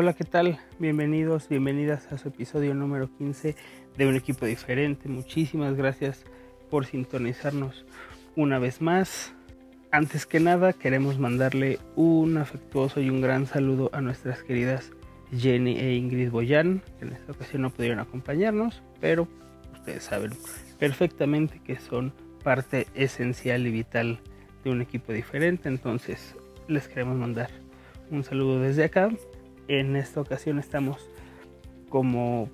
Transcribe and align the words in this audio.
Hola, 0.00 0.12
¿qué 0.12 0.22
tal? 0.22 0.60
Bienvenidos, 0.78 1.48
bienvenidas 1.48 2.12
a 2.12 2.18
su 2.18 2.28
episodio 2.28 2.72
número 2.72 3.10
15 3.18 3.56
de 3.96 4.06
Un 4.06 4.14
equipo 4.14 4.46
diferente. 4.46 5.08
Muchísimas 5.08 5.74
gracias 5.74 6.24
por 6.70 6.86
sintonizarnos 6.86 7.84
una 8.36 8.60
vez 8.60 8.80
más. 8.80 9.34
Antes 9.90 10.24
que 10.24 10.38
nada, 10.38 10.72
queremos 10.72 11.18
mandarle 11.18 11.80
un 11.96 12.36
afectuoso 12.36 13.00
y 13.00 13.10
un 13.10 13.20
gran 13.20 13.46
saludo 13.46 13.90
a 13.92 14.00
nuestras 14.00 14.44
queridas 14.44 14.92
Jenny 15.36 15.76
e 15.80 15.96
Ingrid 15.96 16.30
Boyan, 16.30 16.80
que 17.00 17.06
en 17.06 17.14
esta 17.14 17.32
ocasión 17.32 17.62
no 17.62 17.70
pudieron 17.70 17.98
acompañarnos, 17.98 18.80
pero 19.00 19.26
ustedes 19.72 20.04
saben 20.04 20.30
perfectamente 20.78 21.60
que 21.64 21.80
son 21.80 22.12
parte 22.44 22.86
esencial 22.94 23.66
y 23.66 23.72
vital 23.72 24.20
de 24.62 24.70
un 24.70 24.80
equipo 24.80 25.12
diferente. 25.12 25.68
Entonces, 25.68 26.36
les 26.68 26.86
queremos 26.86 27.16
mandar 27.16 27.50
un 28.12 28.22
saludo 28.22 28.60
desde 28.60 28.84
acá 28.84 29.10
en 29.68 29.96
esta 29.96 30.20
ocasión 30.20 30.58
estamos 30.58 31.08
como 31.88 32.50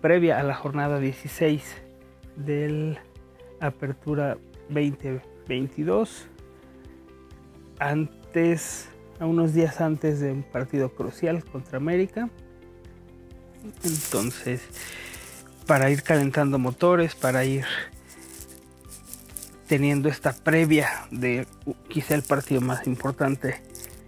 previa 0.00 0.38
a 0.38 0.42
la 0.42 0.54
jornada 0.54 0.98
16 0.98 1.62
del 2.36 2.98
Apertura 3.60 4.38
2022. 4.68 6.26
Antes, 7.78 8.88
a 9.20 9.26
unos 9.26 9.54
días 9.54 9.80
antes 9.80 10.20
de 10.20 10.32
un 10.32 10.42
partido 10.42 10.90
crucial 10.90 11.44
contra 11.44 11.78
América. 11.78 12.28
Entonces, 13.84 14.62
para 15.66 15.90
ir 15.90 16.02
calentando 16.02 16.58
motores, 16.58 17.14
para 17.14 17.44
ir 17.44 17.64
teniendo 19.66 20.08
esta 20.08 20.32
previa 20.32 20.88
de 21.10 21.46
quizá 21.88 22.14
el 22.14 22.22
partido 22.22 22.60
más 22.60 22.86
importante 22.86 23.60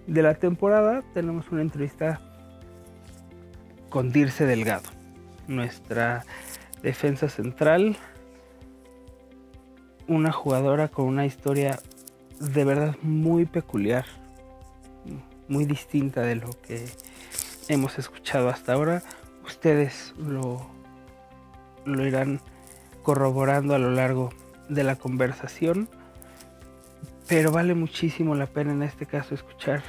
de 0.06 0.22
la 0.22 0.34
temporada, 0.34 1.02
tenemos 1.14 1.50
una 1.50 1.62
entrevista 1.62 2.20
con 3.91 4.12
Dirce 4.12 4.46
Delgado, 4.46 4.88
nuestra 5.48 6.24
defensa 6.83 7.28
central, 7.28 7.97
una 10.06 10.32
jugadora 10.32 10.88
con 10.88 11.06
una 11.06 11.27
historia 11.27 11.80
de 12.38 12.64
verdad 12.64 12.97
muy 13.02 13.44
peculiar, 13.44 14.06
muy 15.48 15.64
distinta 15.64 16.22
de 16.22 16.36
lo 16.36 16.50
que 16.62 16.86
hemos 17.69 17.98
escuchado 17.98 18.48
hasta 18.48 18.72
ahora. 18.72 19.02
Ustedes 19.44 20.14
lo, 20.16 20.66
lo 21.84 22.06
irán 22.06 22.41
corroborando 23.02 23.75
a 23.75 23.78
lo 23.78 23.91
largo 23.91 24.32
de 24.69 24.84
la 24.84 24.97
conversación, 24.97 25.88
pero 27.28 27.50
vale 27.50 27.75
muchísimo 27.75 28.36
la 28.36 28.47
pena 28.47 28.72
en 28.72 28.84
este 28.84 29.06
caso 29.06 29.34
escuchar 29.34 29.82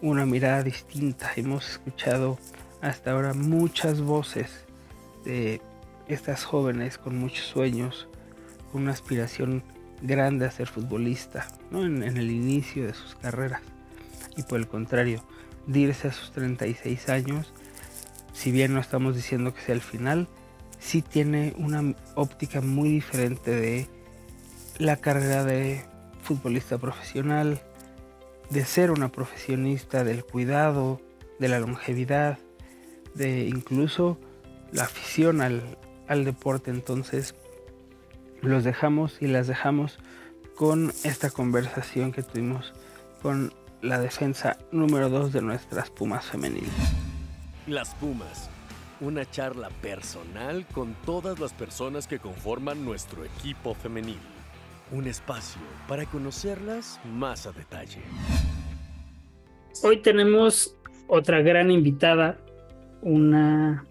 una 0.00 0.26
mirada 0.26 0.62
distinta. 0.62 1.32
Hemos 1.36 1.68
escuchado 1.70 2.38
hasta 2.82 3.12
ahora 3.12 3.32
muchas 3.32 4.00
voces 4.00 4.50
de 5.24 5.62
estas 6.08 6.44
jóvenes 6.44 6.98
con 6.98 7.16
muchos 7.16 7.46
sueños, 7.46 8.08
con 8.70 8.82
una 8.82 8.92
aspiración 8.92 9.62
grande 10.02 10.46
a 10.46 10.50
ser 10.50 10.66
futbolista, 10.66 11.46
¿no? 11.70 11.84
en, 11.84 12.02
el 12.02 12.30
inicio 12.30 12.84
de 12.86 12.92
sus 12.92 13.14
carreras. 13.14 13.62
Y 14.36 14.42
por 14.42 14.58
el 14.58 14.66
contrario, 14.66 15.24
dirse 15.66 16.08
a 16.08 16.12
sus 16.12 16.32
36 16.32 17.08
años, 17.08 17.52
si 18.32 18.50
bien 18.50 18.74
no 18.74 18.80
estamos 18.80 19.14
diciendo 19.14 19.54
que 19.54 19.60
sea 19.60 19.76
el 19.76 19.80
final, 19.80 20.26
sí 20.80 21.02
tiene 21.02 21.54
una 21.56 21.94
óptica 22.16 22.60
muy 22.60 22.88
diferente 22.88 23.52
de 23.52 23.86
la 24.78 24.96
carrera 24.96 25.44
de 25.44 25.84
futbolista 26.20 26.78
profesional, 26.78 27.62
de 28.50 28.64
ser 28.64 28.90
una 28.90 29.12
profesionista 29.12 30.02
del 30.02 30.24
cuidado, 30.24 31.00
de 31.38 31.48
la 31.48 31.60
longevidad, 31.60 32.38
de 33.14 33.46
incluso 33.46 34.18
la 34.72 34.84
afición 34.84 35.40
al, 35.40 36.24
deporte. 36.24 36.70
Entonces 36.70 37.34
los 38.40 38.64
dejamos 38.64 39.20
y 39.20 39.26
las 39.26 39.46
dejamos 39.46 39.98
con 40.56 40.92
esta 41.04 41.30
conversación 41.30 42.12
que 42.12 42.22
tuvimos 42.22 42.72
con 43.22 43.54
la 43.80 43.98
defensa 43.98 44.58
número 44.70 45.08
2 45.08 45.32
de 45.32 45.42
nuestras 45.42 45.90
Pumas 45.90 46.26
femeniles. 46.26 46.70
Las 47.66 47.94
Pumas, 47.94 48.50
una 49.00 49.28
charla 49.30 49.70
personal 49.80 50.66
con 50.66 50.94
todas 51.06 51.38
las 51.40 51.52
personas 51.52 52.06
que 52.06 52.18
conforman 52.18 52.84
nuestro 52.84 53.24
equipo 53.24 53.74
femenil. 53.74 54.20
Un 54.90 55.06
espacio 55.06 55.62
para 55.88 56.04
conocerlas 56.04 57.00
más 57.06 57.46
a 57.46 57.52
detalle. 57.52 58.02
Hoy 59.82 60.02
tenemos 60.02 60.76
otra 61.08 61.40
gran 61.40 61.70
invitada 61.70 62.38
una 63.02 63.86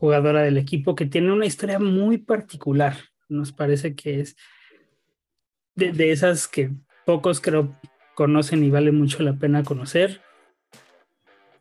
jugadora 0.00 0.42
del 0.42 0.58
equipo 0.58 0.94
que 0.94 1.06
tiene 1.06 1.32
una 1.32 1.46
historia 1.46 1.78
muy 1.78 2.18
particular. 2.18 2.96
Nos 3.28 3.52
parece 3.52 3.94
que 3.94 4.20
es 4.20 4.36
de, 5.74 6.10
esas 6.10 6.48
que 6.48 6.70
pocos 7.04 7.40
creo 7.40 7.78
conocen 8.14 8.64
y 8.64 8.70
vale 8.70 8.92
mucho 8.92 9.22
la 9.22 9.34
pena 9.34 9.62
conocer. 9.62 10.20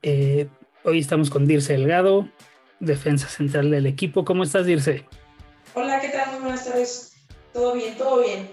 Eh, 0.01 0.47
hoy 0.83 0.99
estamos 0.99 1.29
con 1.29 1.45
Dirce 1.45 1.73
Delgado, 1.73 2.29
defensa 2.79 3.27
central 3.27 3.71
del 3.71 3.85
equipo. 3.85 4.23
¿Cómo 4.23 4.43
estás, 4.43 4.65
Dirce? 4.65 5.05
Hola, 5.73 5.99
¿qué 5.99 6.09
tal? 6.09 6.31
Muy 6.33 6.41
buenas 6.41 6.65
tardes. 6.65 7.27
Todo 7.51 7.75
bien, 7.75 7.97
todo 7.97 8.21
bien. 8.21 8.47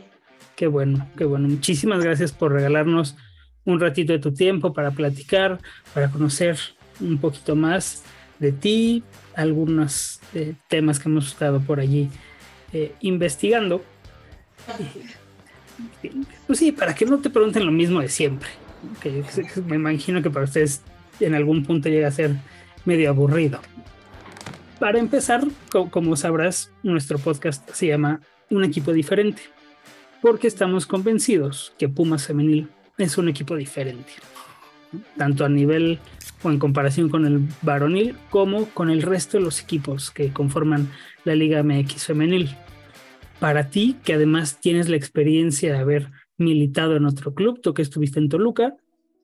Qué 0.57 0.67
bueno, 0.67 1.09
qué 1.17 1.25
bueno. 1.25 1.49
Muchísimas 1.49 2.03
gracias 2.03 2.33
por 2.33 2.53
regalarnos 2.53 3.17
un 3.65 3.79
ratito 3.81 4.13
de 4.13 4.19
tu 4.19 4.33
tiempo 4.35 4.73
para 4.73 4.91
platicar, 4.91 5.61
para 5.95 6.11
conocer 6.11 6.59
un 7.01 7.19
poquito 7.19 7.55
más 7.55 8.05
de 8.43 8.53
ti, 8.53 9.03
algunos 9.35 10.21
eh, 10.35 10.55
temas 10.69 10.99
que 10.99 11.09
hemos 11.09 11.29
estado 11.29 11.61
por 11.61 11.81
allí 11.81 12.11
eh, 12.73 12.93
investigando. 13.01 13.83
Pues 16.47 16.59
sí, 16.59 16.73
para 16.73 16.95
que 16.95 17.07
no 17.07 17.19
te 17.19 17.31
pregunten 17.31 17.65
lo 17.65 17.73
mismo 17.73 18.01
de 18.01 18.09
siempre. 18.09 18.51
Que 19.01 19.25
me 19.67 19.77
imagino 19.77 20.21
que 20.23 20.31
para 20.31 20.45
ustedes 20.45 20.83
en 21.21 21.35
algún 21.35 21.65
punto 21.65 21.89
llega 21.89 22.09
a 22.09 22.11
ser 22.11 22.35
medio 22.85 23.09
aburrido. 23.11 23.61
Para 24.81 24.99
empezar, 24.99 25.47
como 25.91 26.17
sabrás, 26.17 26.73
nuestro 26.83 27.19
podcast 27.19 27.71
se 27.71 27.87
llama 27.87 28.21
Un 28.51 28.65
equipo 28.65 28.93
diferente, 28.93 29.43
porque 30.21 30.49
estamos 30.49 30.87
convencidos 30.87 31.73
que 31.79 31.89
Pumas 31.89 32.27
Femenil 32.27 32.69
es 32.99 33.17
un 33.17 33.29
equipo 33.29 33.55
diferente, 33.55 34.13
tanto 35.17 35.45
a 35.45 35.49
nivel 35.49 35.99
o 36.43 36.51
en 36.51 36.59
comparación 36.59 37.09
con 37.09 37.27
el 37.27 37.41
varonil 37.63 38.17
como 38.31 38.67
con 38.71 38.91
el 38.91 39.03
resto 39.03 39.39
de 39.39 39.45
los 39.45 39.61
equipos 39.61 40.11
que 40.11 40.33
conforman 40.33 40.91
la 41.25 41.35
Liga 41.35 41.63
MX 41.63 42.07
femenil. 42.07 42.57
Para 43.41 43.71
ti, 43.71 43.97
que 44.05 44.15
además 44.15 44.61
tienes 44.61 44.89
la 44.89 44.97
experiencia 44.97 45.73
de 45.73 45.79
haber 45.79 46.11
militado 46.37 46.97
en 46.97 47.07
otro 47.07 47.35
club, 47.35 47.61
tú 47.61 47.75
que 47.75 47.83
estuviste 47.83 48.19
en 48.19 48.29
Toluca, 48.29 48.77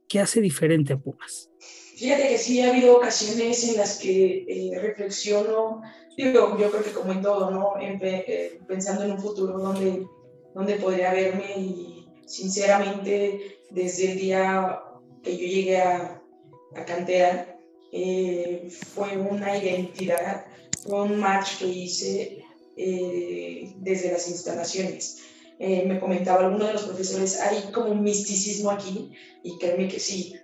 ¿qué 0.08 0.20
hace 0.20 0.40
diferente 0.40 0.92
a 0.92 0.98
Pumas? 0.98 1.50
Fíjate 1.96 2.28
que 2.28 2.38
sí 2.38 2.60
ha 2.60 2.70
habido 2.70 2.96
ocasiones 2.96 3.68
en 3.68 3.76
las 3.76 3.98
que 3.98 4.44
eh, 4.48 4.78
reflexiono, 4.80 5.82
digo, 6.16 6.56
yo 6.58 6.70
creo 6.70 6.84
que 6.84 6.92
como 6.92 7.12
en 7.12 7.22
todo, 7.22 7.50
¿no? 7.50 7.74
Eh, 7.80 8.60
pensando 8.68 9.04
en 9.04 9.12
un 9.12 9.18
futuro 9.18 9.58
donde, 9.58 10.06
donde 10.54 10.74
podría 10.76 11.12
verme 11.12 11.56
y 11.56 12.08
sinceramente 12.24 13.58
desde 13.70 14.12
el 14.12 14.18
día 14.18 14.80
que 15.28 15.36
yo 15.36 15.46
llegué 15.46 15.76
a, 15.76 16.22
a 16.74 16.84
cantera, 16.86 17.60
eh, 17.92 18.70
fue 18.94 19.18
una 19.18 19.58
identidad, 19.58 20.46
fue 20.82 21.02
un 21.02 21.20
match 21.20 21.58
que 21.58 21.66
hice 21.66 22.42
eh, 22.78 23.74
desde 23.76 24.12
las 24.12 24.26
instalaciones. 24.28 25.18
Eh, 25.58 25.84
me 25.86 26.00
comentaba 26.00 26.46
alguno 26.46 26.66
de 26.66 26.72
los 26.72 26.84
profesores, 26.84 27.40
hay 27.40 27.70
como 27.72 27.90
un 27.90 28.02
misticismo 28.02 28.70
aquí, 28.70 29.12
y 29.42 29.58
créeme 29.58 29.88
que 29.88 30.00
sí, 30.00 30.34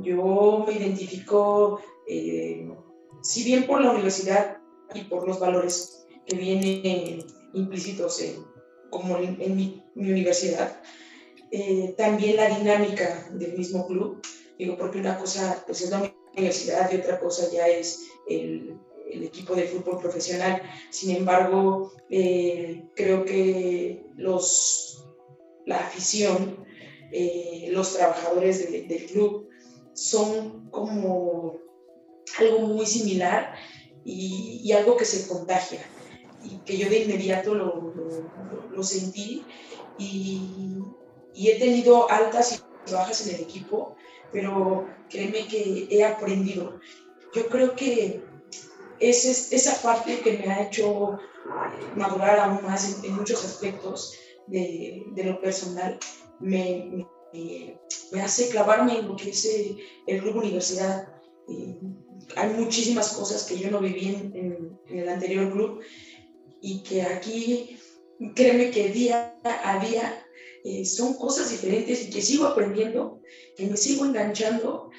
yo 0.00 0.64
me 0.66 0.72
identifico, 0.72 1.80
si 3.22 3.44
bien 3.44 3.66
por 3.66 3.80
la 3.80 3.92
universidad 3.92 4.56
y 4.94 5.02
por 5.02 5.28
los 5.28 5.38
valores 5.38 6.04
que 6.26 6.36
vienen 6.36 7.24
implícitos 7.52 8.20
en, 8.22 8.44
como 8.90 9.18
en, 9.18 9.38
mi, 9.54 9.84
mi, 9.94 10.10
universidad, 10.10 10.80
también 11.96 12.36
la 12.36 12.48
dinámica 12.48 13.28
del 13.32 13.58
mismo 13.58 13.86
club 13.86 14.22
Digo, 14.58 14.76
porque 14.76 14.98
una 14.98 15.18
cosa 15.18 15.62
pues 15.66 15.80
es 15.80 15.90
la 15.90 16.12
universidad 16.36 16.90
y 16.92 16.96
otra 16.96 17.18
cosa 17.18 17.50
ya 17.52 17.66
es 17.66 18.06
el, 18.28 18.78
el 19.10 19.24
equipo 19.24 19.54
de 19.54 19.64
fútbol 19.64 19.98
profesional. 19.98 20.62
Sin 20.90 21.16
embargo, 21.16 21.92
eh, 22.10 22.84
creo 22.94 23.24
que 23.24 24.06
los, 24.16 25.04
la 25.66 25.78
afición, 25.80 26.64
eh, 27.10 27.68
los 27.72 27.94
trabajadores 27.94 28.70
del 28.70 29.06
club 29.06 29.48
son 29.94 30.70
como 30.70 31.58
algo 32.38 32.60
muy 32.60 32.86
similar 32.86 33.54
y, 34.04 34.70
algo 34.72 34.96
que 34.96 35.04
se 35.04 35.28
contagia 35.28 35.80
y 36.42 36.58
que 36.64 36.78
yo 36.78 36.88
de 36.88 37.00
inmediato 37.02 37.54
lo, 37.54 37.92
lo, 38.70 38.82
sentí 38.82 39.44
y, 39.98 40.78
y, 41.34 41.48
he 41.50 41.58
tenido 41.58 42.10
altas 42.10 42.62
y 42.86 42.92
bajas 42.92 43.26
en 43.26 43.36
el 43.36 43.42
equipo, 43.42 43.96
pero 44.32 44.86
créeme 45.08 45.46
que 45.46 45.86
he 45.90 46.04
aprendido. 46.04 46.80
Yo 47.34 47.48
creo 47.48 47.74
que 47.74 48.22
es, 48.98 49.52
esa 49.52 49.82
parte 49.82 50.20
que 50.20 50.38
me 50.38 50.52
ha 50.52 50.66
hecho 50.66 51.18
madurar 51.96 52.38
aún 52.38 52.62
más 52.64 53.02
en, 53.02 53.14
muchos 53.14 53.44
aspectos 53.44 54.14
de, 54.46 55.04
de, 55.12 55.24
lo 55.24 55.40
personal, 55.40 55.98
me, 56.40 57.06
me, 57.32 58.20
hace 58.22 58.48
clavarme 58.48 58.98
en 58.98 59.08
lo 59.08 59.16
que 59.16 59.30
es 59.30 59.44
el, 59.44 59.78
el 60.06 60.20
grupo 60.20 60.40
universidad. 60.40 61.08
hay 62.36 62.48
muchísimas 62.50 63.12
cosas 63.12 63.44
que 63.44 63.58
yo 63.58 63.70
no 63.70 63.80
viví 63.80 64.08
en, 64.08 64.78
en, 64.88 64.98
el 64.98 65.08
anterior 65.08 65.50
club 65.50 65.80
y 66.60 66.82
que 66.82 67.02
aquí, 67.02 67.78
créeme 68.34 68.70
que 68.70 68.90
día 68.90 69.34
a 69.44 69.84
día 69.84 70.21
eh, 70.64 70.84
son 70.84 71.14
cosas 71.14 71.50
diferentes 71.50 72.06
y 72.06 72.10
que 72.10 72.22
sigo 72.22 72.46
aprendiendo, 72.46 73.20
que 73.56 73.66
me 73.66 73.76
sigo 73.76 74.04
enganchando 74.04 74.90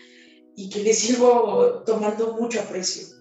y 0.56 0.69
que 0.69 0.83
le 0.83 0.94
sigo 0.94 1.83
tomando 1.86 2.33
mucho 2.33 2.60
aprecio. 2.60 3.15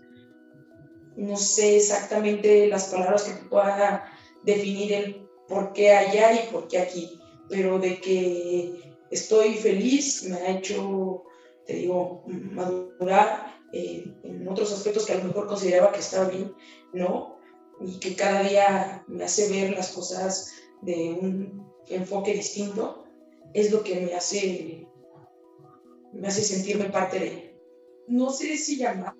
No 1.16 1.36
sé 1.36 1.76
exactamente 1.76 2.66
las 2.68 2.86
palabras 2.86 3.24
que 3.24 3.48
pueda 3.48 4.10
definir 4.42 4.92
el 4.92 5.28
por 5.46 5.72
qué 5.72 5.92
allá 5.92 6.32
y 6.32 6.52
por 6.52 6.66
qué 6.66 6.78
aquí, 6.78 7.20
pero 7.48 7.78
de 7.78 8.00
que 8.00 8.96
estoy 9.10 9.54
feliz 9.54 10.24
me 10.24 10.36
ha 10.36 10.50
hecho, 10.58 11.24
te 11.66 11.74
digo, 11.74 12.24
madurar 12.26 13.60
eh, 13.72 14.04
en 14.24 14.48
otros 14.48 14.72
aspectos 14.72 15.06
que 15.06 15.12
a 15.12 15.18
lo 15.18 15.24
mejor 15.24 15.46
consideraba 15.46 15.92
que 15.92 16.00
estaba 16.00 16.28
bien, 16.28 16.54
¿no? 16.92 17.38
Y 17.80 17.98
que 17.98 18.16
cada 18.16 18.42
día 18.42 19.04
me 19.06 19.24
hace 19.24 19.48
ver 19.48 19.72
las 19.76 19.92
cosas 19.92 20.52
de 20.82 21.18
un 21.20 21.61
enfoque 21.88 22.34
distinto, 22.34 23.04
es 23.54 23.70
lo 23.70 23.82
que 23.82 24.00
me 24.00 24.14
hace 24.14 24.86
me 26.12 26.28
hace 26.28 26.42
sentirme 26.42 26.86
parte 26.86 27.18
de, 27.18 27.60
no 28.08 28.30
sé 28.30 28.56
si 28.56 28.76
llamar 28.76 29.16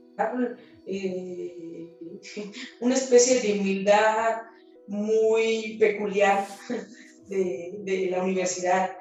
eh, 0.87 1.97
una 2.81 2.95
especie 2.95 3.41
de 3.41 3.61
humildad 3.61 4.43
muy 4.89 5.77
peculiar 5.79 6.47
de, 7.29 8.09
la 8.11 8.23
universidad, 8.23 8.97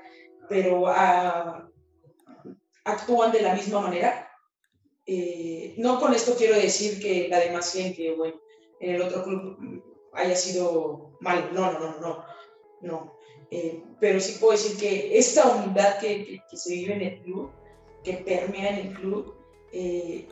pero 0.47 0.87
ah, 0.87 1.69
actúan 2.85 3.31
de 3.31 3.41
la 3.41 3.55
misma 3.55 3.81
manera. 3.81 4.27
Eh, 5.05 5.73
no 5.77 5.99
con 5.99 6.13
esto 6.13 6.35
quiero 6.37 6.55
decir 6.55 7.01
que 7.01 7.27
la 7.27 7.39
demás 7.39 7.73
gente, 7.73 8.13
bueno, 8.15 8.39
en 8.79 8.95
el 8.95 9.01
otro 9.01 9.23
club 9.23 9.83
haya 10.13 10.35
sido 10.35 11.17
mal, 11.19 11.49
no, 11.53 11.71
no, 11.73 11.79
no, 11.79 11.99
no, 11.99 12.25
no. 12.81 13.15
Eh, 13.49 13.83
pero 13.99 14.19
sí 14.19 14.37
puedo 14.39 14.53
decir 14.53 14.77
que 14.77 15.17
esta 15.17 15.55
humildad 15.55 15.99
que, 15.99 16.41
se 16.53 16.73
vive 16.73 16.93
en 16.93 17.01
el 17.01 17.21
club 17.21 17.51
que 18.03 18.13
permea 18.13 18.69
en 18.69 18.87
el 18.87 18.93
club 18.93 19.35
eh, 19.73 20.27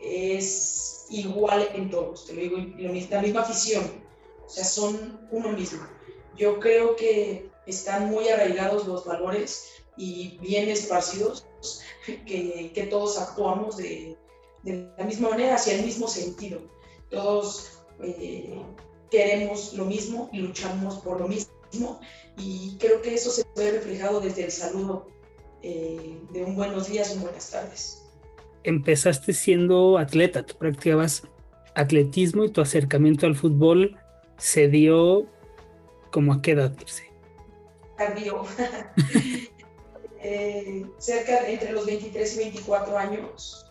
es 0.00 1.06
igual 1.10 1.68
en 1.74 1.90
todos, 1.90 2.26
te 2.26 2.34
lo 2.34 2.40
digo, 2.40 2.56
la 2.78 3.22
misma 3.22 3.40
afición, 3.40 3.84
o 4.44 4.48
sea, 4.48 4.64
son 4.64 5.26
uno 5.30 5.50
mismo. 5.52 5.86
Yo 6.36 6.60
creo 6.60 6.96
que 6.96 7.50
están 7.66 8.10
muy 8.10 8.28
arraigados 8.28 8.86
los 8.86 9.04
valores 9.04 9.72
y 9.96 10.38
bien 10.38 10.68
esparcidos, 10.68 11.46
que, 12.04 12.70
que 12.74 12.86
todos 12.86 13.18
actuamos 13.18 13.76
de, 13.78 14.16
de, 14.62 14.92
la 14.98 15.04
misma 15.04 15.30
manera, 15.30 15.54
hacia 15.54 15.74
el 15.74 15.84
mismo 15.84 16.06
sentido. 16.06 16.60
Todos 17.10 17.80
eh, 18.02 18.62
queremos 19.10 19.72
lo 19.72 19.84
mismo 19.84 20.28
y 20.32 20.38
luchamos 20.38 20.98
por 20.98 21.20
lo 21.20 21.28
mismo, 21.28 21.52
y 22.36 22.76
creo 22.78 23.02
que 23.02 23.14
eso 23.14 23.30
se 23.30 23.44
ve 23.56 23.72
reflejado 23.72 24.20
desde 24.20 24.44
el 24.44 24.50
saludo 24.50 25.08
eh, 25.62 26.18
de 26.30 26.44
un 26.44 26.54
buenos 26.54 26.88
días, 26.88 27.14
un 27.14 27.22
buenas 27.22 27.50
tardes. 27.50 28.02
Empezaste 28.62 29.32
siendo 29.32 29.98
atleta, 29.98 30.44
tú 30.44 30.56
practicabas 30.56 31.22
atletismo 31.74 32.44
y 32.44 32.50
tu 32.50 32.60
acercamiento 32.60 33.26
al 33.26 33.36
fútbol 33.36 33.96
se 34.38 34.68
dio 34.68 35.26
como 36.10 36.32
a 36.32 36.42
qué 36.42 36.52
edad, 36.52 36.74
Tardío. 37.96 38.44
eh, 40.22 40.84
cerca 40.98 41.48
entre 41.48 41.72
los 41.72 41.86
23 41.86 42.34
y 42.34 42.38
24 42.38 42.98
años. 42.98 43.66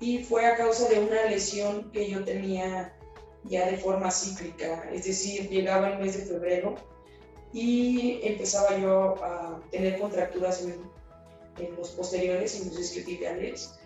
Y 0.00 0.24
fue 0.24 0.46
a 0.46 0.56
causa 0.56 0.88
de 0.88 1.00
una 1.00 1.26
lesión 1.26 1.90
que 1.92 2.10
yo 2.10 2.24
tenía 2.24 2.96
ya 3.44 3.70
de 3.70 3.76
forma 3.76 4.10
cíclica, 4.10 4.90
es 4.92 5.04
decir, 5.04 5.48
llegaba 5.50 5.90
el 5.90 5.98
mes 5.98 6.16
de 6.16 6.24
febrero 6.24 6.76
y 7.54 8.18
empezaba 8.24 8.76
yo 8.76 9.14
a 9.24 9.60
tener 9.70 10.00
contracturas 10.00 10.60
en, 10.62 10.74
en 11.64 11.76
los 11.76 11.90
posteriores, 11.90 12.60
en 12.60 12.68
los 12.68 12.78
isquiotibiales. 12.80 13.78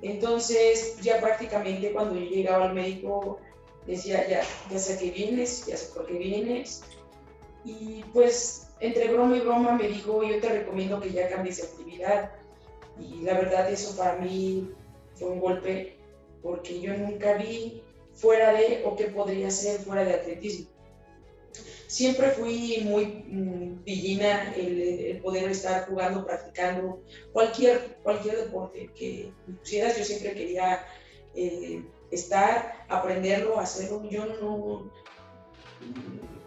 Entonces, 0.00 0.96
ya 1.02 1.20
prácticamente 1.20 1.92
cuando 1.92 2.14
yo 2.14 2.24
llegaba 2.30 2.64
al 2.64 2.74
médico, 2.74 3.38
decía, 3.86 4.26
ya, 4.26 4.42
ya 4.70 4.78
sé 4.78 4.98
que 4.98 5.10
vienes, 5.10 5.66
ya 5.66 5.76
sé 5.76 5.92
por 5.92 6.06
qué 6.06 6.14
vienes. 6.14 6.82
Y 7.62 8.02
pues, 8.14 8.70
entre 8.80 9.12
broma 9.12 9.36
y 9.36 9.40
broma, 9.40 9.72
me 9.72 9.88
dijo, 9.88 10.24
yo 10.24 10.40
te 10.40 10.48
recomiendo 10.48 10.98
que 10.98 11.12
ya 11.12 11.28
cambies 11.28 11.58
de 11.58 11.64
actividad. 11.64 12.32
Y 12.98 13.20
la 13.20 13.34
verdad, 13.34 13.70
eso 13.70 13.94
para 13.98 14.16
mí 14.16 14.70
fue 15.14 15.28
un 15.28 15.40
golpe, 15.40 15.98
porque 16.42 16.80
yo 16.80 16.96
nunca 16.96 17.34
vi 17.34 17.82
fuera 18.14 18.54
de, 18.54 18.82
o 18.86 18.96
qué 18.96 19.08
podría 19.08 19.50
ser 19.50 19.78
fuera 19.80 20.04
de 20.04 20.14
atletismo 20.14 20.79
siempre 21.90 22.30
fui 22.30 22.82
muy 22.84 23.04
mm, 23.04 23.82
pillina 23.82 24.54
el, 24.54 25.20
poder 25.22 25.50
estar 25.50 25.88
jugando, 25.88 26.24
practicando 26.24 27.02
cualquier, 27.32 27.98
cualquier 28.04 28.36
deporte 28.44 28.90
que 28.94 29.32
pusieras. 29.58 29.98
Yo 29.98 30.04
siempre 30.04 30.32
quería 30.34 30.86
eh, 31.34 31.84
estar, 32.12 32.86
aprenderlo, 32.88 33.58
hacerlo. 33.58 34.08
Yo 34.08 34.24
no. 34.24 34.90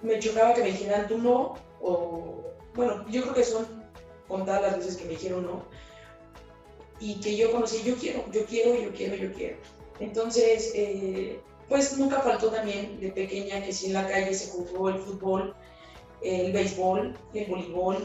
Me 0.01 0.19
chocaba 0.19 0.53
que 0.53 0.61
me 0.61 0.71
dijeran 0.71 1.09
tú 1.09 1.17
no, 1.17 1.55
o. 1.81 2.45
Bueno, 2.73 3.05
yo 3.09 3.21
creo 3.23 3.33
que 3.33 3.43
son 3.43 3.83
contadas 4.29 4.61
las 4.61 4.77
veces 4.77 4.95
que 4.95 5.05
me 5.05 5.11
dijeron 5.11 5.45
no. 5.45 5.65
Y 7.01 7.19
que 7.19 7.35
yo 7.35 7.51
conocí, 7.51 7.83
yo 7.83 7.95
quiero, 7.97 8.23
yo 8.31 8.45
quiero, 8.45 8.81
yo 8.81 8.93
quiero, 8.93 9.15
yo 9.15 9.33
quiero. 9.33 9.57
Entonces, 9.99 10.71
eh, 10.73 11.41
pues 11.73 11.97
nunca 11.97 12.21
faltó 12.21 12.51
también 12.51 12.99
de 12.99 13.09
pequeña 13.09 13.59
que 13.65 13.73
si 13.73 13.87
en 13.87 13.93
la 13.93 14.07
calle 14.07 14.31
se 14.31 14.51
jugó 14.51 14.89
el 14.89 14.99
fútbol, 14.99 15.55
el 16.21 16.53
béisbol, 16.53 17.17
el 17.33 17.45
voleibol, 17.47 17.97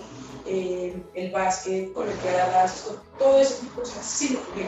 eh, 0.46 0.96
el 1.12 1.30
básquet, 1.30 1.92
colegiadas, 1.92 2.90
todo 3.18 3.38
ese 3.38 3.60
tipo 3.60 3.82
de 3.82 3.86
cosas, 3.86 4.06
sí 4.06 4.30
lo 4.32 4.40
jugué. 4.40 4.66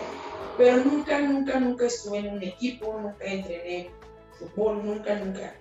Pero 0.58 0.84
nunca, 0.84 1.18
nunca, 1.18 1.58
nunca 1.58 1.86
estuve 1.86 2.18
en 2.18 2.28
un 2.28 2.42
equipo, 2.42 3.00
nunca 3.00 3.24
entrené 3.24 3.90
fútbol, 4.38 4.84
nunca, 4.84 5.14
nunca. 5.14 5.54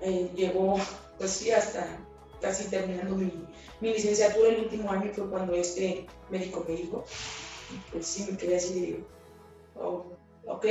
Eh, 0.00 0.28
llegó, 0.34 0.80
pues 1.18 1.30
sí, 1.30 1.52
hasta 1.52 1.86
casi 2.40 2.68
terminando 2.68 3.14
mi, 3.14 3.32
mi, 3.80 3.92
licenciatura 3.92 4.48
el 4.48 4.62
último 4.62 4.90
año 4.90 5.12
fue 5.14 5.30
cuando 5.30 5.54
este 5.54 6.04
médico 6.30 6.64
me 6.66 6.74
dijo, 6.74 7.04
pues 7.92 8.04
sí, 8.08 8.26
me 8.28 8.36
quedé 8.36 8.56
así 8.56 8.80
de, 8.80 9.04
oh, 9.76 10.06
ok, 10.48 10.66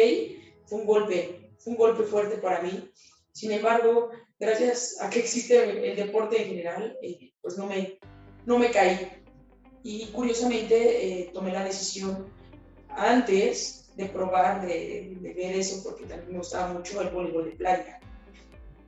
fue 0.66 0.80
un 0.80 0.86
golpe 0.86 1.45
un 1.66 1.76
golpe 1.76 2.04
fuerte 2.04 2.38
para 2.38 2.62
mí. 2.62 2.90
Sin 3.32 3.52
embargo, 3.52 4.12
gracias 4.40 4.98
a 5.02 5.10
que 5.10 5.20
existe 5.20 5.92
el 5.92 5.96
deporte 5.96 6.42
en 6.42 6.50
general, 6.50 6.98
eh, 7.02 7.34
pues 7.42 7.58
no 7.58 7.66
me, 7.68 8.00
no 8.46 8.58
me 8.58 8.72
caí. 8.72 9.12
Y 9.84 10.08
curiosamente 10.08 11.22
eh, 11.22 11.32
tomé 11.34 11.52
la 11.52 11.64
decisión 11.64 12.28
antes 12.90 13.92
de 13.96 14.06
probar, 14.06 14.66
de, 14.66 15.18
ver 15.22 15.56
eso, 15.56 15.84
porque 15.84 16.06
también 16.06 16.32
me 16.34 16.38
gustaba 16.40 16.74
mucho 16.74 17.02
el 17.02 17.10
voleibol 17.10 17.46
de 17.46 17.52
playa. 17.52 18.00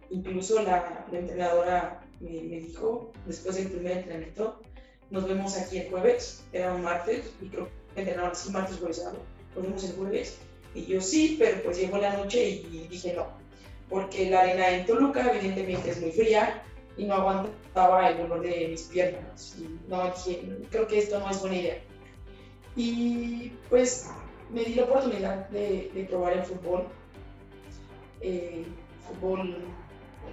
Incluso 0.10 0.62
la, 0.64 1.06
entrenadora 1.12 2.02
me, 2.20 2.30
dijo, 2.30 3.12
después 3.26 3.56
del 3.56 3.70
primer 3.70 3.98
entrenamiento, 4.00 4.62
nos 5.10 5.28
vemos 5.28 5.58
aquí 5.58 5.78
el 5.78 5.90
jueves, 5.90 6.44
era 6.52 6.74
un 6.74 6.82
martes, 6.84 7.32
y 7.42 7.48
creo 7.48 7.70
que 7.94 8.02
entrenaron 8.02 8.32
así 8.32 8.50
martes, 8.52 8.78
jueves, 8.78 9.04
nos 9.56 9.64
vemos 9.64 9.84
el 9.84 9.96
jueves, 9.96 10.38
y 10.78 10.86
yo 10.86 11.02
sí, 11.02 11.38
pero 11.40 11.64
pues 11.64 11.80
llegó 11.80 11.98
la 11.98 12.16
noche 12.16 12.50
y 12.50 12.88
dije 12.88 13.14
no, 13.14 13.26
porque 13.90 14.30
la 14.30 14.42
arena 14.42 14.70
en 14.70 14.86
Toluca 14.86 15.32
evidentemente 15.34 15.90
es 15.90 16.00
muy 16.00 16.12
fría 16.12 16.62
y 16.98 17.06
no 17.06 17.16
aguantaba 17.16 18.10
el 18.10 18.18
dolor 18.20 18.42
de 18.42 18.68
mis 18.68 18.84
piernas. 18.84 19.56
Y 19.60 19.80
no, 19.90 20.14
creo 20.70 20.88
que 20.88 21.00
esto 21.00 21.20
no 21.20 21.32
es 21.32 21.40
buena 21.40 21.56
idea. 21.56 21.78
Y 22.76 23.54
pues 23.70 24.10
me 24.52 24.64
di 24.64 24.76
la 24.76 24.84
oportunidad 24.84 25.50
de, 25.50 26.08
probar 26.10 26.34
el 26.34 26.44
fútbol. 26.44 26.88
eh, 28.22 28.66
fútbol 29.08 29.58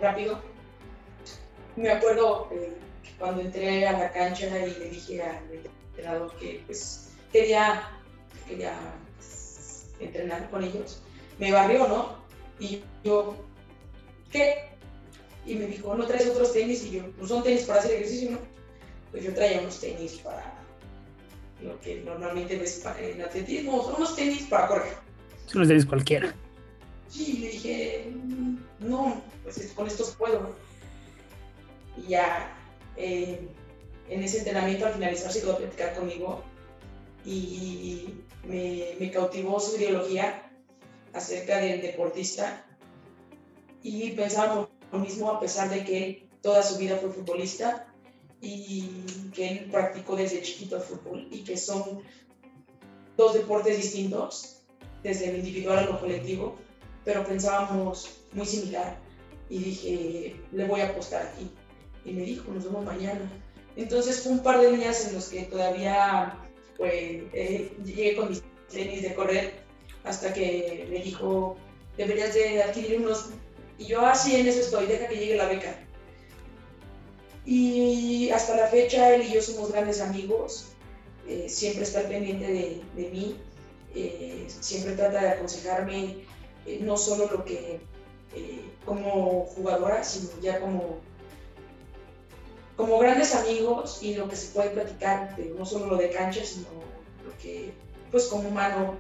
rápido. 0.01 0.41
Me 1.77 1.91
acuerdo 1.91 2.49
eh, 2.53 2.73
cuando 3.19 3.41
entré 3.41 3.87
a 3.87 3.99
la 3.99 4.13
cancha 4.13 4.47
y 4.67 4.75
le 4.79 4.91
dije 4.91 5.23
al 5.23 5.43
entrenador 5.53 6.37
que 6.37 6.63
pues 6.67 7.13
quería, 7.33 7.89
quería 8.47 8.77
entrenar 10.05 10.51
con 10.51 10.63
ellos, 10.63 11.01
me 11.39 11.53
barrió, 11.53 11.89
¿no? 11.89 12.17
Y 12.61 12.83
yo, 13.05 13.37
¿qué? 14.31 14.69
Y 15.47 15.57
me 15.57 15.67
dijo, 15.67 15.95
¿no 15.95 16.07
traes 16.07 16.29
otros 16.29 16.53
tenis? 16.53 16.85
Y 16.85 16.93
yo, 16.93 17.03
¿no 17.21 17.27
son 17.27 17.43
tenis 17.43 17.65
para 17.65 17.81
hacer 17.81 17.93
ejercicio, 17.93 18.33
no? 18.33 18.39
Pues 19.11 19.25
yo 19.25 19.35
traía 19.35 19.61
unos 19.61 19.81
tenis 19.81 20.15
para 20.25 20.55
lo 21.63 21.81
que 21.81 22.03
normalmente 22.03 22.57
ves 22.59 22.85
en 22.99 23.23
atletismo, 23.23 23.83
son 23.85 23.95
unos 23.97 24.17
tenis 24.17 24.43
para 24.45 24.69
correr. 24.69 24.95
Son 25.47 25.59
unos 25.59 25.69
tenis 25.69 25.87
cualquiera. 25.87 26.35
Sí, 27.09 27.39
le 27.39 27.49
dije, 27.51 28.13
mm, 28.13 28.57
no, 28.81 29.23
pues 29.43 29.73
con 29.75 29.87
estos 29.87 30.11
puedo. 30.13 30.55
Y 31.97 32.09
ya 32.09 32.53
eh, 32.97 33.49
en 34.09 34.23
ese 34.23 34.39
entrenamiento 34.39 34.87
al 34.87 34.95
finalizar 34.95 35.33
se 35.33 35.41
quedó 35.41 35.53
a 35.53 35.59
platicar 35.59 35.95
conmigo 35.95 36.43
y 37.25 38.15
me, 38.47 39.11
cautivó 39.11 39.61
su 39.61 39.77
ideología 39.77 40.51
acerca 41.13 41.59
del 41.59 41.81
deportista 41.81 42.67
y 43.83 44.11
pensábamos 44.11 44.69
lo 44.93 44.99
mismo 44.99 45.31
a 45.31 45.41
pesar 45.41 45.71
de 45.71 45.85
que 45.85 46.29
toda 46.41 46.63
su 46.63 46.79
vida 46.79 46.97
fue 46.97 47.11
futbolista 47.11 47.87
y 48.41 49.05
que 49.35 49.49
él 49.49 49.71
practicó 49.71 50.17
desde 50.17 50.43
chiquito 50.43 50.77
el 50.77 50.83
fútbol 50.83 51.29
y 51.31 51.45
que 51.45 51.57
son 51.57 52.03
dos 53.17 53.35
deportes 53.35 53.77
distintos, 53.77 54.63
desde 55.03 55.31
el 55.31 55.37
individual 55.37 55.79
a 55.79 55.85
lo 55.87 56.01
colectivo, 56.01 56.57
pero 57.05 57.25
pensábamos 57.25 58.21
muy 58.33 58.47
similar 58.47 58.99
y 59.49 59.59
dije, 59.59 60.37
le 60.53 60.67
voy 60.67 60.81
a 60.81 60.89
apostar 60.89 61.27
aquí. 61.27 61.51
Y 62.05 62.13
me 62.13 62.23
dijo, 62.23 62.51
nos 62.53 62.65
vemos 62.65 62.85
mañana. 62.85 63.31
Entonces 63.77 64.23
fue 64.23 64.33
un 64.33 64.43
par 64.43 64.61
de 64.61 64.77
días 64.77 65.07
en 65.07 65.15
los 65.15 65.29
que 65.29 65.43
todavía 65.43 66.44
pues, 66.77 66.93
eh, 66.93 67.73
llegué 67.85 68.17
con 68.17 68.29
mis 68.31 68.43
tenis 68.71 69.03
de 69.03 69.15
correr 69.15 69.65
hasta 70.05 70.33
que 70.33 70.87
me 70.91 70.99
dijo, 71.01 71.57
deberías 71.97 72.35
de 72.35 72.63
adquirir 72.63 73.01
unos. 73.01 73.31
Y 73.79 73.87
yo 73.87 74.05
así 74.05 74.35
ah, 74.35 74.41
en 74.41 74.47
eso 74.47 74.61
estoy, 74.61 74.87
deja 74.87 75.09
que 75.09 75.17
llegue 75.17 75.37
la 75.37 75.47
beca. 75.47 75.77
Y 77.45 78.31
hasta 78.31 78.57
la 78.57 78.69
fecha 78.69 79.15
él 79.15 79.23
y 79.23 79.35
yo 79.35 79.43
somos 79.43 79.73
grandes 79.73 80.01
amigos, 80.01 80.67
eh, 81.29 81.47
siempre 81.49 81.83
está 81.85 82.03
pendiente 82.03 82.47
de, 82.47 82.83
de 82.97 83.11
mí, 83.11 83.37
eh, 83.95 84.47
siempre 84.49 84.95
trata 84.95 85.21
de 85.21 85.29
aconsejarme 85.31 86.25
eh, 86.67 86.79
no 86.81 86.97
solo 86.97 87.31
lo 87.31 87.45
que 87.45 87.81
como 88.85 89.47
jugadora, 89.55 90.03
sino 90.03 90.29
ya 90.43 90.61
como, 90.61 90.99
como 92.77 92.99
grandes 92.99 93.35
amigos 93.35 94.03
y 94.03 94.15
lo 94.15 94.29
que 94.29 94.37
se 94.37 94.53
puede 94.53 94.71
platicar, 94.71 95.39
no 95.57 95.65
solo 95.65 95.87
lo 95.87 95.97
de 95.97 96.11
cancha, 96.11 96.45
sino 96.45 96.69
lo 97.25 97.37
que, 97.39 97.73
pues 98.11 98.27
como 98.27 98.49
humano, 98.49 98.97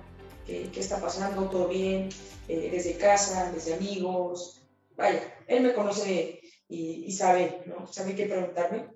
qué, 0.47 0.71
está 0.76 1.00
pasando, 1.00 1.49
todo 1.49 1.69
bien, 1.69 2.09
desde 2.47 2.97
casa, 2.97 3.50
desde 3.52 3.75
amigos. 3.75 4.62
Vaya, 4.97 5.35
él 5.49 5.62
me 5.62 5.75
conoce 5.75 6.40
y, 6.69 7.11
sabe, 7.12 7.62
¿no? 7.66 7.87
Sabe 7.93 8.14
qué 8.14 8.26
preguntarme. 8.26 8.88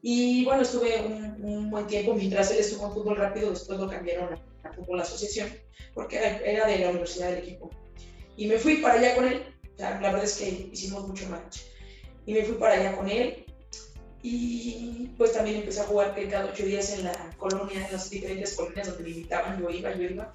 Y 0.00 0.44
bueno, 0.44 0.62
estuve 0.62 1.00
un, 1.02 1.70
buen 1.70 1.86
tiempo, 1.86 2.14
mientras 2.14 2.50
él 2.50 2.58
estuvo 2.58 2.86
en 2.86 2.92
fútbol 2.92 3.16
rápido, 3.16 3.50
después 3.50 3.80
lo 3.80 3.88
cambiaron 3.88 4.34
a, 4.62 4.72
fútbol 4.72 5.00
asociación, 5.00 5.48
porque 5.94 6.18
era, 6.18 6.66
de 6.66 6.78
la 6.78 6.90
universidad 6.90 7.30
del 7.30 7.38
equipo. 7.38 7.70
Y 8.36 8.46
me 8.46 8.58
fui 8.58 8.76
para 8.76 8.94
allá 8.94 9.14
con 9.14 9.26
él, 9.26 9.42
la 9.78 9.98
verdad 9.98 10.24
es 10.24 10.36
que 10.36 10.68
hicimos 10.72 11.08
mucho 11.08 11.28
match. 11.28 11.60
Y 12.26 12.34
me 12.34 12.44
fui 12.44 12.54
para 12.56 12.74
allá 12.74 12.96
con 12.96 13.08
él, 13.08 13.44
y 14.22 15.10
pues 15.18 15.32
también 15.32 15.56
empecé 15.56 15.80
a 15.80 15.84
jugar 15.84 16.14
cada 16.30 16.46
ocho 16.46 16.64
días 16.64 16.90
en 16.98 17.04
la 17.04 17.30
colonia, 17.36 17.86
en 17.86 17.92
las 17.92 18.08
diferentes 18.08 18.54
colonias 18.54 18.88
donde 18.88 19.02
me 19.02 19.10
invitaban, 19.10 19.60
yo 19.60 19.68
iba, 19.68 19.94
yo 19.94 20.02
iba. 20.02 20.34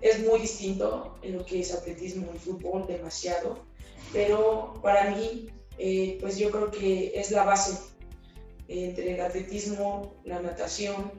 Es 0.00 0.20
muy 0.20 0.40
distinto 0.40 1.18
en 1.22 1.36
lo 1.36 1.44
que 1.44 1.60
es 1.60 1.74
atletismo 1.74 2.30
y 2.34 2.38
fútbol, 2.38 2.86
demasiado 2.86 3.66
pero 4.12 4.74
para 4.82 5.10
mí, 5.10 5.48
eh, 5.78 6.18
pues 6.20 6.38
yo 6.38 6.50
creo 6.50 6.70
que 6.70 7.12
es 7.14 7.30
la 7.30 7.44
base 7.44 7.78
entre 8.68 9.14
el 9.14 9.20
atletismo, 9.20 10.14
la 10.24 10.40
natación 10.40 11.12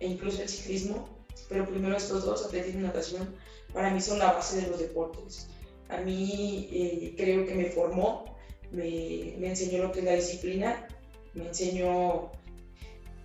e 0.00 0.06
incluso 0.06 0.42
el 0.42 0.48
ciclismo, 0.48 1.08
pero 1.48 1.66
primero 1.66 1.96
estos 1.96 2.24
dos, 2.24 2.44
atletismo 2.44 2.80
y 2.80 2.82
natación, 2.84 3.34
para 3.72 3.90
mí 3.90 4.00
son 4.00 4.18
la 4.18 4.32
base 4.32 4.60
de 4.60 4.68
los 4.68 4.78
deportes. 4.78 5.48
A 5.88 5.98
mí 5.98 6.68
eh, 6.70 7.14
creo 7.16 7.46
que 7.46 7.54
me 7.54 7.66
formó, 7.66 8.33
me, 8.74 9.46
enseñó 9.46 9.82
lo 9.82 9.92
que 9.92 10.00
es 10.00 10.04
la 10.04 10.14
disciplina, 10.14 10.86
me 11.34 11.48
enseñó 11.48 12.32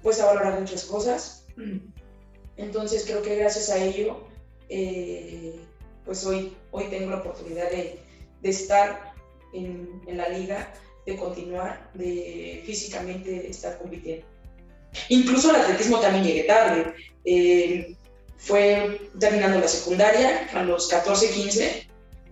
pues 0.01 0.19
a 0.19 0.25
valorar 0.25 0.59
muchas 0.59 0.85
cosas. 0.85 1.45
Entonces 2.57 3.03
creo 3.05 3.21
que 3.21 3.35
gracias 3.35 3.69
a 3.69 3.83
ello, 3.83 4.27
eh, 4.69 5.55
pues 6.05 6.25
hoy, 6.25 6.55
hoy 6.71 6.85
tengo 6.85 7.11
la 7.11 7.17
oportunidad 7.17 7.69
de, 7.69 7.99
de 8.41 8.49
estar 8.49 9.13
en, 9.53 10.01
la 10.07 10.29
liga, 10.29 10.73
de 11.05 11.15
continuar, 11.15 11.89
de 11.93 12.61
físicamente 12.65 13.49
estar 13.49 13.77
compitiendo. 13.77 14.25
Incluso 15.09 15.49
el 15.49 15.57
atletismo 15.57 15.99
también 15.99 16.23
llegué 16.23 16.43
tarde. 16.43 16.93
Eh, 17.25 17.95
fue 18.37 19.09
terminando 19.19 19.59
la 19.59 19.67
secundaria 19.67 20.49
a 20.53 20.63
los 20.63 20.87
14, 20.87 21.29
15, 21.29 21.87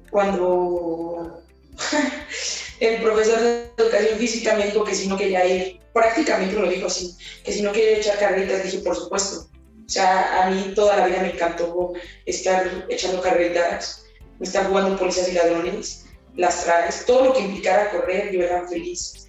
cuando 0.09 1.43
el 2.79 3.01
profesor 3.01 3.39
de 3.39 3.71
educación 3.77 4.19
física 4.19 4.55
me 4.55 4.65
dijo 4.65 4.83
que 4.83 4.95
si 4.95 5.07
no 5.07 5.17
quería 5.17 5.45
ir, 5.45 5.79
prácticamente 5.93 6.55
lo 6.55 6.69
dijo 6.69 6.87
así, 6.87 7.15
que 7.43 7.51
si 7.51 7.61
no 7.61 7.71
quería 7.71 7.97
echar 7.97 8.19
carreritas, 8.19 8.63
dije 8.63 8.79
por 8.79 8.95
supuesto. 8.95 9.49
O 9.85 9.89
sea, 9.89 10.43
a 10.43 10.49
mí 10.49 10.73
toda 10.75 10.97
la 10.97 11.07
vida 11.07 11.21
me 11.21 11.31
encantó 11.31 11.93
estar 12.25 12.85
echando 12.89 13.21
carreritas, 13.21 14.03
estar 14.41 14.67
jugando 14.67 14.97
policías 14.97 15.29
y 15.29 15.31
ladrones 15.31 16.03
las 16.35 16.63
traes, 16.63 17.05
todo 17.05 17.25
lo 17.25 17.33
que 17.33 17.41
implicara 17.41 17.89
correr, 17.89 18.31
yo 18.31 18.41
era 18.41 18.67
feliz. 18.67 19.27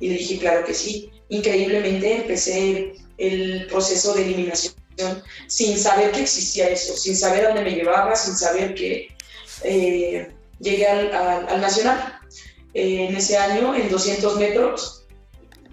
Y 0.00 0.08
le 0.08 0.14
dije, 0.14 0.38
claro 0.38 0.64
que 0.64 0.72
sí. 0.72 1.10
Increíblemente 1.28 2.16
empecé 2.16 2.92
el 3.18 3.66
proceso 3.66 4.14
de 4.14 4.22
eliminación 4.22 4.74
sin 5.46 5.78
saber 5.78 6.12
que 6.12 6.22
existía 6.22 6.68
eso, 6.68 6.96
sin 6.96 7.16
saber 7.16 7.44
dónde 7.44 7.62
me 7.62 7.72
llevaba, 7.72 8.16
sin 8.16 8.34
saber 8.34 8.74
que 8.74 9.08
eh, 9.62 10.28
llegué 10.60 10.86
al, 10.86 11.60
Nacional 11.60 12.17
en 12.78 13.16
ese 13.16 13.36
año, 13.36 13.74
en 13.74 13.90
200 13.90 14.36
metros, 14.36 15.06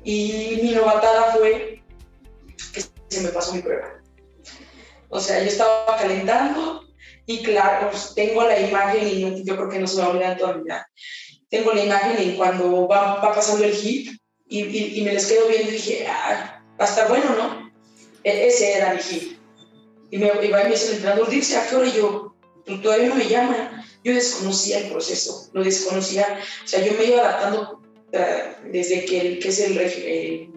y 0.03 0.59
mi 0.61 0.71
novatada 0.71 1.33
fue 1.33 1.83
que 2.73 2.81
se 3.09 3.21
me 3.21 3.29
pasó 3.29 3.53
mi 3.53 3.61
prueba. 3.61 4.01
O 5.09 5.19
sea, 5.19 5.41
yo 5.41 5.47
estaba 5.47 5.97
calentando, 5.97 6.83
y 7.27 7.43
claro, 7.43 7.89
pues, 7.91 8.13
tengo 8.15 8.43
la 8.43 8.59
imagen, 8.59 9.07
y 9.07 9.43
yo 9.43 9.55
creo 9.55 9.69
que 9.69 9.79
no 9.79 9.87
se 9.87 9.97
va 9.99 10.05
a 10.05 10.09
olvidar 10.09 10.37
toda 10.37 10.55
mi 10.55 10.63
vida. 10.63 10.87
Tengo 11.49 11.73
la 11.73 11.83
imagen 11.83 12.17
en 12.17 12.37
cuando 12.37 12.87
va, 12.87 13.15
va 13.15 13.35
pasando 13.35 13.63
el 13.65 13.73
hit 13.73 14.19
y, 14.47 14.99
y, 14.99 15.01
me 15.03 15.13
les 15.13 15.27
quedo 15.27 15.47
viendo 15.47 15.69
y 15.69 15.73
dije, 15.73 16.07
ah, 16.07 16.61
va 16.79 16.85
a 16.85 16.87
estar 16.87 17.07
bueno, 17.07 17.35
¿no? 17.35 17.71
E, 18.23 18.47
ese 18.47 18.73
era 18.73 18.93
mi 18.93 19.01
hit. 19.01 19.39
Y 20.11 20.17
me, 20.17 20.27
y 20.27 20.49
me 20.49 20.65
dice 20.65 20.87
el 20.87 20.95
entrenador, 20.95 21.29
dice, 21.29 21.57
¿a 21.57 21.67
qué 21.67 21.75
hora? 21.75 21.87
Y 21.87 21.93
yo, 21.93 22.24
pues, 22.65 22.81
todavía 22.81 23.09
no 23.09 23.15
me 23.15 23.27
llaman. 23.27 23.83
Yo 24.03 24.13
desconocía 24.13 24.79
el 24.79 24.91
proceso, 24.91 25.49
lo 25.53 25.63
desconocía. 25.63 26.39
O 26.63 26.67
sea, 26.67 26.85
yo 26.85 26.93
me 26.93 27.05
iba 27.05 27.21
adaptando 27.21 27.81
desde 28.71 29.05
que, 29.05 29.21
el, 29.21 29.39
que 29.39 29.49
es 29.49 29.59
el, 29.59 30.51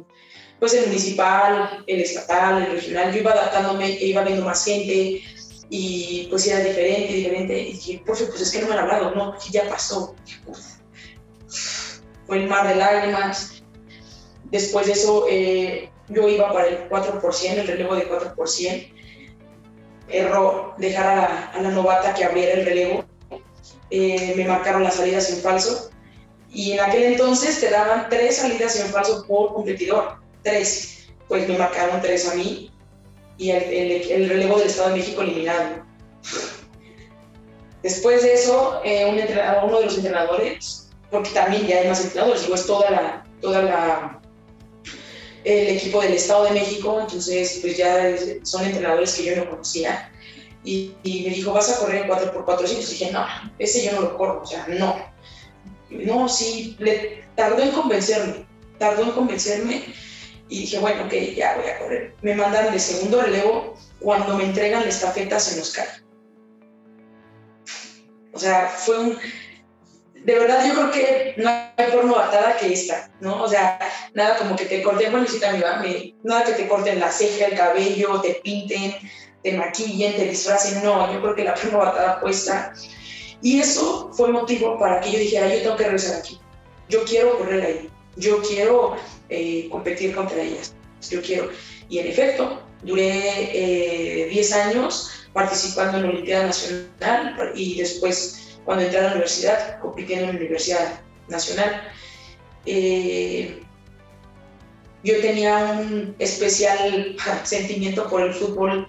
pues 0.59 0.75
el 0.75 0.87
municipal, 0.87 1.85
el 1.87 2.01
estatal, 2.01 2.63
el 2.63 2.73
regional, 2.73 3.13
yo 3.13 3.21
iba 3.21 3.33
adaptándome, 3.33 3.91
iba 4.01 4.23
viendo 4.23 4.45
más 4.45 4.65
gente, 4.65 5.23
y 5.71 6.27
pues 6.31 6.47
era 6.47 6.61
diferente, 6.61 7.13
diferente. 7.13 7.61
Y 7.61 7.73
dije, 7.73 8.03
por 8.05 8.17
pues 8.17 8.41
es 8.41 8.51
que 8.51 8.61
no 8.61 8.69
me 8.69 8.75
han 8.75 8.81
hablado, 8.81 9.15
no, 9.15 9.35
ya 9.51 9.69
pasó. 9.69 10.15
Fue 12.27 12.39
el 12.39 12.49
mar 12.49 12.69
de 12.69 12.77
lágrimas. 12.77 13.63
Después 14.45 14.87
de 14.87 14.93
eso, 14.93 15.27
eh, 15.29 15.91
yo 16.09 16.29
iba 16.29 16.53
para 16.53 16.69
el 16.69 16.89
4%, 16.89 17.53
el 17.53 17.67
relevo 17.67 17.95
de 17.95 18.09
4%. 18.09 18.93
Error, 20.09 20.75
dejar 20.79 21.53
a 21.55 21.61
la, 21.61 21.71
novata 21.71 22.15
que 22.15 22.25
abriera 22.25 22.61
el 22.61 22.65
relevo. 22.65 23.05
Eh, 23.91 24.35
me 24.37 24.45
marcaron 24.45 24.85
las 24.85 24.95
salidas 24.95 25.31
en 25.31 25.41
falso. 25.41 25.91
Y 26.51 26.73
en 26.73 26.81
aquel 26.81 27.05
entonces 27.05 27.61
te 27.61 27.71
daban 27.71 28.09
tres 28.09 28.37
salidas 28.37 28.79
en 28.81 28.87
falso 28.89 29.25
por 29.27 29.55
competidor. 29.55 30.19
Tres. 30.43 31.09
Pues 31.29 31.47
me 31.49 31.59
marcaron 31.59 32.01
tres 32.01 32.27
a 32.29 32.35
mí 32.35 32.71
y 33.39 33.51
el, 33.51 34.29
relevo 34.29 34.59
del 34.59 34.67
Estado 34.67 34.91
de 34.91 34.97
México 34.97 35.23
eliminado. 35.23 35.87
Después 37.83 38.23
de 38.23 38.35
eso, 38.35 38.81
eh, 38.85 39.07
un 39.07 39.69
uno 39.69 39.79
de 39.79 39.85
los 39.85 39.97
entrenadores, 39.97 40.91
porque 41.11 41.31
también 41.31 41.67
ya 41.67 41.79
hay 41.79 41.89
más 41.89 42.05
entrenadores, 42.05 42.43
digo, 42.43 42.57
es 42.57 42.67
toda 42.67 42.91
la, 42.91 43.25
toda 43.41 43.63
la, 43.63 44.18
el 45.49 45.77
equipo 45.77 46.01
del 46.01 46.13
Estado 46.13 46.45
de 46.45 46.53
México, 46.53 46.99
entonces 47.01 47.59
pues 47.61 47.77
ya 47.77 48.15
son 48.43 48.65
entrenadores 48.65 49.15
que 49.15 49.25
yo 49.25 49.37
no 49.37 49.51
conocía. 49.51 50.13
y, 50.65 50.95
me 51.05 51.35
dijo, 51.35 51.53
vas 51.53 51.71
a 51.71 51.79
correr 51.79 52.05
en 52.05 52.11
4x400. 52.11 52.73
Y 52.73 52.77
dije, 52.77 53.13
no, 53.13 53.25
ese 53.59 53.85
yo 53.85 53.93
no 53.93 54.01
lo 54.03 54.17
corro, 54.17 54.43
o 54.43 54.47
sea, 54.47 54.67
no. 54.69 54.97
No, 55.91 56.29
sí, 56.29 56.77
le 56.79 57.25
tardó 57.35 57.63
en 57.63 57.71
convencerme, 57.71 58.47
tardó 58.79 59.05
en 59.05 59.13
convencerme 59.13 59.85
y 60.49 60.61
dije, 60.61 60.79
bueno, 60.79 61.05
ok, 61.05 61.13
ya 61.35 61.57
voy 61.57 61.67
a 61.67 61.79
correr. 61.79 62.15
Me 62.23 62.35
mandan 62.35 62.73
de 62.73 62.79
segundo 62.79 63.23
relevo, 63.23 63.77
cuando 64.01 64.37
me 64.37 64.45
entregan 64.45 64.83
la 64.83 64.89
estafeta 64.89 65.39
se 65.39 65.59
nos 65.59 65.71
cae. 65.73 65.89
O 68.33 68.39
sea, 68.39 68.69
fue 68.69 68.99
un... 68.99 69.19
De 70.29 70.39
verdad, 70.39 70.63
yo 70.69 70.75
creo 70.75 70.91
que 70.91 71.35
no 71.39 71.49
hay 71.49 71.91
forma 71.91 72.17
batada 72.17 72.59
que 72.59 72.71
esta, 72.71 73.11
¿no? 73.19 73.45
O 73.45 73.49
sea, 73.49 73.79
nada 74.13 74.37
como 74.37 74.57
que 74.57 74.67
te 74.67 74.83
corten, 74.83 75.11
bueno, 75.11 75.27
sí 75.27 75.41
también 75.41 75.65
va, 75.65 75.83
nada 76.23 76.45
que 76.45 76.53
te 76.53 76.69
corten 76.69 77.01
la 77.01 77.11
ceja, 77.11 77.47
el 77.47 77.57
cabello, 77.57 78.21
te 78.21 78.35
pinten, 78.45 78.95
te 79.43 79.53
maquillen, 79.55 80.17
te 80.17 80.29
disfracen, 80.29 80.85
no, 80.85 81.11
yo 81.11 81.23
creo 81.23 81.35
que 81.35 81.45
la 81.45 81.57
forma 81.57 81.79
batada 81.79 82.21
puesta. 82.21 82.75
Y 83.41 83.61
eso 83.61 84.11
fue 84.13 84.29
motivo 84.29 84.79
para 84.79 85.01
que 85.01 85.13
yo 85.13 85.19
dijera, 85.19 85.49
yo 85.49 85.63
tengo 85.63 85.77
que 85.77 85.85
regresar 85.85 86.19
aquí, 86.19 86.39
yo 86.91 87.05
quiero 87.05 87.39
correr 87.39 87.65
ahí, 87.65 87.91
yo 88.17 88.43
quiero 88.43 88.97
eh, 89.31 89.67
competir 89.71 90.15
contra 90.15 90.43
ellas, 90.43 90.75
yo 91.09 91.23
quiero. 91.23 91.49
Y 91.89 92.01
en 92.01 92.07
efecto, 92.07 92.61
duré 92.83 94.29
10 94.31 94.51
eh, 94.53 94.55
años 94.55 95.11
participando 95.33 95.97
en 95.97 96.03
la 96.03 96.11
Olimpiada 96.11 96.47
Nacional 96.49 97.53
y 97.55 97.79
después, 97.79 98.48
cuando 98.69 98.85
entré 98.85 99.01
a 99.01 99.05
la 99.05 99.13
universidad, 99.13 99.81
compitiendo 99.81 100.27
en 100.27 100.33
la 100.33 100.41
Universidad 100.41 101.01
Nacional. 101.29 101.91
Eh, 102.67 103.63
yo 105.03 105.21
tenía 105.23 105.81
un 105.81 106.15
especial 106.19 107.17
sentimiento 107.45 108.11
por 108.11 108.21
el 108.21 108.35
fútbol 108.35 108.87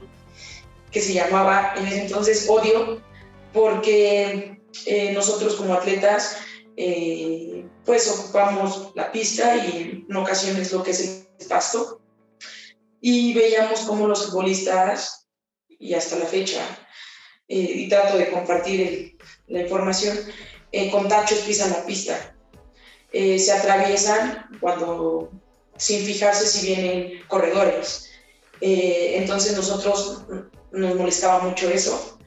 que 0.92 1.00
se 1.00 1.14
llamaba 1.14 1.76
en 1.78 1.88
ese 1.88 2.02
entonces 2.02 2.46
odio, 2.50 3.02
porque 3.54 4.60
eh, 4.86 5.14
nosotros 5.14 5.56
como 5.56 5.74
atletas 5.74 6.40
eh, 6.76 7.66
pues 7.86 8.06
ocupamos 8.10 8.92
la 8.96 9.14
pista 9.14 9.56
y 9.66 10.04
en 10.10 10.18
ocasiones 10.18 10.74
lo 10.74 10.84
que 10.84 10.92
es 10.92 11.26
el 11.40 11.48
pasto 11.48 12.02
y 13.00 13.34
veíamos 13.34 13.80
como 13.84 14.10
los 14.10 14.26
futbolistas 14.26 15.30
y 15.70 15.94
hasta 15.94 16.18
la 16.18 16.26
fecha 16.26 16.60
y 17.48 17.90
trato 17.90 18.16
de 18.16 18.30
compartir 18.30 19.18
la 19.50 19.62
información 19.62 20.18
con 20.92 21.08
tachos 21.08 21.40
pisan 21.40 21.72
la 21.72 21.86
pista 21.86 22.36
se 23.12 23.52
atraviesan 23.52 24.46
cuando 24.60 25.32
sin 25.78 26.06
fijarse 26.06 26.46
si 26.46 26.68
vienen 26.68 27.24
corredores 27.28 28.10
entonces 28.62 29.56
nosotros 29.56 30.26
nos 30.72 30.96
molestaba 30.96 31.40
mucho 31.40 31.70
eso. 31.70 32.18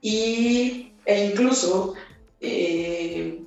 Y, 0.00 0.92
e 1.04 1.24
incluso, 1.26 1.94
eh, 2.40 3.40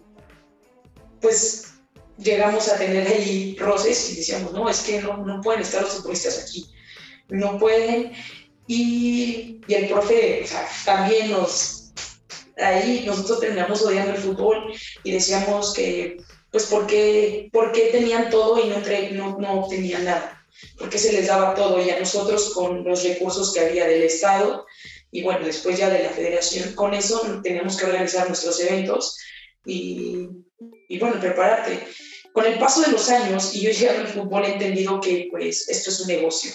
pues 1.21 1.73
llegamos 2.17 2.69
a 2.69 2.77
tener 2.77 3.07
ahí 3.07 3.55
roces 3.59 4.11
y 4.11 4.15
decíamos, 4.17 4.53
no, 4.53 4.69
es 4.69 4.81
que 4.81 5.01
no, 5.01 5.17
no 5.25 5.41
pueden 5.41 5.61
estar 5.61 5.81
los 5.81 5.95
futbolistas 5.95 6.43
aquí, 6.43 6.69
no 7.29 7.57
pueden. 7.59 8.13
Y, 8.67 9.61
y 9.67 9.73
el 9.73 9.89
profe 9.89 10.45
también 10.85 11.31
nos, 11.31 11.74
ahí 12.57 13.03
nosotros 13.05 13.39
terminamos 13.39 13.81
odiando 13.81 14.11
el 14.11 14.17
fútbol 14.17 14.73
y 15.03 15.11
decíamos 15.11 15.73
que, 15.73 16.17
pues, 16.51 16.65
¿por 16.65 16.87
qué, 16.87 17.49
tenían 17.91 18.29
todo 18.29 18.63
y 18.63 18.69
no, 18.69 18.79
no, 19.11 19.39
no 19.39 19.67
tenían 19.67 20.05
nada? 20.05 20.35
porque 20.77 20.97
se 20.97 21.11
les 21.11 21.27
daba 21.27 21.53
todo 21.53 21.83
y 21.83 21.89
a 21.89 21.99
nosotros 21.99 22.53
con 22.53 22.83
los 22.83 23.03
recursos 23.03 23.53
que 23.53 23.59
había 23.59 23.85
del 23.85 24.03
Estado 24.03 24.65
y 25.11 25.23
bueno, 25.23 25.45
después 25.45 25.77
ya 25.77 25.89
de 25.89 26.03
la 26.03 26.09
federación, 26.09 26.73
con 26.73 26.93
eso 26.93 27.41
teníamos 27.43 27.77
que 27.77 27.85
organizar 27.85 28.27
nuestros 28.27 28.59
eventos 28.59 29.17
y, 29.65 30.27
y 30.89 30.99
bueno, 30.99 31.19
prepararte. 31.19 31.79
Con 32.33 32.45
el 32.45 32.59
paso 32.59 32.81
de 32.81 32.91
los 32.91 33.09
años 33.09 33.55
y 33.55 33.61
yo 33.61 33.71
llegando 33.71 34.01
al 34.01 34.07
fútbol 34.07 34.43
he 34.43 34.53
entendido 34.53 34.99
que 34.99 35.27
pues 35.31 35.69
esto 35.69 35.89
es 35.89 36.01
un 36.01 36.07
negocio 36.07 36.51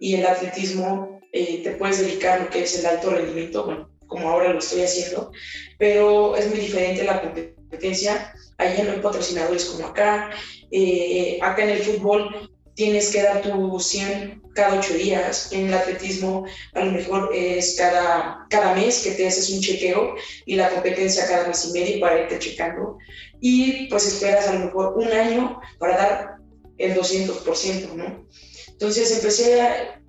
y 0.00 0.14
el 0.16 0.26
atletismo 0.26 1.20
eh, 1.32 1.62
te 1.62 1.72
puedes 1.72 1.98
dedicar 1.98 2.40
a 2.40 2.44
lo 2.44 2.50
que 2.50 2.64
es 2.64 2.76
el 2.78 2.86
alto 2.86 3.10
rendimiento, 3.10 3.64
bueno, 3.64 3.91
como 4.12 4.28
ahora 4.28 4.52
lo 4.52 4.58
estoy 4.58 4.82
haciendo, 4.82 5.32
pero 5.78 6.36
es 6.36 6.48
muy 6.48 6.58
diferente 6.58 7.02
la 7.04 7.20
competencia. 7.20 8.32
Allá 8.58 8.84
no 8.84 8.92
hay 8.92 9.00
patrocinadores 9.00 9.64
como 9.64 9.86
acá. 9.86 10.30
Eh, 10.70 11.38
acá 11.42 11.64
en 11.64 11.70
el 11.70 11.82
fútbol 11.82 12.50
tienes 12.74 13.10
que 13.10 13.22
dar 13.22 13.42
tu 13.42 13.80
100 13.80 14.42
cada 14.54 14.78
ocho 14.78 14.94
días. 14.94 15.50
En 15.52 15.68
el 15.68 15.74
atletismo 15.74 16.44
a 16.74 16.84
lo 16.84 16.92
mejor 16.92 17.30
es 17.34 17.76
cada, 17.78 18.46
cada 18.50 18.74
mes 18.74 19.02
que 19.02 19.12
te 19.12 19.26
haces 19.26 19.50
un 19.50 19.60
chequeo 19.60 20.14
y 20.46 20.56
la 20.56 20.70
competencia 20.70 21.26
cada 21.26 21.48
mes 21.48 21.64
y 21.66 21.72
medio 21.72 22.00
para 22.00 22.20
irte 22.20 22.38
checando. 22.38 22.98
Y 23.40 23.88
pues 23.88 24.06
esperas 24.06 24.48
a 24.48 24.54
lo 24.54 24.66
mejor 24.66 24.94
un 24.96 25.08
año 25.08 25.60
para 25.78 25.96
dar 25.96 26.36
el 26.78 26.94
200%, 26.94 27.94
¿no? 27.94 28.26
Entonces 28.68 29.12
empecé 29.12 29.60
a... 29.60 30.00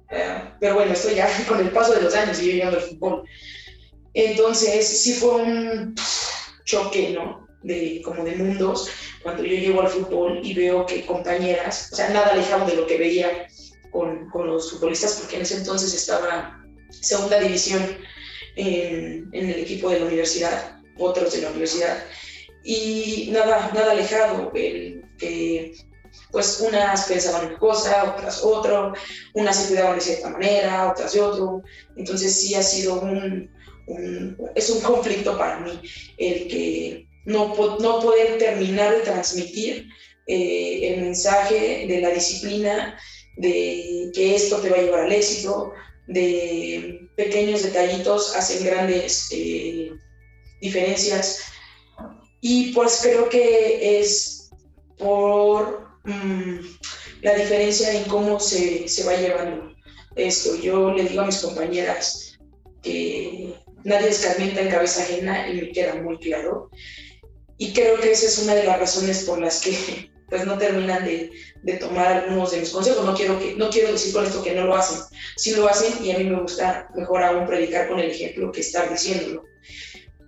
pero 0.60 0.76
bueno, 0.76 0.94
esto 0.94 1.10
ya 1.12 1.28
con 1.48 1.60
el 1.60 1.72
paso 1.72 1.94
de 1.94 2.02
los 2.02 2.14
años 2.16 2.42
y 2.42 2.48
yo 2.48 2.52
llegando 2.54 2.78
al 2.78 2.84
fútbol. 2.84 3.24
Entonces 4.14 4.88
sí 4.88 5.14
fue 5.14 5.36
un 5.42 5.96
choque, 6.66 7.12
¿no? 7.12 7.48
De, 7.64 8.02
como 8.04 8.24
de 8.26 8.36
mundos, 8.36 8.90
cuando 9.22 9.44
yo 9.44 9.56
llego 9.56 9.82
al 9.82 9.88
fútbol 9.88 10.42
y 10.44 10.54
veo 10.54 10.86
que 10.86 11.06
compañeras, 11.06 11.90
o 11.94 11.96
sea, 11.96 12.10
nada 12.10 12.28
alejado 12.34 12.66
de 12.66 12.76
lo 12.76 12.86
que 12.86 12.98
veía 12.98 13.48
con, 13.90 14.30
con 14.32 14.48
los 14.48 14.72
futbolistas, 14.72 15.14
porque 15.14 15.38
en 15.38 15.44
ese 15.44 15.58
entonces 15.58 15.94
estaba 15.94 16.62
segunda 16.90 17.40
división 17.40 17.82
en, 18.58 19.30
en, 19.32 19.50
el 19.50 19.60
equipo 19.62 19.90
de 19.90 20.02
la 20.02 20.08
universidad, 20.08 20.78
otros 20.98 21.34
de 21.34 21.42
la 21.42 21.50
universidad, 21.52 22.04
y 22.64 23.30
nada, 23.32 23.72
nada 23.74 23.92
alejado, 23.94 24.52
el, 24.56 25.06
que 25.18 25.74
pues 26.32 26.60
unas 26.60 27.06
pensaban 27.06 27.48
una 27.48 27.58
cosa, 27.58 28.16
otras 28.16 28.44
otra, 28.44 28.94
unas 29.34 29.56
se 29.56 29.68
cuidaban 29.70 29.96
de 29.96 30.02
cierta 30.02 30.30
manera, 30.30 30.92
otras 30.92 31.14
de 31.14 31.22
otro, 31.22 31.64
entonces 31.96 32.40
sí 32.40 32.56
ha 32.56 32.64
sido 32.64 33.00
un, 33.02 33.50
un 33.88 34.38
es 34.56 34.70
un 34.70 34.82
conflicto 34.82 35.38
para 35.38 35.60
mí 35.60 35.80
el 36.18 36.48
que 36.48 37.08
no, 37.26 37.56
no 37.80 38.00
poder 38.00 38.38
terminar 38.38 38.96
de 38.96 39.02
transmitir 39.02 39.88
eh, 40.28 40.94
el 40.94 41.02
mensaje 41.02 41.86
de 41.88 42.02
la 42.02 42.10
disciplina, 42.10 42.98
de 43.38 44.10
que 44.14 44.36
esto 44.36 44.58
te 44.58 44.70
va 44.70 44.78
a 44.78 44.82
llevar 44.82 45.00
al 45.02 45.12
éxito, 45.12 45.72
de 46.08 47.08
pequeños 47.16 47.64
detallitos 47.64 48.36
hacen 48.36 48.66
grandes 48.66 49.30
eh, 49.32 49.92
diferencias. 50.62 51.44
Y 52.42 52.72
pues 52.74 53.00
creo 53.02 53.30
que 53.30 54.00
es 54.00 54.50
por 54.98 55.88
mm, 56.04 56.60
la 57.22 57.36
diferencia 57.36 57.94
en 57.94 58.04
cómo 58.06 58.40
se, 58.40 58.88
se 58.88 59.04
va 59.04 59.16
llevando 59.16 59.74
esto. 60.16 60.56
Yo 60.56 60.92
le 60.92 61.04
digo 61.04 61.22
a 61.22 61.26
mis 61.26 61.40
compañeras 61.40 62.38
que 62.82 63.56
nadie 63.84 64.10
escarmienta 64.10 64.62
en 64.62 64.70
cabeza 64.70 65.04
ajena 65.04 65.50
y 65.50 65.56
me 65.56 65.72
queda 65.72 65.96
muy 65.96 66.18
claro. 66.20 66.70
Y 67.58 67.74
creo 67.74 68.00
que 68.00 68.12
esa 68.12 68.26
es 68.26 68.40
una 68.40 68.56
de 68.56 68.64
las 68.64 68.80
razones 68.80 69.24
por 69.24 69.40
las 69.40 69.62
que 69.62 70.12
pues 70.30 70.46
no 70.46 70.58
terminan 70.58 71.06
de, 71.06 71.32
tomar 71.80 72.08
algunos 72.08 72.52
de 72.52 72.60
mis 72.60 72.72
consejos. 72.72 73.06
No 73.06 73.16
quiero, 73.16 73.40
que, 73.40 73.56
no 73.56 73.70
quiero 73.70 73.92
decir 73.92 74.14
con 74.14 74.26
esto 74.26 74.44
que 74.44 74.56
no 74.56 74.66
lo 74.66 74.76
hacen. 74.76 75.00
Sí 75.38 75.52
lo 75.52 75.68
hacen 75.68 76.04
y 76.04 76.12
a 76.12 76.18
mí 76.18 76.24
me 76.26 76.42
gusta 76.42 76.90
mejor 76.96 77.24
aún 77.24 77.46
predicar 77.46 77.88
con 77.88 78.00
el 78.00 78.10
ejemplo 78.10 78.52
que 78.52 78.62
estar 78.62 78.90
diciéndolo. 78.90 79.44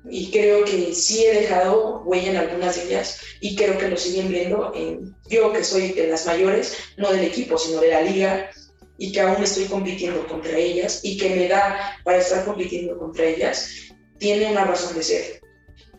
Y 0.07 0.29
creo 0.29 0.63
que 0.65 0.93
sí 0.93 1.25
he 1.25 1.33
dejado 1.33 2.03
huella 2.05 2.29
en 2.29 2.37
algunas 2.37 2.75
de 2.75 2.83
ellas 2.83 3.19
y 3.39 3.55
creo 3.55 3.77
que 3.79 3.89
lo 3.89 3.97
siguen 3.97 4.29
viendo 4.29 4.71
en, 4.75 5.15
yo 5.27 5.51
que 5.51 5.63
soy 5.63 5.93
de 5.93 6.07
las 6.07 6.27
mayores, 6.27 6.77
no 6.97 7.11
del 7.11 7.23
equipo, 7.23 7.57
sino 7.57 7.81
de 7.81 7.89
la 7.89 8.01
liga, 8.01 8.51
y 8.97 9.11
que 9.11 9.21
aún 9.21 9.43
estoy 9.43 9.65
compitiendo 9.65 10.25
contra 10.27 10.57
ellas 10.57 11.01
y 11.03 11.17
que 11.17 11.35
me 11.35 11.47
da 11.47 11.97
para 12.03 12.17
estar 12.17 12.45
compitiendo 12.45 12.97
contra 12.97 13.25
ellas, 13.25 13.89
tiene 14.17 14.51
una 14.51 14.63
razón 14.65 14.95
de 14.95 15.03
ser 15.03 15.45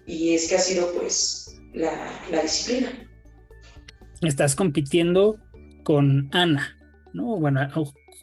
y 0.07 0.35
es 0.35 0.49
que 0.49 0.55
ha 0.55 0.61
sido 0.61 0.93
pues 0.95 1.61
la, 1.75 2.43
disciplina. 2.43 2.91
Estás 4.23 4.55
compitiendo 4.55 5.39
con 5.83 6.29
Ana, 6.33 6.79
¿no? 7.13 7.39
Bueno, 7.39 7.61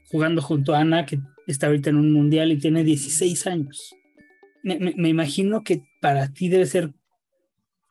jugando 0.09 0.41
junto 0.41 0.73
a 0.73 0.79
Ana, 0.79 1.05
que 1.05 1.19
está 1.45 1.67
ahorita 1.67 1.89
en 1.89 1.97
un 1.97 2.13
mundial 2.13 2.51
y 2.51 2.57
tiene 2.57 2.83
16 2.83 3.47
años. 3.47 3.95
Me, 4.63 5.09
imagino 5.09 5.63
que 5.63 5.83
para 6.01 6.29
ti 6.29 6.47
debe 6.47 6.65
ser, 6.65 6.93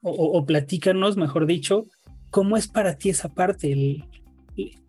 o, 0.00 0.44
platícanos, 0.46 1.18
mejor 1.18 1.46
dicho, 1.46 1.86
¿cómo 2.30 2.56
es 2.56 2.66
para 2.66 2.96
ti 2.96 3.10
esa 3.10 3.28
parte? 3.28 3.76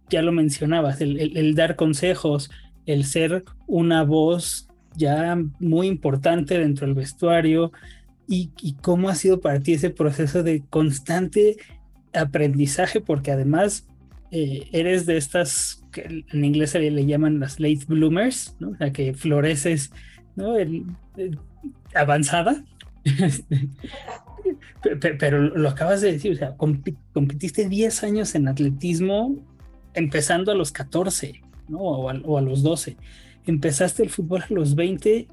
Ya 0.10 0.22
lo 0.22 0.32
mencionabas, 0.32 1.02
el 1.02 1.56
dar 1.56 1.76
consejos, 1.76 2.50
el 2.86 3.06
ser 3.06 3.44
una 3.68 4.04
voz 4.04 4.68
ya 4.96 5.38
muy 5.60 5.88
importante 5.88 6.60
dentro 6.60 6.86
del 6.86 6.96
vestuario, 6.96 7.72
y, 8.28 8.76
cómo 8.82 9.10
ha 9.10 9.16
sido 9.16 9.42
para 9.42 9.60
ti 9.60 9.74
ese 9.74 9.90
proceso 9.90 10.44
de 10.44 10.64
constante 10.70 11.58
aprendizaje, 12.14 13.02
porque 13.02 13.32
además 13.32 13.88
eh, 14.32 14.68
eres 14.72 15.06
de 15.06 15.18
estas 15.18 15.84
que 15.92 16.26
en 16.32 16.46
inglés 16.46 16.72
se 16.72 16.80
le, 16.80 17.06
llaman 17.06 17.40
las 17.40 17.60
late 17.60 17.86
bloomers, 17.88 18.56
¿no? 18.60 18.70
o 18.70 18.76
sea, 18.76 18.92
que 18.92 19.14
floreces 19.14 19.92
¿no? 20.36 20.56
avanzada. 21.94 22.64
pero 25.20 25.42
lo 25.42 25.70
acabas 25.70 26.02
de 26.02 26.14
decir, 26.14 26.34
o 26.34 26.36
sea, 26.36 26.56
competiste 26.56 27.70
10 27.70 28.04
años 28.04 28.36
en 28.36 28.48
atletismo 28.48 29.36
empezando 29.94 30.52
a 30.52 30.56
los 30.56 30.72
14, 30.72 31.42
¿no? 31.68 31.80
O 31.80 32.10
a, 32.10 32.42
los 32.42 32.64
12. 32.64 32.98
Empezaste 33.46 34.04
el 34.04 34.10
fútbol 34.10 34.44
a 34.44 34.54
los 34.54 34.76
20 34.76 35.28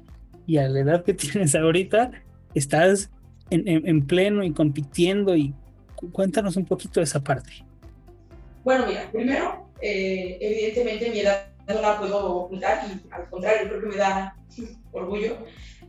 y 0.47 0.57
a 0.57 0.67
la 0.67 0.79
edad 0.79 1.03
que 1.03 1.13
tienes 1.13 1.55
ahorita 1.55 2.11
estás 2.53 3.09
en, 3.49 4.07
pleno 4.07 4.43
y 4.43 4.53
compitiendo 4.53 5.35
y 5.35 5.53
cuéntanos 6.13 6.55
un 6.55 6.65
poquito 6.65 6.99
de 6.99 7.03
esa 7.03 7.21
parte. 7.21 7.51
Bueno, 8.63 8.85
mira, 8.87 9.09
primero, 9.11 9.69
eh, 9.81 10.37
evidentemente 10.39 11.09
mi 11.09 11.19
edad 11.19 11.47
no 11.67 11.81
la 11.81 11.99
puedo 11.99 12.35
ocultar 12.35 12.85
y 12.87 13.13
al 13.13 13.29
contrario, 13.29 13.67
creo 13.67 13.81
que 13.81 13.87
me 13.87 13.95
da 13.97 14.35
orgullo. 14.91 15.37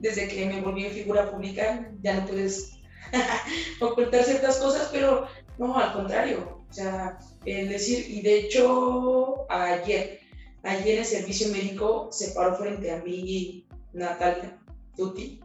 Desde 0.01 0.27
que 0.27 0.47
me 0.47 0.61
volví 0.61 0.85
en 0.85 0.93
figura 0.93 1.31
pública 1.31 1.89
ya 2.03 2.21
no 2.21 2.27
puedes 2.27 2.81
ocultar 3.81 4.25
ciertas 4.25 4.59
cosas, 4.59 4.89
pero 4.93 5.29
no, 5.59 5.77
al 5.77 5.93
contrario. 5.93 6.62
O 6.73 6.75
sea, 6.75 7.19
el 7.45 7.69
decir, 7.69 8.07
y 8.09 8.23
de 8.23 8.39
hecho 8.39 9.45
ayer, 9.51 10.21
ayer 10.63 11.01
el 11.01 11.05
servicio 11.05 11.49
médico 11.49 12.09
se 12.11 12.31
paró 12.31 12.57
frente 12.57 12.91
a 12.91 13.03
mí 13.03 13.67
Natalia 13.93 14.59
Tuti 14.97 15.39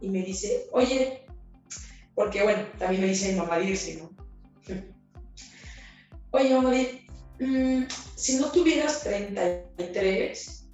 y 0.00 0.08
me 0.08 0.22
dice, 0.22 0.66
oye, 0.72 1.26
porque 2.16 2.42
bueno, 2.42 2.64
también 2.76 3.02
me 3.02 3.08
dice 3.10 3.30
mi 3.30 3.38
mamá 3.38 3.56
¿no? 3.58 4.10
oye, 6.32 6.50
mamá, 6.52 6.72
mm, 7.38 7.84
si 8.16 8.34
no 8.34 8.50
tuvieras 8.50 9.04
33, 9.04 10.66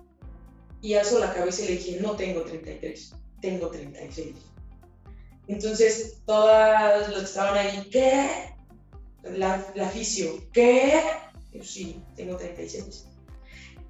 y 0.80 0.94
alzo 0.94 1.18
la 1.18 1.34
cabeza 1.34 1.62
y 1.64 1.66
le 1.66 1.72
dije, 1.72 2.00
no 2.00 2.16
tengo 2.16 2.40
33, 2.40 3.12
tengo 3.42 3.68
36. 3.68 4.34
Entonces, 5.46 6.22
todas 6.24 7.10
las 7.10 7.18
que 7.18 7.24
estaban 7.24 7.58
ahí, 7.58 7.86
¿qué? 7.90 8.56
La, 9.22 9.66
la 9.74 9.88
fisio, 9.88 10.42
¿qué? 10.52 11.02
Yo, 11.52 11.62
sí, 11.62 12.02
tengo 12.16 12.36
36. 12.36 13.06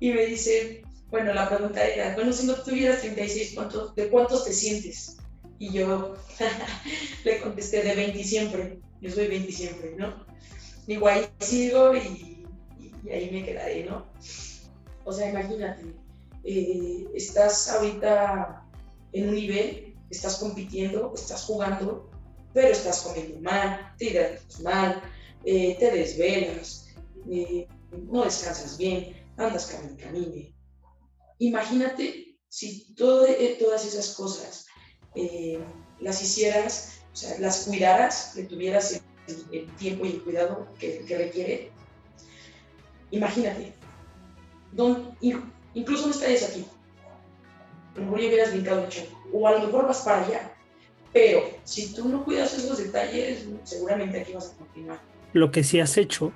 Y 0.00 0.12
me 0.12 0.26
dice, 0.26 0.82
bueno, 1.10 1.32
la 1.32 1.48
pregunta 1.48 1.84
era, 1.84 2.14
bueno, 2.14 2.32
si 2.32 2.46
no 2.46 2.54
tuvieras 2.54 3.00
36, 3.00 3.52
¿cuántos, 3.54 3.94
¿de 3.94 4.08
cuántos 4.08 4.44
te 4.44 4.52
sientes? 4.52 5.16
Y 5.58 5.72
yo 5.72 6.14
le 7.24 7.40
contesté, 7.40 7.82
de 7.82 7.94
20 7.94 8.24
siempre, 8.24 8.78
yo 9.00 9.10
soy 9.10 9.26
20 9.26 9.52
siempre, 9.52 9.94
¿no? 9.96 10.24
Igual 10.86 11.28
sigo 11.40 11.94
y, 11.96 12.46
y, 12.78 13.10
ahí 13.10 13.30
me 13.30 13.44
quedaré, 13.44 13.84
¿no? 13.84 14.06
O 15.04 15.12
sea, 15.12 15.30
imagínate, 15.30 15.82
eh, 16.44 17.06
estás 17.14 17.68
ahorita 17.70 18.64
en 19.12 19.28
un 19.28 19.34
nivel, 19.34 19.94
estás 20.10 20.36
compitiendo, 20.36 21.12
estás 21.14 21.42
jugando, 21.44 22.10
pero 22.52 22.68
estás 22.68 23.02
comiendo 23.02 23.40
mal, 23.40 23.94
te 23.98 24.06
hidratas 24.06 24.60
mal, 24.60 25.02
eh, 25.44 25.76
te 25.78 25.90
desvelas, 25.90 26.94
eh, 27.30 27.66
no 28.10 28.24
descansas 28.24 28.76
bien, 28.78 29.16
andas 29.36 29.66
camine, 29.66 29.96
camine. 29.96 30.54
Imagínate 31.38 32.36
si 32.48 32.94
todas 32.94 33.84
esas 33.84 34.14
cosas 34.14 34.66
las 36.00 36.22
hicieras, 36.22 37.00
o 37.12 37.16
sea, 37.16 37.38
las 37.38 37.64
cuidaras, 37.64 38.34
le 38.36 38.44
tuvieras 38.44 39.00
el, 39.50 39.66
tiempo 39.76 40.04
y 40.04 40.10
el 40.10 40.22
cuidado 40.22 40.68
que, 40.78 41.04
requiere. 41.08 41.72
Imagínate, 43.10 43.72
don, 44.72 45.16
Incluso 45.74 46.06
no 46.06 46.12
estarías 46.12 46.42
aquí. 46.42 46.66
A 47.94 47.98
lo 47.98 48.04
mejor 48.04 48.20
ya 48.20 48.28
hubieras 48.28 48.52
brincado 48.52 48.82
mucho. 48.82 49.02
O 49.32 49.46
a 49.46 49.52
lo 49.52 49.60
mejor 49.60 49.86
vas 49.86 50.00
para 50.00 50.24
allá. 50.24 50.52
Pero 51.12 51.42
si 51.64 51.94
tú 51.94 52.08
no 52.08 52.24
cuidas 52.24 52.54
esos 52.54 52.78
detalles, 52.78 53.44
seguramente 53.64 54.20
aquí 54.20 54.32
vas 54.32 54.50
a 54.50 54.56
continuar. 54.56 55.00
Lo 55.32 55.50
que 55.50 55.64
sí 55.64 55.80
has 55.80 55.96
hecho 55.96 56.32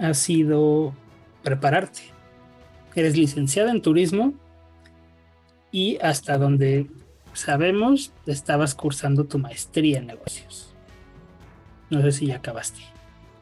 ha 0.00 0.14
sido 0.14 0.94
prepararte. 1.42 2.02
Eres 2.94 3.16
licenciada 3.16 3.70
en 3.70 3.82
turismo 3.82 4.34
y 5.70 5.98
hasta 6.00 6.38
donde 6.38 6.88
sabemos 7.32 8.12
estabas 8.26 8.74
cursando 8.74 9.24
tu 9.24 9.38
maestría 9.38 9.98
en 9.98 10.06
negocios. 10.06 10.74
No 11.90 12.02
sé 12.02 12.12
si 12.12 12.26
ya 12.26 12.36
acabaste. 12.36 12.80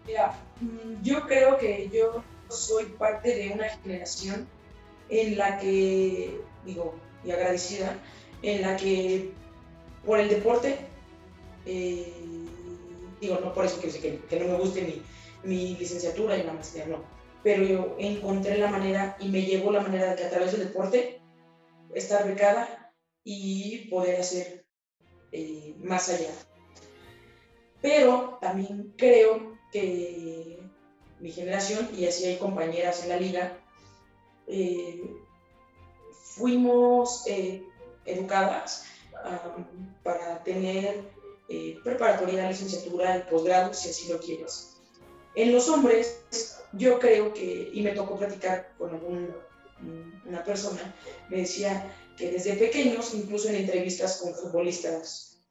Mira, 0.07 0.35
mm, 0.61 1.03
yo 1.03 1.27
creo 1.27 1.59
que 1.59 1.91
yo 1.93 2.23
soy 2.49 2.87
parte 2.99 3.35
de 3.35 3.53
una 3.53 3.69
generación 3.69 4.47
en 5.09 5.37
la 5.37 5.59
que, 5.59 6.41
digo, 6.65 6.95
y 7.25 7.31
agradecida, 7.31 7.97
en 8.43 8.63
la 8.63 8.77
que 8.77 9.31
por 10.05 10.19
el 10.19 10.29
deporte, 10.29 10.79
eh, 11.67 12.22
digo, 13.23 13.39
no 13.41 13.55
por 13.55 13.65
eso 13.65 13.81
que, 13.81 13.89
que, 13.89 14.19
que 14.29 14.41
no 14.41 14.47
me 14.47 14.59
guste 14.59 15.03
mi, 15.45 15.77
licenciatura 15.77 16.37
y 16.37 16.43
la 16.43 16.53
maestría, 16.53 16.87
no, 16.87 17.05
pero 17.43 17.65
yo 17.65 17.97
encontré 17.99 18.59
la 18.59 18.71
manera 18.71 19.17
y 19.19 19.29
me 19.29 19.43
llevó 19.43 19.71
la 19.73 19.81
manera 19.81 20.11
de 20.11 20.17
que 20.17 20.25
a 20.25 20.31
través 20.31 20.53
del 20.53 20.69
deporte 20.69 21.21
estar 21.95 22.27
becada 22.27 22.93
y 23.25 23.89
poder 23.91 24.21
hacer 24.21 24.65
eh, 25.31 25.75
más 25.79 26.09
allá. 26.09 26.31
Pero 27.81 28.39
también 28.41 28.93
creo 28.97 29.59
que 29.73 30.61
mi 31.21 31.31
generación, 31.31 31.89
y 31.97 32.07
así 32.07 32.25
hay 32.27 32.37
compañeras 32.37 33.03
en 33.03 33.09
la 33.09 33.17
liga, 33.17 33.59
eh, 34.47 35.01
fuimos 36.37 37.25
eh, 37.27 37.63
educadas 38.05 38.87
para 40.03 40.43
tener 40.43 41.13
eh, 41.55 41.79
preparatoria, 41.85 42.49
licenciatura, 42.49 43.17
el 43.17 43.23
posgrado, 43.25 43.75
si 43.75 43.91
así 43.91 44.11
lo 44.11 44.19
quieres. 44.19 44.81
En 45.35 45.53
los 45.53 45.69
hombres, 45.69 46.25
yo 46.73 46.99
creo 46.99 47.35
que, 47.35 47.69
y 47.71 47.83
me 47.83 47.91
tocó 47.91 48.17
platicar 48.17 48.73
con 48.79 48.95
una 50.25 50.43
persona, 50.45 50.95
me 51.29 51.39
decía 51.39 51.95
que 52.17 52.31
desde 52.31 52.55
pequeños, 52.55 53.13
incluso 53.13 53.51
en 53.51 53.57
entrevistas 53.57 54.23
con 54.23 54.35
futbolistas 54.35 55.43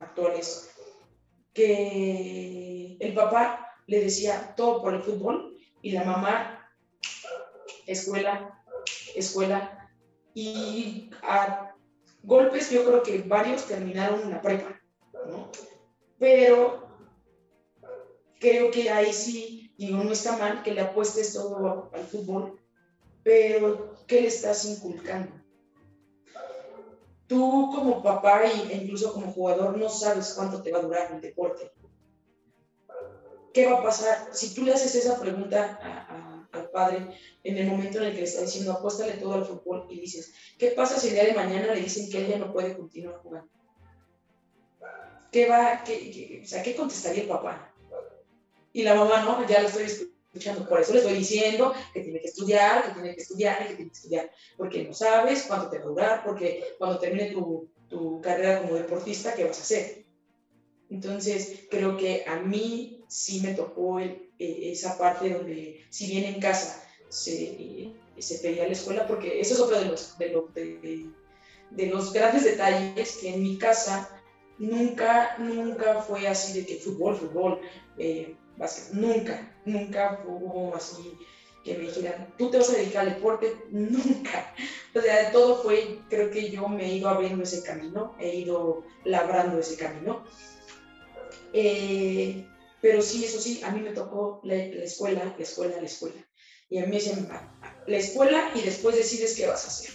actuales, 0.00 0.70
que 1.52 2.96
el 2.98 3.12
papá 3.12 3.76
le 3.86 4.00
decía 4.00 4.54
todo 4.56 4.80
por 4.80 4.94
el 4.94 5.02
fútbol 5.02 5.58
y 5.82 5.92
la 5.92 6.04
mamá 6.04 6.66
escuela, 7.86 8.64
escuela, 9.14 9.90
y 10.32 11.10
a 11.20 11.74
golpes 12.22 12.70
yo 12.70 12.86
creo 12.86 13.02
que 13.02 13.18
varios 13.18 13.66
terminaron 13.66 14.30
la 14.30 14.40
prepa. 14.40 14.71
Pero 16.22 16.86
creo 18.38 18.70
que 18.70 18.88
ahí 18.88 19.12
sí, 19.12 19.74
digo, 19.76 20.04
no 20.04 20.12
está 20.12 20.36
mal 20.36 20.62
que 20.62 20.70
le 20.70 20.82
apuestes 20.82 21.32
todo 21.32 21.90
al 21.92 22.04
fútbol, 22.04 22.60
pero 23.24 23.96
¿qué 24.06 24.20
le 24.20 24.28
estás 24.28 24.64
inculcando? 24.66 25.32
Tú 27.26 27.72
como 27.74 28.04
papá 28.04 28.44
e 28.44 28.72
incluso 28.72 29.12
como 29.12 29.32
jugador 29.32 29.76
no 29.76 29.88
sabes 29.88 30.34
cuánto 30.36 30.62
te 30.62 30.70
va 30.70 30.78
a 30.78 30.82
durar 30.82 31.10
el 31.10 31.20
deporte. 31.20 31.72
¿Qué 33.52 33.66
va 33.66 33.80
a 33.80 33.82
pasar? 33.82 34.28
Si 34.30 34.54
tú 34.54 34.62
le 34.62 34.74
haces 34.74 34.94
esa 34.94 35.18
pregunta 35.18 36.46
al 36.52 36.70
padre 36.70 37.18
en 37.42 37.56
el 37.56 37.66
momento 37.66 37.98
en 37.98 38.04
el 38.04 38.12
que 38.12 38.18
le 38.18 38.26
está 38.26 38.42
diciendo 38.42 38.74
apuéstale 38.74 39.14
todo 39.14 39.34
al 39.34 39.44
fútbol 39.44 39.88
y 39.90 39.98
dices, 39.98 40.32
¿qué 40.56 40.68
pasa 40.68 41.00
si 41.00 41.08
el 41.08 41.14
día 41.14 41.24
de 41.24 41.34
mañana 41.34 41.74
le 41.74 41.80
dicen 41.80 42.08
que 42.08 42.18
él 42.18 42.28
ya 42.28 42.38
no 42.38 42.52
puede 42.52 42.76
continuar 42.76 43.16
jugando? 43.16 43.61
¿Qué 45.32 45.48
va, 45.48 45.82
qué, 45.82 46.40
o 46.44 46.46
sea, 46.46 46.62
¿qué 46.62 46.76
contestaría 46.76 47.22
el 47.22 47.28
papá? 47.28 47.74
Y 48.72 48.82
la 48.82 48.94
mamá, 48.94 49.22
no, 49.22 49.48
ya 49.48 49.62
lo 49.62 49.68
estoy 49.68 49.84
escuchando, 49.84 50.68
por 50.68 50.80
eso 50.80 50.92
le 50.92 50.98
estoy 50.98 51.14
diciendo 51.14 51.74
que 51.92 52.00
tiene 52.00 52.20
que 52.20 52.28
estudiar, 52.28 52.84
que 52.84 52.92
tiene 52.92 53.14
que 53.14 53.22
estudiar 53.22 53.62
y 53.62 53.68
que 53.68 53.74
tiene 53.74 53.90
que 53.90 53.96
estudiar, 53.96 54.30
porque 54.56 54.84
no 54.84 54.94
sabes 54.94 55.44
cuánto 55.48 55.70
te 55.70 55.78
va 55.78 55.84
a 55.84 55.88
durar, 55.88 56.24
porque 56.24 56.74
cuando 56.78 56.98
termine 56.98 57.32
tu, 57.32 57.68
tu 57.88 58.20
carrera 58.20 58.60
como 58.60 58.74
deportista, 58.74 59.34
¿qué 59.34 59.44
vas 59.44 59.58
a 59.58 59.62
hacer? 59.62 60.04
Entonces, 60.90 61.60
creo 61.70 61.96
que 61.96 62.24
a 62.26 62.36
mí 62.36 63.02
sí 63.08 63.40
me 63.40 63.54
tocó 63.54 64.00
el, 64.00 64.30
eh, 64.38 64.72
esa 64.72 64.98
parte 64.98 65.30
donde, 65.30 65.82
si 65.88 66.06
bien 66.08 66.24
en 66.24 66.40
casa 66.40 66.84
se, 67.08 67.94
se 68.18 68.38
pedía 68.38 68.66
la 68.66 68.72
escuela, 68.72 69.06
porque 69.06 69.40
eso 69.40 69.54
es 69.54 69.60
otro 69.60 69.78
de 69.78 69.86
los, 69.86 70.18
de, 70.18 71.10
de, 71.70 71.86
los 71.86 72.12
grandes 72.12 72.44
detalles 72.44 73.16
que 73.16 73.34
en 73.34 73.42
mi 73.42 73.56
casa 73.56 74.11
nunca, 74.62 75.36
nunca 75.38 76.02
fue 76.02 76.26
así 76.28 76.60
de 76.60 76.66
que 76.66 76.76
fútbol, 76.76 77.16
fútbol, 77.16 77.60
eh, 77.98 78.36
nunca, 78.92 79.60
nunca 79.64 80.22
hubo 80.26 80.74
así 80.74 81.18
que 81.64 81.78
me 81.78 81.84
dijeran, 81.84 82.34
tú 82.36 82.50
te 82.50 82.58
vas 82.58 82.70
a 82.70 82.76
dedicar 82.76 83.06
al 83.06 83.14
deporte, 83.14 83.54
nunca. 83.70 84.54
O 84.94 85.00
sea, 85.00 85.30
todo 85.30 85.62
fue, 85.62 86.00
creo 86.10 86.30
que 86.30 86.50
yo 86.50 86.68
me 86.68 86.86
he 86.86 86.94
ido 86.96 87.08
abriendo 87.08 87.44
ese 87.44 87.62
camino, 87.62 88.16
he 88.20 88.34
ido 88.34 88.84
labrando 89.04 89.58
ese 89.58 89.76
camino. 89.76 90.24
Eh, 91.52 92.44
pero 92.80 93.00
sí, 93.00 93.24
eso 93.24 93.40
sí, 93.40 93.60
a 93.62 93.70
mí 93.70 93.80
me 93.80 93.92
tocó 93.92 94.40
la, 94.42 94.56
escuela, 94.56 95.24
la 95.24 95.42
escuela, 95.42 95.76
la 95.76 95.86
escuela. 95.86 96.26
Y 96.68 96.78
a 96.78 96.82
mí 96.82 96.88
me 96.88 96.96
dicen, 96.96 97.28
la 97.86 97.96
escuela 97.96 98.50
y 98.54 98.62
después 98.62 98.96
decides 98.96 99.36
qué 99.36 99.46
vas 99.46 99.64
a 99.64 99.68
hacer. 99.68 99.90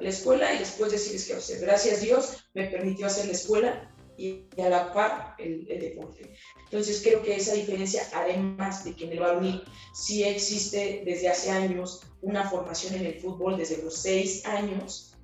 la 0.00 0.08
escuela 0.08 0.52
y 0.54 0.58
después 0.58 0.90
decirles 0.90 1.26
qué 1.26 1.34
hacer. 1.34 1.60
Gracias 1.60 1.98
a 1.98 2.04
Dios 2.04 2.44
me 2.54 2.68
permitió 2.68 3.06
hacer 3.06 3.26
la 3.26 3.32
escuela 3.32 3.91
y 4.16 4.44
a 4.60 4.68
la 4.68 4.92
par 4.92 5.34
el, 5.38 5.66
deporte. 5.66 6.34
Entonces 6.64 7.00
creo 7.02 7.22
que 7.22 7.36
esa 7.36 7.54
diferencia, 7.54 8.02
además 8.14 8.84
de 8.84 8.94
que 8.94 9.04
en 9.04 9.12
el 9.12 9.20
varonil 9.20 9.62
sí 9.94 10.24
existe 10.24 11.02
desde 11.04 11.28
hace 11.28 11.50
años 11.50 12.02
una 12.20 12.48
formación 12.48 12.94
en 12.94 13.06
el 13.06 13.20
fútbol 13.20 13.56
desde 13.56 13.82
los 13.82 13.96
seis 13.96 14.46
años, 14.46 15.14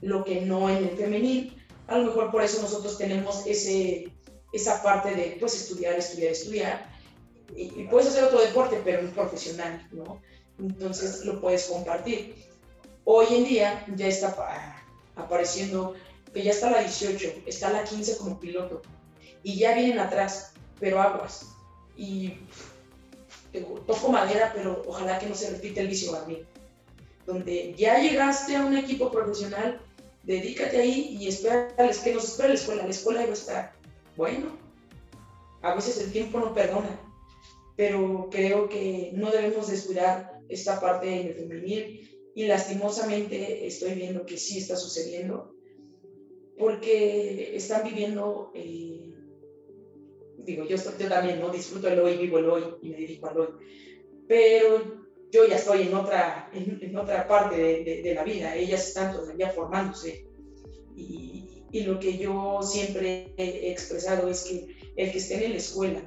lo 0.00 0.24
que 0.24 0.40
no 0.42 0.68
en 0.70 0.84
el 0.84 0.96
femenil, 0.96 1.56
a 1.86 1.98
lo 1.98 2.06
mejor 2.06 2.30
por 2.30 2.42
eso 2.42 2.62
nosotros 2.62 2.98
tenemos 2.98 3.46
ese, 3.46 4.12
esa 4.52 4.82
parte 4.82 5.14
de 5.14 5.36
pues 5.40 5.54
estudiar, 5.54 5.94
estudiar, 5.94 6.32
estudiar, 6.32 6.94
y, 7.54 7.62
y 7.80 7.86
puedes 7.90 8.08
hacer 8.08 8.24
otro 8.24 8.40
deporte, 8.40 8.80
pero 8.84 9.02
no 9.02 9.10
profesional, 9.10 9.86
¿no? 9.92 10.20
Entonces 10.58 11.24
lo 11.24 11.40
puedes 11.40 11.66
compartir. 11.66 12.34
Hoy 13.04 13.26
en 13.30 13.44
día 13.44 13.84
ya 13.96 14.06
está 14.06 14.34
apareciendo 15.16 15.94
que 16.34 16.42
ya 16.42 16.50
está 16.50 16.70
la 16.70 16.80
18, 16.80 17.44
está 17.46 17.70
la 17.70 17.84
15 17.84 18.18
como 18.18 18.40
piloto 18.40 18.82
y 19.44 19.56
ya 19.56 19.74
vienen 19.74 20.00
atrás, 20.00 20.52
pero 20.80 21.00
aguas. 21.00 21.54
Y 21.96 22.34
toco 23.86 24.08
madera, 24.10 24.50
pero 24.52 24.82
ojalá 24.86 25.18
que 25.18 25.26
no 25.26 25.34
se 25.34 25.50
repita 25.50 25.80
el 25.80 25.88
vicio 25.88 26.12
mí. 26.26 26.42
Donde 27.24 27.74
ya 27.74 28.00
llegaste 28.00 28.56
a 28.56 28.64
un 28.64 28.76
equipo 28.76 29.12
profesional, 29.12 29.80
dedícate 30.24 30.80
ahí 30.80 31.16
y 31.20 31.28
espérales 31.28 31.98
que 32.00 32.12
nos 32.12 32.24
espera 32.24 32.48
la 32.48 32.54
escuela. 32.54 32.82
La 32.82 32.90
escuela 32.90 33.20
va 33.22 33.30
a 33.30 33.32
estar. 33.32 33.72
Bueno, 34.16 34.58
a 35.62 35.74
veces 35.74 35.98
el 35.98 36.10
tiempo 36.10 36.40
no 36.40 36.52
perdona, 36.52 37.00
pero 37.76 38.28
creo 38.30 38.68
que 38.68 39.12
no 39.14 39.30
debemos 39.30 39.68
descuidar 39.68 40.40
esta 40.48 40.80
parte 40.80 41.20
en 41.20 41.28
el 41.28 41.34
femenil 41.34 42.32
y 42.34 42.46
lastimosamente 42.46 43.66
estoy 43.66 43.94
viendo 43.94 44.26
que 44.26 44.36
sí 44.36 44.58
está 44.58 44.76
sucediendo 44.76 45.53
porque 46.58 47.56
están 47.56 47.84
viviendo, 47.84 48.52
eh, 48.54 49.12
digo, 50.38 50.64
yo, 50.64 50.76
yo, 50.76 51.08
también 51.08 51.40
no 51.40 51.50
disfruto 51.50 51.88
el 51.88 51.98
hoy, 52.00 52.16
vivo 52.16 52.38
el 52.38 52.48
hoy 52.48 52.64
y 52.82 52.90
me 52.90 52.96
dedico 52.96 53.28
al 53.28 53.38
hoy, 53.38 53.48
pero 54.28 55.04
yo 55.30 55.46
ya 55.46 55.56
estoy 55.56 55.82
en 55.82 55.94
otra, 55.94 56.50
en, 56.52 56.96
otra 56.96 57.26
parte 57.26 57.56
de, 57.56 58.02
de, 58.02 58.14
la 58.14 58.22
vida, 58.22 58.54
ellas 58.54 58.88
están 58.88 59.12
todavía 59.12 59.50
formándose. 59.50 60.26
Y, 60.96 61.64
y 61.72 61.82
lo 61.82 61.98
que 61.98 62.16
yo 62.16 62.60
siempre 62.62 63.34
he 63.36 63.72
expresado 63.72 64.28
es 64.28 64.44
que 64.44 64.92
el 64.96 65.10
que 65.10 65.18
esté 65.18 65.44
en 65.44 65.50
la 65.50 65.56
escuela 65.56 66.02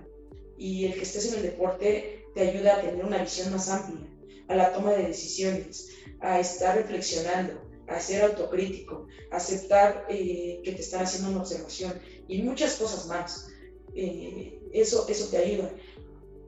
y 0.58 0.86
el 0.86 0.94
que 0.94 1.02
estés 1.02 1.34
en 1.34 1.40
el 1.40 1.44
deporte 1.44 2.24
te 2.34 2.50
ayuda 2.50 2.78
a 2.78 2.82
tener 2.82 3.04
una 3.04 3.18
visión 3.18 3.52
más 3.52 3.68
amplia, 3.70 4.08
a 4.48 4.56
la 4.56 4.72
toma 4.72 4.94
de 4.94 5.08
decisiones, 5.08 5.90
a 6.22 6.40
estar 6.40 6.78
reflexionando, 6.78 7.67
a 7.88 8.00
ser 8.00 8.24
autocrítico, 8.24 9.08
aceptar 9.32 10.06
eh, 10.10 10.62
que 10.64 10.74
te 10.74 10.82
están 10.82 11.04
haciendo 11.04 11.32
una 11.32 11.42
observación 11.42 11.94
y 12.28 12.42
muchas 12.42 12.76
cosas 12.76 13.08
más. 13.08 13.50
Eh, 13.96 14.60
eso, 14.74 15.06
eso 15.08 15.30
te 15.30 15.38
ayuda. 15.38 15.72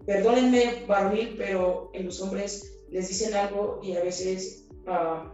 Perdónenme, 0.06 0.86
varonil, 0.88 1.36
pero 1.38 1.89
en 1.93 2.06
los 2.06 2.21
hombres 2.21 2.80
les 2.89 3.08
dicen 3.08 3.34
algo 3.34 3.80
y 3.82 3.95
a 3.95 4.04
veces 4.04 4.65
ah, 4.88 5.34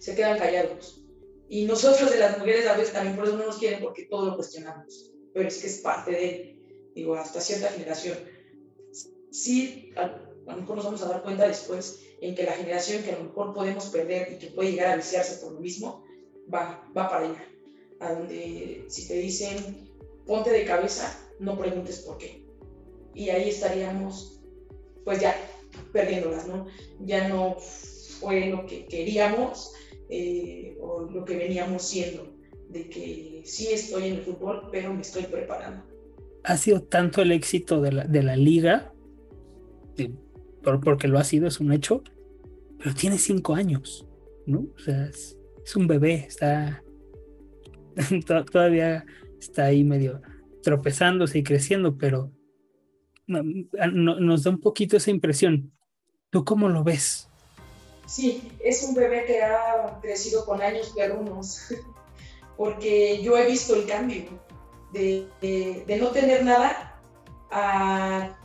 se 0.00 0.14
quedan 0.14 0.38
callados. 0.38 1.04
Y 1.48 1.64
nosotros 1.64 2.10
de 2.10 2.18
las 2.18 2.38
mujeres 2.38 2.66
a 2.66 2.76
veces 2.76 2.92
también 2.92 3.16
por 3.16 3.26
eso 3.26 3.36
no 3.36 3.46
nos 3.46 3.58
quieren 3.58 3.80
porque 3.80 4.06
todo 4.06 4.26
lo 4.26 4.36
cuestionamos. 4.36 5.12
Pero 5.32 5.48
es 5.48 5.58
que 5.58 5.66
es 5.68 5.78
parte 5.78 6.10
de, 6.10 6.58
digo, 6.94 7.14
hasta 7.14 7.40
cierta 7.40 7.68
generación. 7.68 8.18
Sí, 9.30 9.92
a, 9.96 10.02
a 10.02 10.54
lo 10.54 10.60
mejor 10.60 10.76
nos 10.76 10.84
vamos 10.84 11.02
a 11.02 11.08
dar 11.08 11.22
cuenta 11.22 11.46
después 11.46 12.00
en 12.20 12.34
que 12.34 12.44
la 12.44 12.52
generación 12.52 13.02
que 13.02 13.12
a 13.12 13.18
lo 13.18 13.24
mejor 13.24 13.54
podemos 13.54 13.86
perder 13.86 14.32
y 14.32 14.38
que 14.38 14.48
puede 14.48 14.72
llegar 14.72 14.92
a 14.92 14.96
viciarse 14.96 15.42
por 15.42 15.52
lo 15.52 15.60
mismo, 15.60 16.04
va, 16.52 16.86
va 16.96 17.08
para 17.08 17.26
allá. 17.26 17.44
A 18.00 18.14
donde 18.14 18.84
si 18.88 19.08
te 19.08 19.14
dicen 19.14 19.90
ponte 20.26 20.50
de 20.50 20.64
cabeza, 20.64 21.18
no 21.40 21.58
preguntes 21.58 22.00
por 22.00 22.18
qué. 22.18 22.44
Y 23.14 23.30
ahí 23.30 23.48
estaríamos, 23.48 24.40
pues 25.04 25.20
ya, 25.20 25.34
perdiéndolas, 25.92 26.46
¿no? 26.46 26.66
Ya 27.00 27.28
no 27.28 27.56
fue 27.58 28.46
lo 28.46 28.64
que 28.66 28.86
queríamos 28.86 29.72
eh, 30.08 30.76
o 30.80 31.02
lo 31.02 31.24
que 31.24 31.36
veníamos 31.36 31.82
siendo, 31.82 32.32
de 32.68 32.88
que 32.88 33.42
sí 33.44 33.68
estoy 33.72 34.08
en 34.08 34.14
el 34.14 34.22
fútbol, 34.22 34.68
pero 34.70 34.94
me 34.94 35.00
estoy 35.00 35.24
preparando. 35.24 35.84
Ha 36.44 36.56
sido 36.56 36.82
tanto 36.82 37.22
el 37.22 37.32
éxito 37.32 37.80
de 37.80 37.92
la, 37.92 38.04
de 38.04 38.22
la 38.22 38.36
liga, 38.36 38.92
porque 40.62 41.08
lo 41.08 41.18
ha 41.18 41.24
sido, 41.24 41.46
es 41.46 41.60
un 41.60 41.72
hecho, 41.72 42.02
pero 42.78 42.94
tiene 42.94 43.18
cinco 43.18 43.54
años, 43.54 44.06
¿no? 44.46 44.66
O 44.74 44.78
sea, 44.78 45.06
es, 45.06 45.36
un 45.76 45.86
bebé, 45.86 46.26
está 46.26 46.82
todavía 48.50 49.04
está 49.38 49.66
ahí 49.66 49.84
medio 49.84 50.20
tropezándose 50.62 51.38
y 51.38 51.42
creciendo, 51.42 51.96
pero 51.96 52.32
nos 53.26 54.42
da 54.42 54.50
un 54.50 54.60
poquito 54.60 54.96
esa 54.96 55.10
impresión. 55.10 55.72
¿Tú 56.30 56.44
cómo 56.44 56.68
lo 56.68 56.82
ves? 56.82 57.28
Sí, 58.06 58.50
es 58.62 58.82
un 58.82 58.94
bebé 58.94 59.24
que 59.26 59.42
ha 59.42 59.98
crecido 60.02 60.44
con 60.44 60.60
años 60.60 60.92
perrunos, 60.96 61.68
porque 62.56 63.22
yo 63.22 63.36
he 63.36 63.46
visto 63.46 63.76
el 63.76 63.86
cambio 63.86 64.24
de, 64.92 65.26
de 65.40 65.96
no 65.98 66.08
tener 66.08 66.44
nada 66.44 67.00
a 67.52 68.39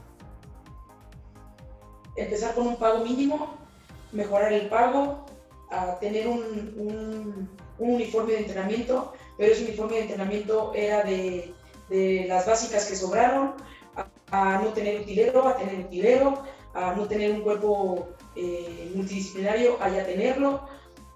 empezar 2.15 2.55
con 2.55 2.67
un 2.67 2.77
pago 2.77 3.03
mínimo, 3.03 3.57
mejorar 4.11 4.53
el 4.53 4.67
pago, 4.67 5.25
a 5.69 5.99
tener 5.99 6.27
un, 6.27 7.49
uniforme 7.77 8.33
de 8.33 8.39
entrenamiento, 8.39 9.13
pero 9.37 9.51
ese 9.51 9.65
uniforme 9.65 9.95
de 9.95 10.01
entrenamiento 10.03 10.71
era 10.73 11.03
de, 11.03 11.53
las 12.27 12.45
básicas 12.47 12.85
que 12.85 12.95
sobraron, 12.95 13.53
a, 14.31 14.59
no 14.59 14.69
tener 14.69 15.01
utilero, 15.01 15.47
a 15.47 15.57
tener 15.57 15.85
utilero, 15.85 16.43
a 16.73 16.93
no 16.93 17.07
tener 17.07 17.31
un 17.31 17.41
cuerpo 17.41 18.09
eh, 18.35 18.91
multidisciplinario, 18.95 19.77
a 19.81 19.89
ya 19.89 20.05
tenerlo, 20.05 20.67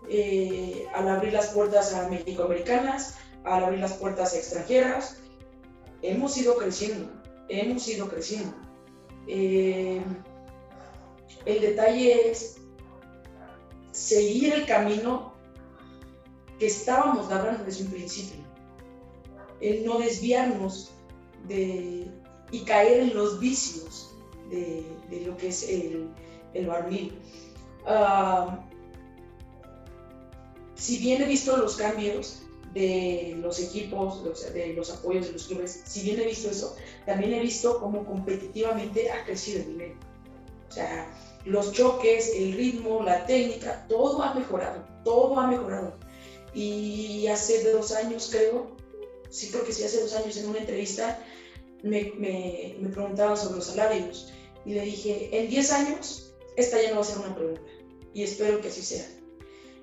eh, 0.10 0.88
al 0.94 1.08
abrir 1.08 1.34
las 1.34 1.48
puertas 1.48 1.94
a 1.94 2.08
México-americanas, 2.10 3.18
al 3.46 3.64
abrir 3.64 3.80
las 3.80 3.94
puertas 3.94 4.34
a 4.34 4.38
extranjeras. 4.38 5.18
Hemos 6.02 6.38
ido 6.38 6.56
creciendo, 6.56 7.10
hemos 7.50 7.88
ido 7.88 8.08
creciendo. 8.08 8.54
Eh, 9.28 10.02
el 11.46 11.62
detalle 11.62 12.32
es 12.32 12.58
seguir 13.92 14.54
el 14.54 14.66
camino 14.66 15.34
que 16.60 16.68
estábamos 16.68 17.30
labrando 17.30 17.64
desde 17.64 17.84
un 17.84 17.92
principio. 17.92 18.40
El 19.62 19.86
no 19.86 20.00
desviarnos 20.00 20.92
de, 21.48 22.10
y 22.52 22.60
caer 22.62 23.02
en 23.02 23.16
los 23.16 23.40
vicios 23.40 24.14
de, 24.50 24.84
lo 25.26 25.36
que 25.38 25.48
es 25.50 25.68
el, 25.70 26.10
el 26.54 26.70
ah, 27.86 28.60
si 30.76 30.98
bien 30.98 31.22
he 31.22 31.26
visto 31.26 31.58
los 31.58 31.76
cambios 31.76 32.44
de 32.74 33.36
los 33.42 33.60
equipos, 33.60 34.24
de 34.54 34.74
los 34.74 34.92
apoyos 34.92 35.28
de 35.28 35.34
los 35.34 35.48
clubes, 35.48 35.82
si 35.86 36.02
bien 36.02 36.20
he 36.20 36.26
visto 36.26 36.50
eso, 36.50 36.76
también 37.06 37.34
he 37.34 37.40
visto 37.42 37.80
cómo 37.80 38.06
competitivamente 38.06 39.12
ha 39.12 39.26
crecido 39.26 39.62
el 39.62 39.70
nivel. 39.72 40.09
O 40.70 40.72
sea, 40.72 41.12
los 41.46 41.72
choques, 41.74 42.32
el 42.36 42.54
ritmo, 42.54 43.02
la 43.04 43.26
técnica, 43.26 43.86
todo 43.90 44.22
ha 44.22 44.34
mejorado, 44.34 44.86
todo 45.04 45.40
ha 45.40 45.48
mejorado. 45.48 45.94
Y 46.54 47.28
hace 47.28 47.72
dos 47.72 47.92
años, 47.92 48.30
creo, 48.32 48.76
sí 49.30 49.50
creo 49.50 49.64
que 49.64 49.74
sí, 49.74 49.84
hace 49.84 50.02
dos 50.02 50.16
años 50.16 50.38
en 50.38 50.50
una 50.50 50.60
entrevista 50.60 51.20
me, 51.84 52.14
me, 52.18 52.76
me 52.80 52.90
preguntaban 52.90 53.38
sobre 53.38 53.58
los 53.58 53.66
salarios 53.66 54.32
y 54.66 54.74
le 54.74 54.82
dije, 54.82 55.30
en 55.32 55.50
10 55.50 55.72
años, 55.72 56.34
esta 56.58 56.82
ya 56.82 56.90
no 56.90 56.96
va 56.96 57.02
a 57.02 57.06
ser 57.06 57.20
una 57.20 57.36
pregunta 57.36 57.62
y 58.14 58.24
espero 58.24 58.62
que 58.62 58.68
así 58.68 58.82
sea. 58.82 59.06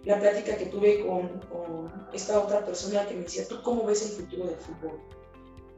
La 0.05 0.21
plática 0.21 0.57
que 0.57 0.67
tuve 0.67 1.05
con, 1.05 1.41
con 1.51 2.09
esta 2.13 2.39
otra 2.41 2.65
persona 2.65 3.07
que 3.07 3.15
me 3.15 3.23
decía, 3.23 3.49
¿tú 3.49 3.61
cómo 3.63 3.85
ves 3.85 4.03
el 4.03 4.11
futuro 4.11 4.47
del 4.47 4.57
fútbol? 4.57 5.01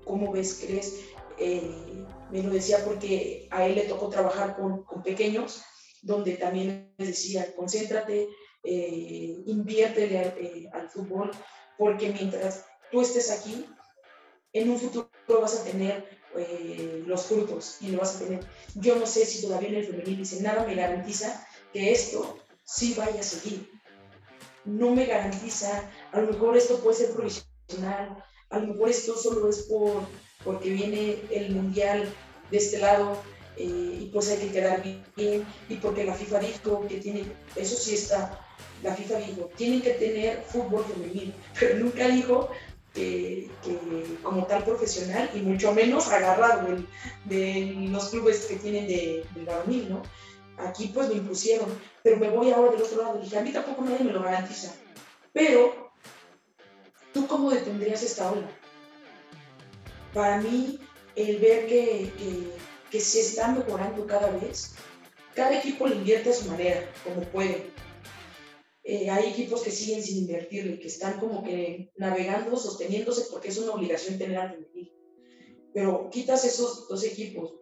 ¿Cómo 0.05 0.33
ves, 0.33 0.61
crees? 0.63 1.01
Eh, 1.41 2.05
me 2.31 2.43
lo 2.43 2.51
decía 2.51 2.85
porque 2.85 3.49
a 3.51 3.67
él 3.67 3.77
le 3.77 3.83
tocó 3.83 4.09
trabajar 4.09 4.57
con, 4.57 4.85
pequeños, 5.03 5.63
donde 6.03 6.37
también 6.37 6.95
les 6.99 7.09
decía, 7.09 7.55
concéntrate, 7.55 8.29
eh, 8.65 9.43
inviértele 9.47 10.35
eh, 10.39 10.71
al, 10.73 10.89
fútbol, 10.91 11.31
porque 11.77 12.11
mientras 12.11 12.65
tú 12.91 13.01
estés 13.01 13.31
aquí, 13.31 13.67
en 14.53 14.71
un 14.71 14.79
futuro 14.79 15.11
vas 15.41 15.61
a 15.61 15.65
tener 15.65 16.09
eh, 16.37 17.03
los 17.07 17.27
frutos 17.27 17.79
y 17.81 17.89
lo 17.89 17.99
vas 17.99 18.17
a 18.17 18.19
tener. 18.21 18.41
Yo 18.75 18.97
no 18.97 19.07
sé 19.07 19.25
si 19.25 19.43
todavía 19.43 19.71
en 19.71 19.77
el 19.77 19.87
femenil 19.87 20.19
dice, 20.19 20.43
nada 20.43 20.65
me 20.65 20.75
garantiza 20.75 21.47
que 21.73 21.93
esto 21.93 22.39
sí 22.65 22.95
vaya 22.97 23.21
a 23.21 23.25
seguir. 23.25 23.71
No 24.65 24.91
me 24.91 25.07
garantiza, 25.07 25.91
a 26.13 26.21
lo 26.21 26.33
mejor 26.33 26.57
esto 26.57 26.79
puede 26.81 26.97
ser 26.97 27.15
profesional, 27.15 28.23
a 28.51 28.59
lo 28.59 28.67
mejor 28.69 28.91
esto 28.91 29.17
solo 29.17 29.49
es 29.49 29.63
por 29.63 30.03
porque 30.45 30.71
viene 30.71 31.19
el 31.31 31.51
mundial 31.51 32.13
de 32.51 32.57
este 32.57 32.79
lado, 32.79 33.21
eh, 33.57 33.99
y 34.01 34.11
pues 34.13 34.31
hay 34.31 34.39
que 34.39 34.53
quedar 34.53 34.83
bien, 34.83 35.45
y 35.69 35.75
porque 35.77 36.05
la 36.05 36.15
FIFA 36.15 36.39
dijo 36.41 36.87
que 36.87 36.99
tiene, 36.99 37.25
eso 37.57 37.77
sí 37.77 37.95
está, 37.95 38.41
la 38.83 38.95
FIFA 38.95 39.19
dijo, 39.19 39.51
tienen 39.57 39.83
que 39.83 39.91
tener 39.91 40.43
fútbol 40.43 40.85
femenino, 40.85 41.33
pero 41.59 41.79
nunca 41.79 42.09
dijo 42.09 42.51
que, 42.95 43.51
como 44.23 44.47
tal 44.47 44.65
profesional 44.65 45.31
y 45.35 45.41
mucho 45.41 45.73
menos 45.73 46.09
agarrado 46.09 46.77
de, 47.25 47.89
los 47.91 48.09
clubes 48.09 48.47
que 48.47 48.57
tienen 48.57 48.87
de, 48.87 49.25
del 49.35 49.45
varonil, 49.45 49.91
¿no? 49.91 50.03
Aquí 50.59 50.91
pues 50.93 51.09
me 51.09 51.15
impusieron, 51.15 51.69
pero 52.03 52.17
me 52.17 52.31
voy 52.31 52.51
ahora 52.51 52.73
del 52.73 52.83
otro 52.83 53.03
lado. 53.03 53.21
Dije, 53.21 53.39
a 53.39 53.43
mí 53.43 53.53
tampoco 53.53 53.83
nadie 53.85 54.05
me 54.05 54.13
lo 54.13 54.23
garantiza. 54.23 54.75
Pero, 55.33 55.93
¿tú 57.13 57.29
cómo 57.29 57.51
detendrías 57.51 58.03
esta 58.03 58.33
ola? 58.33 58.49
Para 60.19 60.43
mí, 60.43 60.81
el 61.15 61.39
ver 61.39 61.69
que, 61.69 62.11
que, 62.91 63.01
se 63.01 63.21
está 63.21 63.53
mejorando 63.53 64.05
cada 64.05 64.33
vez, 64.33 64.75
cada 65.33 65.57
equipo 65.57 65.87
le 65.87 65.95
invierte 65.95 66.31
a 66.31 66.33
su 66.33 66.51
manera, 66.51 66.93
como 67.05 67.21
puede. 67.31 67.71
Eh, 68.83 69.09
hay 69.11 69.29
equipos 69.31 69.63
que 69.63 69.71
siguen 69.71 70.03
sin 70.03 70.25
invertirle, 70.25 70.81
que 70.81 70.89
están 70.89 71.21
como 71.21 71.45
que 71.45 71.93
navegando, 71.99 72.57
sosteniéndose 72.57 73.27
porque 73.31 73.51
es 73.51 73.59
una 73.59 73.75
obligación 73.75 74.19
tener 74.19 74.39
al 74.39 74.51
femenil. 74.55 74.93
Pero 75.73 76.11
quitas 76.11 76.45
esos 76.45 76.89
dos 76.89 77.05
equipos, 77.05 77.55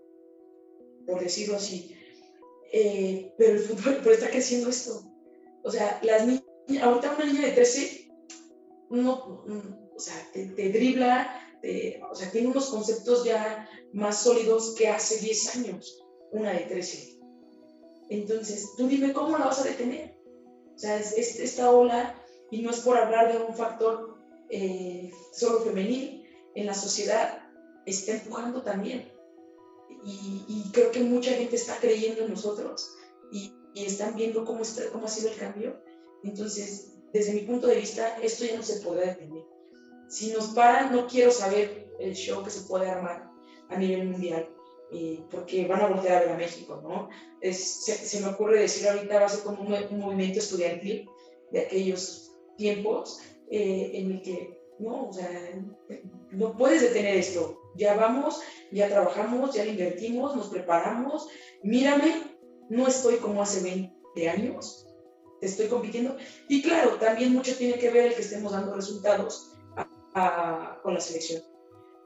por 1.06 1.20
decirlo 1.20 1.56
así, 1.56 1.94
eh, 2.72 3.34
pero 3.36 3.52
el 3.52 3.58
fútbol 3.58 4.00
pero 4.02 4.14
está 4.14 4.30
creciendo 4.30 4.70
esto. 4.70 5.02
O 5.62 5.70
sea, 5.70 6.00
las 6.02 6.26
niñas, 6.26 6.42
ahorita 6.82 7.16
una 7.16 7.26
niña 7.26 7.48
de 7.48 7.52
13, 7.52 8.08
no, 8.88 9.44
o 9.94 9.98
sea, 9.98 10.14
te, 10.32 10.46
dribla, 10.70 11.45
o 12.10 12.14
sea, 12.14 12.30
tiene 12.30 12.48
unos 12.48 12.70
conceptos 12.70 13.24
ya 13.24 13.68
más 13.92 14.22
sólidos 14.22 14.74
que 14.76 14.88
hace 14.88 15.18
10 15.18 15.56
años, 15.56 16.04
una 16.32 16.52
de 16.52 16.60
13. 16.60 17.18
Entonces, 18.10 18.70
tú 18.76 18.86
dime 18.86 19.12
cómo 19.12 19.36
la 19.36 19.46
vas 19.46 19.60
a 19.60 19.64
detener. 19.64 20.16
O 20.74 20.78
sea, 20.78 20.98
es, 20.98 21.16
esta 21.16 21.70
ola, 21.70 22.14
y 22.50 22.62
no 22.62 22.70
es 22.70 22.80
por 22.80 22.96
hablar 22.98 23.32
de 23.32 23.44
un 23.44 23.54
factor 23.54 24.16
eh, 24.50 25.10
solo 25.32 25.60
femenil, 25.60 26.24
en 26.54 26.66
la 26.66 26.74
sociedad 26.74 27.42
está 27.84 28.12
empujando 28.12 28.62
también 28.62 29.16
y, 30.04 30.70
creo 30.72 30.90
que 30.90 31.00
mucha 31.00 31.32
gente 31.32 31.56
está 31.56 31.76
creyendo 31.78 32.24
en 32.24 32.30
nosotros 32.30 32.96
y, 33.32 33.52
están 33.74 34.16
viendo 34.16 34.44
cómo, 34.46 34.62
está, 34.62 34.88
cómo 34.90 35.04
ha 35.04 35.08
sido 35.10 35.30
el 35.30 35.36
cambio. 35.36 35.78
Entonces, 36.24 36.94
desde 37.12 37.34
mi 37.34 37.40
punto 37.40 37.66
de 37.66 37.76
vista, 37.76 38.16
esto 38.22 38.46
ya 38.46 38.56
no 38.56 38.62
se 38.62 38.80
podrá 38.80 39.08
detener. 39.08 39.44
Si 40.08 40.32
nos 40.32 40.48
paran, 40.48 40.92
no 40.92 41.06
quiero 41.06 41.30
saber 41.30 41.92
el 41.98 42.14
show 42.14 42.42
que 42.42 42.50
se 42.50 42.66
puede 42.66 42.88
armar 42.88 43.30
a 43.68 43.76
nivel 43.76 44.08
mundial, 44.08 44.48
eh, 44.92 45.24
porque 45.30 45.66
van 45.66 45.80
a 45.80 45.88
voltear 45.88 46.16
a 46.16 46.20
ver 46.20 46.30
a 46.30 46.36
México, 46.36 46.80
¿no? 46.82 47.08
Es, 47.40 47.84
se, 47.84 48.20
me 48.20 48.28
ocurre 48.28 48.60
decir 48.60 48.88
ahorita 48.88 49.18
va 49.18 49.26
a 49.26 49.28
ser 49.28 49.42
como 49.42 49.62
un, 49.62 49.98
movimiento 49.98 50.38
estudiantil 50.38 51.08
de 51.50 51.60
aquellos 51.60 52.32
tiempos 52.56 53.20
eh, 53.50 53.90
en 53.94 54.12
el 54.12 54.22
que, 54.22 54.60
no, 54.78 55.08
o 55.08 55.12
sea, 55.12 55.28
no 56.30 56.56
puedes 56.56 56.82
detener 56.82 57.16
esto, 57.16 57.60
ya 57.76 57.94
vamos, 57.94 58.40
ya 58.70 58.88
trabajamos, 58.88 59.54
ya 59.54 59.64
invertimos, 59.64 60.36
nos 60.36 60.48
preparamos, 60.48 61.28
mírame, 61.62 62.22
no 62.68 62.86
estoy 62.86 63.16
como 63.16 63.42
hace 63.42 63.62
20 63.62 64.28
años, 64.28 64.86
estoy 65.40 65.66
compitiendo. 65.66 66.16
Y 66.48 66.62
claro, 66.62 66.96
también 66.96 67.32
mucho 67.32 67.56
tiene 67.56 67.78
que 67.78 67.90
ver 67.90 68.06
el 68.06 68.14
que 68.14 68.22
estemos 68.22 68.52
dando 68.52 68.74
resultados 68.74 69.55
con 70.82 70.94
la 70.94 71.00
selección. 71.00 71.42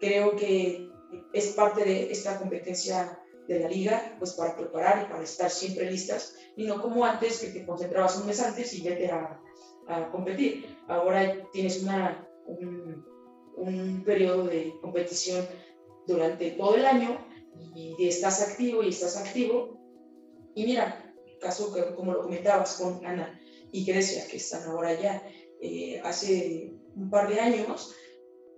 Creo 0.01 0.35
que 0.35 0.89
es 1.33 1.49
parte 1.49 1.85
de 1.85 2.11
esta 2.11 2.39
competencia 2.39 3.19
de 3.47 3.61
la 3.61 3.69
liga, 3.69 4.17
pues 4.19 4.33
para 4.35 4.57
preparar 4.57 5.07
y 5.07 5.11
para 5.11 5.23
estar 5.23 5.51
siempre 5.51 5.91
listas, 5.91 6.37
y 6.57 6.67
no 6.67 6.81
como 6.81 7.05
antes 7.05 7.41
que 7.41 7.49
te 7.49 7.67
concentrabas 7.67 8.17
un 8.19 8.27
mes 8.27 8.41
antes 8.41 8.73
y 8.75 8.83
vete 8.83 9.11
a, 9.11 9.41
a 9.89 10.11
competir. 10.11 10.77
Ahora 10.89 11.49
tienes 11.53 11.83
una, 11.83 12.29
un, 12.47 13.05
un 13.57 14.05
periodo 14.05 14.45
de 14.45 14.73
competición 14.81 15.47
durante 16.07 16.53
todo 16.53 16.77
el 16.77 16.87
año 16.87 17.19
y 17.75 18.09
estás 18.09 18.41
activo 18.49 18.83
y 18.83 18.89
estás 18.89 19.17
activo. 19.17 19.79
Y 20.55 20.65
mira, 20.65 21.15
caso 21.41 21.73
que, 21.73 21.95
como 21.95 22.13
lo 22.13 22.23
comentabas 22.23 22.77
con 22.77 23.05
Ana 23.05 23.41
y 23.73 23.85
Grecia, 23.85 24.27
que 24.29 24.37
están 24.37 24.69
ahora 24.69 24.95
ya, 25.01 25.23
eh, 25.61 26.01
hace 26.05 26.75
un 26.97 27.11
par 27.11 27.29
de 27.29 27.41
años, 27.41 27.95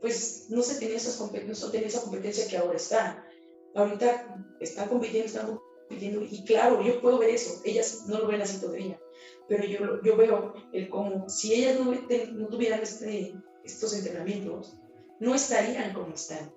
pues 0.00 0.46
no 0.50 0.62
se 0.62 0.78
tenía, 0.78 0.96
esas 0.96 1.20
no 1.20 1.72
esa 1.72 2.02
competencia 2.02 2.48
que 2.48 2.56
ahora 2.56 2.76
está. 2.76 3.26
Ahorita 3.74 4.44
están 4.60 4.88
compitiendo, 4.88 5.26
están 5.26 5.58
compitiendo, 5.86 6.22
y 6.22 6.44
claro, 6.44 6.82
yo 6.82 7.00
puedo 7.00 7.18
ver 7.18 7.30
eso, 7.30 7.60
ellas 7.64 8.04
no 8.06 8.18
lo 8.18 8.26
ven 8.26 8.42
así 8.42 8.60
todavía, 8.60 9.00
pero 9.48 9.64
yo, 9.64 10.02
yo 10.02 10.16
veo 10.16 10.54
el 10.72 10.88
cómo, 10.90 11.28
si 11.28 11.54
ellas 11.54 11.78
no, 11.78 11.92
no 11.92 12.48
tuvieran 12.48 12.80
este, 12.80 13.34
estos 13.64 13.94
entrenamientos, 13.94 14.76
no 15.20 15.34
estarían 15.34 15.94
como 15.94 16.14
están. 16.14 16.52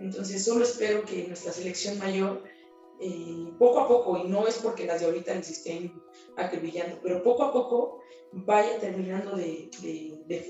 Entonces, 0.00 0.44
solo 0.44 0.64
espero 0.64 1.04
que 1.04 1.28
nuestra 1.28 1.52
selección 1.52 1.98
mayor, 1.98 2.42
eh, 3.00 3.52
poco 3.58 3.80
a 3.80 3.88
poco, 3.88 4.18
y 4.18 4.28
no 4.28 4.46
es 4.48 4.56
porque 4.58 4.86
las 4.86 5.00
de 5.00 5.06
ahorita 5.06 5.34
les 5.34 5.50
estén 5.50 5.92
acribillando, 6.36 6.98
pero 7.02 7.22
poco 7.22 7.44
a 7.44 7.52
poco 7.52 8.00
vaya 8.32 8.78
terminando 8.78 9.36
de, 9.36 9.70
de, 10.26 10.40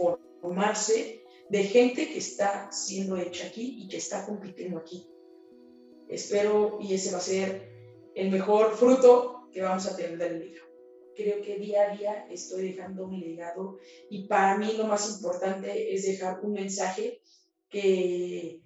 formarse 0.40 1.24
de 1.48 1.64
gente 1.64 2.08
que 2.08 2.18
está 2.18 2.70
siendo 2.70 3.16
hecha 3.16 3.46
aquí 3.46 3.78
y 3.82 3.88
que 3.88 3.96
está 3.96 4.24
compitiendo 4.24 4.78
aquí. 4.78 5.06
Espero, 6.08 6.78
y 6.80 6.94
ese 6.94 7.12
va 7.12 7.18
a 7.18 7.22
ser 7.22 7.70
el 8.14 8.30
mejor 8.30 8.76
fruto 8.76 9.48
que 9.52 9.62
vamos 9.62 9.86
a 9.86 9.96
tener 9.96 10.18
de 10.18 10.30
la 10.30 10.36
liga. 10.36 10.62
Creo 11.14 11.42
que 11.42 11.58
día 11.58 11.90
a 11.90 11.96
día 11.96 12.26
estoy 12.30 12.72
dejando 12.72 13.04
un 13.04 13.18
legado 13.18 13.78
y 14.08 14.26
para 14.26 14.56
mí 14.58 14.74
lo 14.76 14.86
más 14.86 15.10
importante 15.10 15.92
es 15.92 16.06
dejar 16.06 16.40
un 16.42 16.52
mensaje 16.52 17.20
que, 17.68 18.62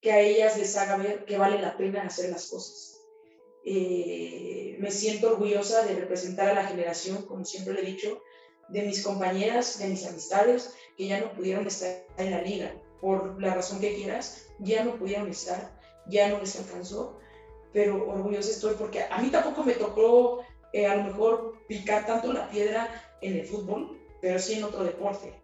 que 0.00 0.12
a 0.12 0.20
ellas 0.20 0.58
les 0.58 0.76
haga 0.76 0.96
ver 0.96 1.24
que 1.24 1.38
vale 1.38 1.60
la 1.60 1.76
pena 1.76 2.02
hacer 2.02 2.30
las 2.30 2.48
cosas. 2.48 2.98
Eh, 3.64 4.76
me 4.80 4.90
siento 4.90 5.28
orgullosa 5.28 5.86
de 5.86 5.94
representar 5.94 6.48
a 6.48 6.54
la 6.54 6.66
generación, 6.66 7.22
como 7.26 7.44
siempre 7.44 7.74
le 7.74 7.82
he 7.82 7.92
dicho, 7.92 8.20
de 8.72 8.82
mis 8.82 9.02
compañeras, 9.02 9.78
de 9.78 9.88
mis 9.88 10.06
amistades, 10.06 10.74
que 10.96 11.06
ya 11.06 11.20
no 11.20 11.32
pudieron 11.32 11.66
estar 11.66 12.04
en 12.16 12.30
la 12.30 12.42
liga, 12.42 12.72
por 13.00 13.40
la 13.40 13.54
razón 13.54 13.80
que 13.80 13.94
quieras, 13.94 14.46
ya 14.58 14.84
no 14.84 14.96
pudieron 14.96 15.28
estar, 15.28 15.78
ya 16.06 16.28
no 16.28 16.38
les 16.38 16.58
alcanzó, 16.58 17.18
pero 17.72 18.08
orgullosa 18.08 18.50
estoy 18.50 18.74
porque 18.74 19.02
a 19.02 19.18
mí 19.18 19.30
tampoco 19.30 19.64
me 19.64 19.74
tocó 19.74 20.44
eh, 20.72 20.86
a 20.86 20.96
lo 20.96 21.04
mejor 21.04 21.58
picar 21.68 22.06
tanto 22.06 22.32
la 22.32 22.48
piedra 22.50 22.88
en 23.20 23.38
el 23.38 23.46
fútbol, 23.46 24.00
pero 24.20 24.38
sí 24.38 24.54
en 24.54 24.64
otro 24.64 24.84
deporte. 24.84 25.34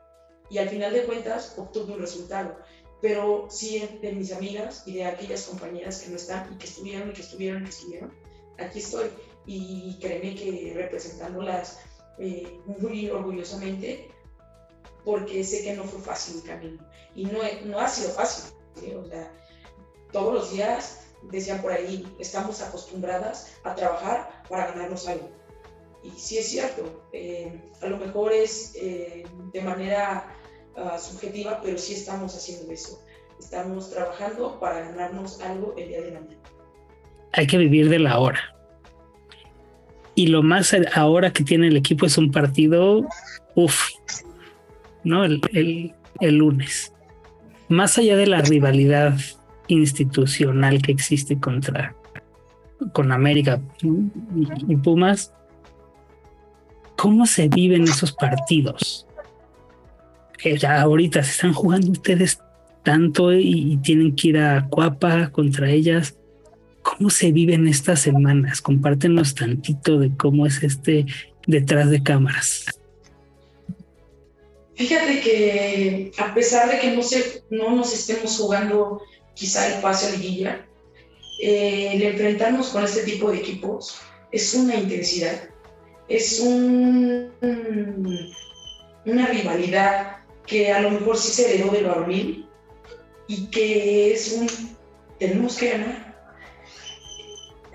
Y 0.50 0.58
al 0.58 0.68
final 0.68 0.92
de 0.92 1.04
cuentas 1.04 1.54
obtuve 1.58 1.92
un 1.92 2.00
resultado. 2.00 2.56
Pero 3.00 3.46
sí 3.48 3.98
de 4.02 4.12
mis 4.12 4.32
amigas 4.32 4.82
y 4.86 4.94
de 4.94 5.04
aquellas 5.04 5.44
compañeras 5.44 6.00
que 6.00 6.10
no 6.10 6.16
están 6.16 6.52
y 6.52 6.58
que 6.58 6.66
estuvieron 6.66 7.10
y 7.10 7.12
que 7.12 7.20
estuvieron 7.20 7.62
y 7.62 7.64
que 7.64 7.70
estuvieron, 7.70 8.14
aquí 8.58 8.78
estoy. 8.80 9.10
Y 9.46 9.98
créeme 10.00 10.34
que 10.34 10.72
representándolas 10.74 11.78
eh, 12.18 12.60
orgullosamente 13.12 14.10
porque 15.04 15.44
sé 15.44 15.62
que 15.62 15.74
no 15.74 15.84
fue 15.84 16.00
fácil 16.00 16.36
el 16.36 16.42
camino 16.42 16.84
y 17.14 17.24
no, 17.24 17.38
no 17.64 17.80
ha 17.80 17.88
sido 17.88 18.10
fácil. 18.10 18.52
O 18.96 19.04
sea, 19.06 19.32
todos 20.12 20.34
los 20.34 20.52
días 20.52 21.06
decían 21.30 21.60
por 21.62 21.72
ahí, 21.72 22.06
estamos 22.18 22.60
acostumbradas 22.62 23.54
a 23.64 23.74
trabajar 23.74 24.42
para 24.48 24.68
ganarnos 24.68 25.08
algo. 25.08 25.30
Y 26.02 26.10
sí 26.10 26.38
es 26.38 26.48
cierto, 26.48 27.04
eh, 27.12 27.60
a 27.80 27.86
lo 27.86 27.98
mejor 27.98 28.32
es 28.32 28.74
eh, 28.76 29.24
de 29.52 29.62
manera 29.62 30.34
subjetiva, 30.96 31.60
pero 31.60 31.76
sí 31.76 31.94
estamos 31.94 32.36
haciendo 32.36 32.72
eso. 32.72 33.02
Estamos 33.40 33.90
trabajando 33.90 34.60
para 34.60 34.80
ganarnos 34.80 35.40
algo 35.40 35.74
el 35.76 35.88
día 35.88 36.02
de 36.02 36.12
mañana. 36.12 36.42
Hay 37.32 37.48
que 37.48 37.58
vivir 37.58 37.88
de 37.88 37.98
la 37.98 38.18
hora. 38.18 38.57
Y 40.18 40.26
lo 40.26 40.42
más 40.42 40.74
ahora 40.96 41.32
que 41.32 41.44
tiene 41.44 41.68
el 41.68 41.76
equipo 41.76 42.04
es 42.04 42.18
un 42.18 42.32
partido, 42.32 43.06
uff, 43.54 43.90
¿no? 45.04 45.24
El, 45.24 45.40
el, 45.52 45.94
el 46.18 46.34
lunes. 46.34 46.92
Más 47.68 47.98
allá 47.98 48.16
de 48.16 48.26
la 48.26 48.42
rivalidad 48.42 49.16
institucional 49.68 50.82
que 50.82 50.90
existe 50.90 51.38
contra 51.38 51.94
con 52.92 53.12
América 53.12 53.60
y 54.66 54.74
Pumas, 54.74 55.32
¿cómo 56.96 57.24
se 57.24 57.46
viven 57.46 57.84
esos 57.84 58.10
partidos? 58.10 59.06
ya 60.58 60.80
ahorita 60.80 61.22
se 61.22 61.30
están 61.30 61.52
jugando 61.52 61.92
ustedes 61.92 62.40
tanto 62.82 63.32
y, 63.32 63.76
tienen 63.84 64.16
que 64.16 64.28
ir 64.28 64.38
a 64.38 64.66
Cuapa 64.68 65.30
contra 65.30 65.70
ellas. 65.70 66.18
¿Cómo 66.88 67.10
se 67.10 67.32
viven 67.32 67.68
estas 67.68 68.00
semanas? 68.00 68.62
Compártenos 68.62 69.34
tantito 69.34 69.98
de 69.98 70.16
cómo 70.16 70.46
es 70.46 70.62
este 70.62 71.04
detrás 71.46 71.90
de 71.90 72.02
cámaras. 72.02 72.64
Fíjate 74.74 75.20
que 75.20 76.12
a 76.16 76.32
pesar 76.32 76.70
de 76.70 76.78
que 76.78 76.96
no, 76.96 77.02
se, 77.02 77.42
no 77.50 77.76
nos 77.76 77.92
estemos 77.92 78.38
jugando 78.38 79.02
quizá 79.34 79.74
el 79.74 79.82
pase 79.82 80.06
a 80.06 80.10
liguilla, 80.12 80.66
eh, 81.42 81.90
el 81.92 82.02
enfrentarnos 82.04 82.68
con 82.68 82.82
este 82.84 83.02
tipo 83.02 83.30
de 83.30 83.38
equipos 83.38 84.00
es 84.32 84.54
una 84.54 84.74
intensidad, 84.74 85.50
es 86.08 86.40
un, 86.40 87.30
una 89.04 89.26
rivalidad 89.26 90.18
que 90.46 90.72
a 90.72 90.80
lo 90.80 90.90
mejor 90.92 91.18
sí 91.18 91.32
se 91.32 91.54
heredó 91.54 91.70
del 91.70 91.84
varonil 91.84 92.48
y 93.26 93.46
que 93.50 94.14
es 94.14 94.32
un, 94.32 94.48
tenemos 95.18 95.58
que 95.58 95.70
ganar. 95.70 96.07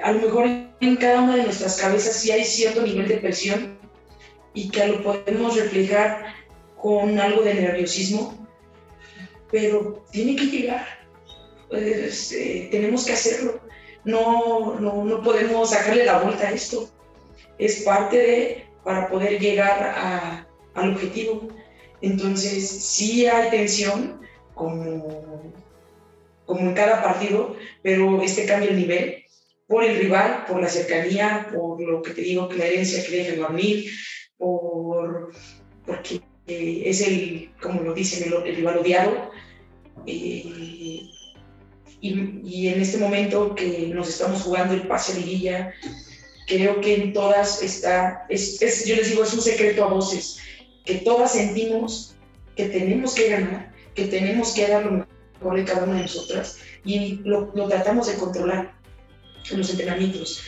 A 0.04 0.12
lo 0.12 0.20
mejor 0.20 0.46
en 0.82 0.98
cada 0.98 1.22
una 1.22 1.38
de 1.38 1.44
nuestras 1.44 1.80
cabezas 1.80 2.18
sí 2.18 2.30
hay 2.30 2.44
cierto 2.44 2.82
nivel 2.82 3.08
de 3.08 3.18
presión 3.18 3.80
y 4.54 4.70
que 4.70 4.86
lo 4.86 5.02
podemos 5.02 5.56
reflejar 5.56 6.36
con 6.78 7.18
algo 7.18 7.42
de 7.42 7.54
nerviosismo, 7.54 8.46
pero 9.50 10.04
tiene 10.12 10.36
que 10.36 10.48
llegar. 10.48 10.86
Eh, 11.72 12.68
tenemos 12.70 13.06
que 13.06 13.14
hacerlo. 13.14 13.62
No, 14.04 14.78
no, 14.78 15.06
no, 15.06 15.24
podemos 15.24 15.70
sacarle 15.70 16.04
la 16.04 16.20
vuelta 16.20 16.50
a 16.50 16.52
esto. 16.52 16.90
Es 17.58 17.84
parte 17.84 18.18
de 18.18 18.66
para 18.84 19.08
poder 19.08 19.40
llegar 19.40 20.46
al 20.74 20.92
objetivo. 20.92 21.48
Entonces, 22.02 22.70
sí 22.70 23.26
hay 23.26 23.50
tensión, 23.52 24.20
como, 24.54 25.54
como 26.46 26.60
en 26.60 26.74
cada 26.74 27.02
partido, 27.02 27.56
pero 27.82 28.22
este 28.22 28.46
cambia 28.46 28.70
el 28.70 28.78
nivel 28.78 29.23
por 29.68 29.84
el 29.84 29.98
rival, 29.98 30.46
por 30.48 30.62
la 30.62 30.70
cercanía, 30.70 31.48
por 31.54 31.82
lo 31.82 32.02
que 32.02 32.12
te 32.12 32.22
digo, 32.22 32.50
que 32.50 32.58
la 32.58 32.66
herencia 32.66 33.04
que 33.04 33.18
deja 33.18 33.36
dormir, 33.36 33.90
por, 34.38 35.32
porque 35.86 36.22
eh, 36.48 36.84
es 36.86 37.02
el, 37.02 37.52
como 37.62 37.82
lo 37.82 37.94
dicen, 37.94 38.32
el, 38.32 38.56
rival 38.56 38.78
odiado. 38.78 39.32
Eh, 40.06 41.10
y, 42.02 42.42
y, 42.44 42.68
en 42.68 42.82
este 42.82 42.98
momento 42.98 43.56
que 43.56 43.88
nos 43.94 44.10
estamos 44.10 44.42
jugando 44.42 44.74
el 44.74 44.88
pase 44.88 45.14
a 45.14 45.16
liguilla, 45.16 45.74
creo 46.48 46.82
que 46.82 46.96
en 46.96 47.14
todas 47.14 47.64
está, 47.64 48.26
es, 48.30 48.62
es, 48.62 48.86
yo 48.86 48.96
les 48.98 49.10
digo, 49.10 49.24
es 49.24 49.34
un 49.34 49.42
secreto 49.42 49.86
a 49.86 49.88
voces, 49.88 50.40
que 50.86 50.96
todas 50.96 51.32
sentimos 51.32 52.16
que 52.56 52.66
tenemos 52.66 53.16
que 53.16 53.30
ganar, 53.30 53.74
que 53.96 54.06
tenemos 54.06 54.54
que 54.54 54.68
dar 54.68 54.86
lo 54.86 54.92
mejor 54.92 55.56
de 55.56 55.64
cada 55.64 55.84
una 55.86 55.96
de 55.96 56.02
nosotras 56.02 56.58
y 56.86 57.16
lo, 57.24 57.52
lo 57.56 57.68
tratamos 57.68 58.08
de 58.08 58.16
controlar 58.16 58.76
los 59.52 59.70
entrenamientos. 59.70 60.44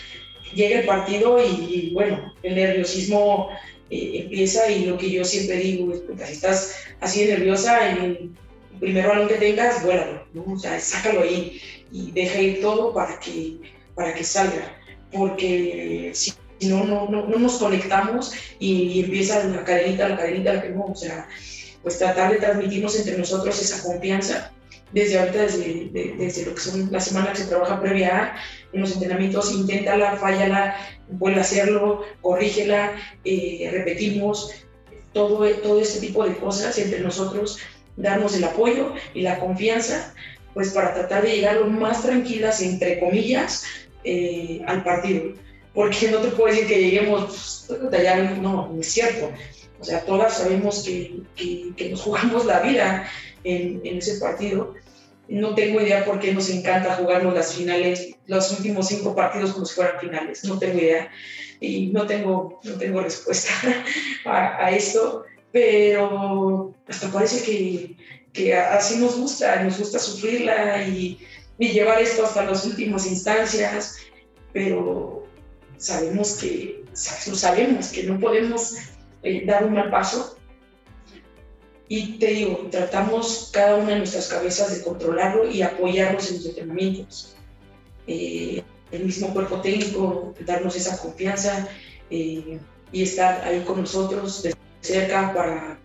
Llega 0.53 0.79
el 0.79 0.85
partido 0.85 1.37
y, 1.43 1.91
bueno, 1.93 2.33
el 2.43 2.55
nerviosismo 2.55 3.49
eh, 3.89 4.21
empieza 4.23 4.69
y 4.69 4.85
lo 4.85 4.97
que 4.97 5.11
yo 5.11 5.25
siempre 5.25 5.57
digo 5.57 5.93
es, 5.93 6.03
si 6.27 6.33
estás 6.33 6.75
así 7.01 7.25
de 7.25 7.37
nerviosa, 7.37 7.89
el 7.89 8.31
primer 8.79 9.07
balón 9.07 9.27
que 9.27 9.35
tengas, 9.35 9.83
vuélalo, 9.83 10.25
¿no? 10.33 10.53
o 10.53 10.59
sea, 10.59 10.79
sácalo 10.79 11.21
ahí 11.21 11.61
y 11.91 12.11
deja 12.11 12.39
ir 12.39 12.61
todo 12.61 12.93
para 12.93 13.19
que, 13.19 13.57
para 13.95 14.13
que 14.13 14.23
salga, 14.23 14.77
porque 15.11 16.11
si 16.13 16.33
no, 16.67 16.83
no, 16.83 17.09
no, 17.09 17.27
no 17.27 17.37
nos 17.37 17.57
conectamos 17.57 18.33
y, 18.59 19.03
empieza 19.03 19.43
la 19.43 19.63
cadenita, 19.63 20.09
la 20.09 20.17
cadenita, 20.17 20.53
la 20.53 20.61
que 20.61 20.69
no, 20.69 20.85
o 20.85 20.95
sea, 20.95 21.27
pues 21.83 21.97
tratar 21.97 22.31
de 22.31 22.37
transmitirnos 22.37 22.97
entre 22.97 23.17
nosotros 23.17 23.61
esa 23.61 23.83
confianza 23.83 24.51
desde 24.91 25.19
ahorita, 25.19 25.41
desde, 25.43 26.15
desde 26.17 26.45
lo 26.45 26.55
que 26.55 26.61
son 26.61 26.91
las 26.91 27.05
semanas 27.05 27.31
que 27.31 27.43
se 27.43 27.49
trabaja 27.49 27.81
previa 27.81 28.35
en 28.75 28.81
los 28.81 28.91
entrenamientos, 28.91 29.53
inténtala, 29.53 30.17
fállala, 30.17 30.75
vuelve 31.07 31.39
a 31.39 31.43
hacerlo, 31.43 32.03
corrígela, 32.21 32.91
eh, 33.23 33.69
repetimos, 33.71 34.51
todo, 35.13 35.49
todo 35.63 35.79
este 35.79 36.05
tipo 36.05 36.25
de 36.25 36.35
cosas 36.35 36.77
entre 36.77 36.99
nosotros, 36.99 37.57
darnos 37.95 38.35
el 38.35 38.43
apoyo 38.43 38.93
y 39.13 39.21
la 39.21 39.39
confianza, 39.39 40.13
pues 40.53 40.71
para 40.71 40.93
tratar 40.93 41.23
de 41.23 41.35
llegar 41.35 41.55
lo 41.55 41.67
más 41.67 42.03
tranquilas, 42.03 42.61
entre 42.61 42.99
comillas, 42.99 43.63
eh, 44.03 44.61
al 44.67 44.83
partido. 44.83 45.33
Porque 45.73 46.11
no 46.11 46.19
te 46.19 46.29
puedo 46.29 46.53
decir 46.53 46.67
que 46.67 46.81
lleguemos, 46.81 47.65
pues, 47.67 48.39
no, 48.41 48.67
no 48.67 48.81
es 48.81 48.91
cierto. 48.91 49.31
O 49.79 49.83
sea, 49.85 50.01
todas 50.01 50.37
sabemos 50.37 50.83
que, 50.83 51.21
que, 51.35 51.71
que 51.77 51.89
nos 51.89 52.01
jugamos 52.01 52.45
la 52.45 52.59
vida 52.59 53.09
en, 53.45 53.79
en 53.85 53.97
ese 53.97 54.19
partido 54.19 54.73
no 55.27 55.55
tengo 55.55 55.81
idea 55.81 56.05
por 56.05 56.19
qué 56.19 56.33
nos 56.33 56.49
encanta 56.49 56.95
jugarnos 56.95 57.33
las 57.33 57.53
finales, 57.53 58.15
los 58.27 58.51
últimos 58.51 58.87
cinco 58.87 59.15
partidos 59.15 59.53
como 59.53 59.65
si 59.65 59.75
fueran 59.75 59.99
finales. 59.99 60.43
No 60.43 60.59
tengo 60.59 60.77
idea 60.77 61.09
y 61.59 61.87
no 61.87 62.05
tengo, 62.05 62.59
no 62.63 62.73
tengo 62.73 63.01
respuesta 63.01 63.51
a, 64.25 64.71
esto, 64.71 65.25
pero 65.51 66.73
hasta 66.87 67.11
parece 67.11 67.43
que, 67.43 67.95
que, 68.33 68.55
así 68.55 68.97
nos 68.97 69.17
gusta, 69.17 69.63
nos 69.63 69.79
gusta 69.79 69.99
sufrirla 69.99 70.87
y, 70.87 71.19
llevar 71.57 72.01
esto 72.01 72.25
hasta 72.25 72.43
las 72.43 72.65
últimas 72.65 73.07
instancias, 73.07 73.97
pero 74.51 75.25
sabemos 75.77 76.33
que, 76.33 76.83
sabemos 76.93 77.87
que 77.87 78.03
no 78.03 78.19
podemos 78.19 78.75
eh, 79.23 79.45
dar 79.45 79.63
un 79.65 79.73
mal 79.73 79.89
paso 79.89 80.34
y 81.87 82.17
te 82.17 82.27
digo, 82.27 82.67
tratamos 82.71 83.49
cada 83.53 83.75
una 83.75 83.91
de 83.91 83.99
nuestras 83.99 84.27
cabezas 84.27 84.75
de 84.75 84.83
controlarlo 84.83 85.49
y 85.49 85.61
apoyarnos 85.61 86.29
en 86.29 86.37
los 86.37 86.45
entrenamientos. 86.47 87.35
Eh, 88.07 88.63
el 88.91 89.05
mismo 89.05 89.31
cuerpo 89.33 89.61
técnico, 89.61 90.33
darnos 90.45 90.75
esa 90.75 90.97
confianza 90.97 91.67
eh, 92.09 92.59
y 92.91 93.03
estar 93.03 93.43
ahí 93.43 93.61
con 93.61 93.81
nosotros 93.81 94.41
de 94.43 94.55
cerca 94.81 95.33
para, 95.33 95.79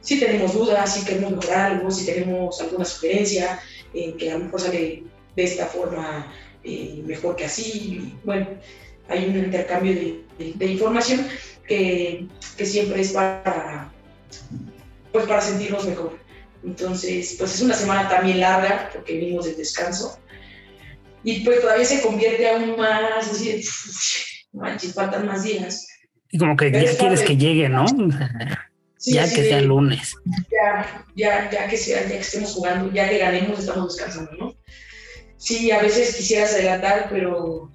si 0.00 0.18
tenemos 0.18 0.54
dudas, 0.54 0.94
si 0.94 1.04
queremos 1.04 1.32
mejorar 1.32 1.72
algo, 1.72 1.90
si 1.90 2.06
tenemos 2.06 2.60
alguna 2.60 2.84
sugerencia, 2.84 3.60
eh, 3.92 4.14
que 4.18 4.30
a 4.30 4.38
lo 4.38 4.44
mejor 4.44 4.60
sale 4.60 5.02
de 5.36 5.44
esta 5.44 5.66
forma 5.66 6.32
mejor 7.04 7.34
que 7.34 7.46
así. 7.46 8.14
Bueno, 8.24 8.46
hay 9.08 9.26
un 9.26 9.38
intercambio 9.38 9.94
de, 9.94 10.22
de 10.54 10.66
información 10.66 11.26
que, 11.66 12.26
que 12.56 12.66
siempre 12.66 13.00
es 13.00 13.12
para 13.12 13.90
pues 15.12 15.26
para 15.26 15.40
sentirnos 15.40 15.86
mejor. 15.86 16.18
Entonces, 16.64 17.36
pues 17.38 17.54
es 17.54 17.62
una 17.62 17.74
semana 17.74 18.08
también 18.08 18.40
larga 18.40 18.90
porque 18.92 19.14
venimos 19.14 19.44
de 19.44 19.54
descanso 19.54 20.18
y 21.24 21.44
pues 21.44 21.60
todavía 21.60 21.84
se 21.84 22.00
convierte 22.00 22.48
aún 22.48 22.76
más, 22.76 23.28
así, 23.28 23.62
manches, 24.52 24.94
faltan 24.94 25.26
más 25.26 25.42
días. 25.42 25.86
Y 26.30 26.38
como 26.38 26.56
que 26.56 26.70
ya 26.70 26.96
quieres 26.96 27.22
que 27.22 27.36
llegue, 27.36 27.68
¿no? 27.68 27.84
ya 29.06 29.24
que 29.24 29.42
sea 29.42 29.60
lunes. 29.60 30.14
Ya, 30.50 31.04
ya, 31.14 31.50
ya 31.50 31.68
que 31.68 31.76
sea, 31.76 32.02
ya 32.02 32.08
que 32.08 32.18
estemos 32.18 32.52
jugando, 32.52 32.92
ya 32.92 33.08
que 33.08 33.18
ganemos, 33.18 33.60
estamos 33.60 33.96
descansando, 33.96 34.32
¿no? 34.32 34.54
Sí, 35.36 35.70
a 35.70 35.80
veces 35.80 36.16
quisieras 36.16 36.52
adelantar, 36.54 37.08
pero, 37.10 37.70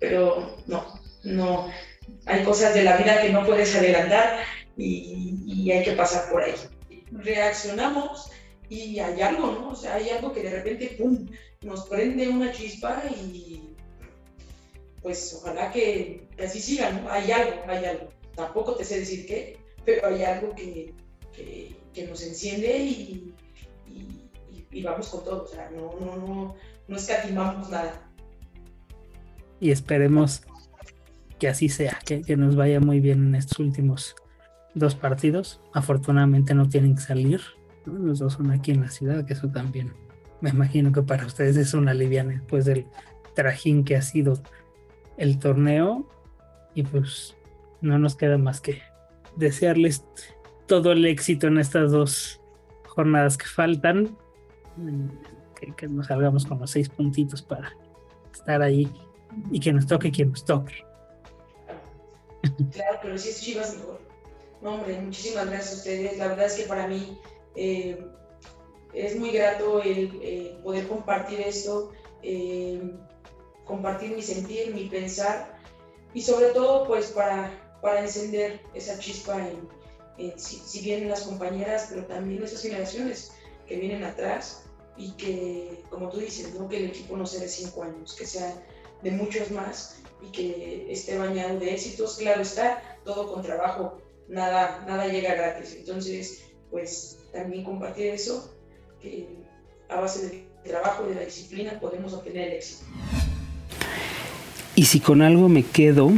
pero 0.00 0.56
no, 0.66 1.00
no. 1.24 1.70
Hay 2.26 2.42
cosas 2.42 2.74
de 2.74 2.84
la 2.84 2.96
vida 2.96 3.20
que 3.20 3.30
no 3.30 3.44
puedes 3.44 3.74
adelantar 3.74 4.38
y, 4.76 5.70
hay 5.70 5.84
que 5.84 5.92
pasar 5.92 6.30
por 6.30 6.42
ahí. 6.42 6.54
Reaccionamos 7.10 8.30
y 8.68 8.98
hay 8.98 9.20
algo, 9.20 9.52
¿no? 9.52 9.70
O 9.70 9.76
sea, 9.76 9.94
hay 9.94 10.10
algo 10.10 10.32
que 10.32 10.42
de 10.42 10.50
repente, 10.50 10.96
¡pum!, 10.98 11.26
nos 11.62 11.86
prende 11.86 12.28
una 12.28 12.52
chispa 12.52 13.02
y 13.10 13.62
pues 15.02 15.38
ojalá 15.40 15.70
que, 15.70 16.28
así 16.42 16.60
siga, 16.60 16.90
¿no? 16.90 17.08
Hay 17.10 17.30
algo, 17.30 17.62
hay 17.68 17.84
algo. 17.84 18.08
Tampoco 18.34 18.74
te 18.74 18.84
sé 18.84 19.00
decir 19.00 19.26
qué, 19.26 19.56
pero 19.84 20.08
hay 20.08 20.22
algo 20.24 20.54
que, 20.54 20.92
que, 21.32 22.06
nos 22.06 22.22
enciende 22.22 22.78
y, 22.78 23.34
y, 24.70 24.82
vamos 24.82 25.08
con 25.08 25.24
todo. 25.24 25.44
O 25.44 25.46
sea, 25.46 25.70
no, 25.70 25.94
no, 26.00 26.16
no, 26.16 26.56
no 26.88 26.96
escatimamos 26.96 27.70
nada. 27.70 28.10
Y 29.58 29.70
esperemos 29.70 30.42
que 31.38 31.48
así 31.48 31.68
sea, 31.68 31.98
que, 32.04 32.22
que 32.22 32.36
nos 32.36 32.56
vaya 32.56 32.80
muy 32.80 33.00
bien 33.00 33.28
en 33.28 33.34
estos 33.36 33.58
últimos 33.58 34.14
dos 34.76 34.94
partidos. 34.94 35.60
Afortunadamente 35.72 36.54
no 36.54 36.68
tienen 36.68 36.94
que 36.94 37.00
salir. 37.00 37.40
Los 37.86 38.20
dos 38.20 38.34
son 38.34 38.50
aquí 38.50 38.70
en 38.70 38.82
la 38.82 38.90
ciudad, 38.90 39.24
que 39.24 39.32
eso 39.32 39.48
también 39.48 39.92
me 40.40 40.50
imagino 40.50 40.92
que 40.92 41.02
para 41.02 41.26
ustedes 41.26 41.56
es 41.56 41.72
una 41.74 41.94
liviana 41.94 42.32
después 42.32 42.66
del 42.66 42.86
trajín 43.34 43.84
que 43.84 43.96
ha 43.96 44.02
sido 44.02 44.38
el 45.16 45.38
torneo. 45.38 46.06
Y 46.74 46.82
pues 46.82 47.34
no 47.80 47.98
nos 47.98 48.16
queda 48.16 48.36
más 48.36 48.60
que 48.60 48.82
desearles 49.36 50.04
todo 50.66 50.92
el 50.92 51.06
éxito 51.06 51.46
en 51.46 51.58
estas 51.58 51.90
dos 51.90 52.40
jornadas 52.86 53.38
que 53.38 53.46
faltan. 53.46 54.16
Que, 55.76 55.88
nos 55.88 56.08
salgamos 56.08 56.44
con 56.44 56.58
los 56.58 56.70
seis 56.70 56.90
puntitos 56.90 57.40
para 57.40 57.72
estar 58.30 58.60
ahí 58.60 58.92
y 59.50 59.58
que 59.58 59.72
nos 59.72 59.86
toque 59.86 60.10
quien 60.10 60.30
nos 60.30 60.44
toque. 60.44 60.84
Claro, 62.72 62.98
pero 63.02 63.16
si 63.16 63.30
es 63.30 63.40
Chivas 63.40 63.76
mejor 63.78 64.05
hombre, 64.66 65.00
muchísimas 65.00 65.46
gracias 65.46 65.72
a 65.72 65.76
ustedes. 65.76 66.18
La 66.18 66.28
verdad 66.28 66.46
es 66.46 66.54
que 66.54 66.64
para 66.64 66.86
mí 66.86 67.18
eh, 67.54 68.04
es 68.92 69.16
muy 69.16 69.30
grato 69.30 69.82
el 69.82 70.58
poder 70.62 70.88
compartir 70.88 71.40
esto, 71.40 71.92
eh, 72.22 72.92
compartir 73.64 74.14
mi 74.14 74.22
sentir, 74.22 74.74
mi 74.74 74.88
pensar 74.88 75.58
y 76.14 76.22
sobre 76.22 76.48
todo 76.48 76.86
pues 76.86 77.06
para, 77.06 77.78
para 77.82 78.00
encender 78.00 78.60
esa 78.74 78.98
chispa 78.98 79.38
en, 80.18 80.38
si, 80.38 80.80
bien 80.80 81.02
en 81.02 81.10
las 81.10 81.22
compañeras, 81.22 81.88
pero 81.90 82.06
también 82.06 82.42
esas 82.42 82.62
generaciones 82.62 83.32
que 83.66 83.76
vienen 83.76 84.04
atrás, 84.04 84.66
y 84.96 85.12
que, 85.12 85.82
como 85.90 86.08
tú 86.08 86.18
dices, 86.18 86.54
¿no? 86.54 86.68
que 86.68 86.78
el 86.78 86.86
equipo 86.86 87.16
no 87.16 87.26
sea 87.26 87.40
de 87.40 87.48
cinco 87.48 87.82
años, 87.82 88.14
que 88.14 88.26
sea 88.26 88.54
de 89.02 89.10
muchos 89.10 89.50
más 89.50 89.98
y 90.22 90.30
que 90.30 90.90
esté 90.90 91.18
bañado 91.18 91.58
de 91.58 91.74
éxitos. 91.74 92.16
Claro 92.16 92.42
está, 92.42 92.82
todo 93.04 93.32
con 93.32 93.42
trabajo, 93.42 93.98
nada, 94.28 94.84
nada 94.86 95.06
llega 95.06 95.34
gratis. 95.34 95.76
Entonces, 95.78 96.44
pues 96.70 97.18
también 97.32 97.64
compartir 97.64 98.06
eso, 98.06 98.54
que 99.00 99.28
a 99.88 100.00
base 100.00 100.26
del 100.28 100.44
trabajo 100.64 101.04
y 101.06 101.10
de 101.10 101.14
la 101.16 101.26
disciplina 101.26 101.78
podemos 101.80 102.12
obtener 102.12 102.48
el 102.48 102.54
éxito. 102.54 102.84
Y 104.74 104.84
si 104.84 105.00
con 105.00 105.22
algo 105.22 105.48
me 105.48 105.64
quedo, 105.64 106.12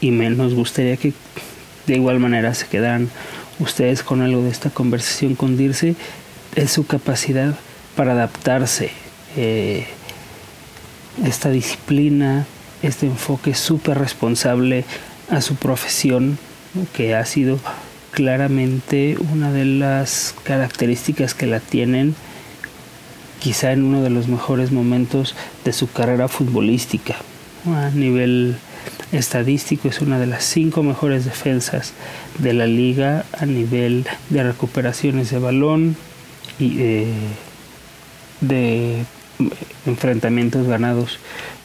y 0.00 0.10
me 0.10 0.30
nos 0.30 0.54
gustaría 0.54 0.96
que 0.96 1.12
de 1.86 1.96
igual 1.96 2.20
manera 2.20 2.54
se 2.54 2.66
quedaran 2.66 3.10
ustedes 3.58 4.02
con 4.02 4.20
algo 4.20 4.42
de 4.42 4.50
esta 4.50 4.70
conversación 4.70 5.34
con 5.34 5.56
Dirce, 5.56 5.96
es 6.54 6.70
su 6.70 6.86
capacidad 6.86 7.54
para 7.96 8.12
adaptarse. 8.12 8.90
Eh, 9.36 9.86
esta 11.24 11.50
disciplina, 11.50 12.46
este 12.82 13.06
enfoque 13.06 13.54
súper 13.54 13.98
responsable 13.98 14.84
a 15.30 15.40
su 15.40 15.56
profesión, 15.56 16.38
que 16.92 17.14
ha 17.14 17.24
sido 17.24 17.58
claramente 18.10 19.16
una 19.32 19.52
de 19.52 19.64
las 19.64 20.34
características 20.44 21.34
que 21.34 21.46
la 21.46 21.60
tienen 21.60 22.14
quizá 23.40 23.72
en 23.72 23.84
uno 23.84 24.02
de 24.02 24.10
los 24.10 24.28
mejores 24.28 24.72
momentos 24.72 25.34
de 25.64 25.72
su 25.72 25.90
carrera 25.90 26.28
futbolística. 26.28 27.16
A 27.66 27.90
nivel 27.90 28.56
estadístico 29.12 29.88
es 29.88 30.00
una 30.00 30.18
de 30.18 30.26
las 30.26 30.44
cinco 30.44 30.82
mejores 30.82 31.24
defensas 31.24 31.92
de 32.38 32.52
la 32.52 32.66
liga 32.66 33.24
a 33.38 33.46
nivel 33.46 34.06
de 34.30 34.42
recuperaciones 34.42 35.30
de 35.30 35.38
balón 35.38 35.96
y 36.58 36.76
eh, 36.80 37.06
de 38.40 39.04
enfrentamientos 39.86 40.66
ganados 40.66 41.18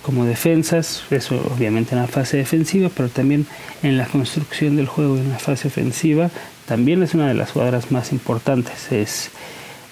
como 0.03 0.25
defensas, 0.25 1.03
eso 1.09 1.35
obviamente 1.55 1.95
en 1.95 2.01
la 2.01 2.07
fase 2.07 2.37
defensiva, 2.37 2.89
pero 2.95 3.09
también 3.09 3.47
en 3.81 3.97
la 3.97 4.05
construcción 4.05 4.75
del 4.75 4.87
juego 4.87 5.17
en 5.17 5.29
la 5.29 5.39
fase 5.39 5.69
ofensiva, 5.69 6.29
también 6.67 7.01
es 7.03 7.13
una 7.13 7.27
de 7.27 7.33
las 7.33 7.51
jugadoras 7.51 7.91
más 7.91 8.11
importantes, 8.11 8.91
es 8.91 9.31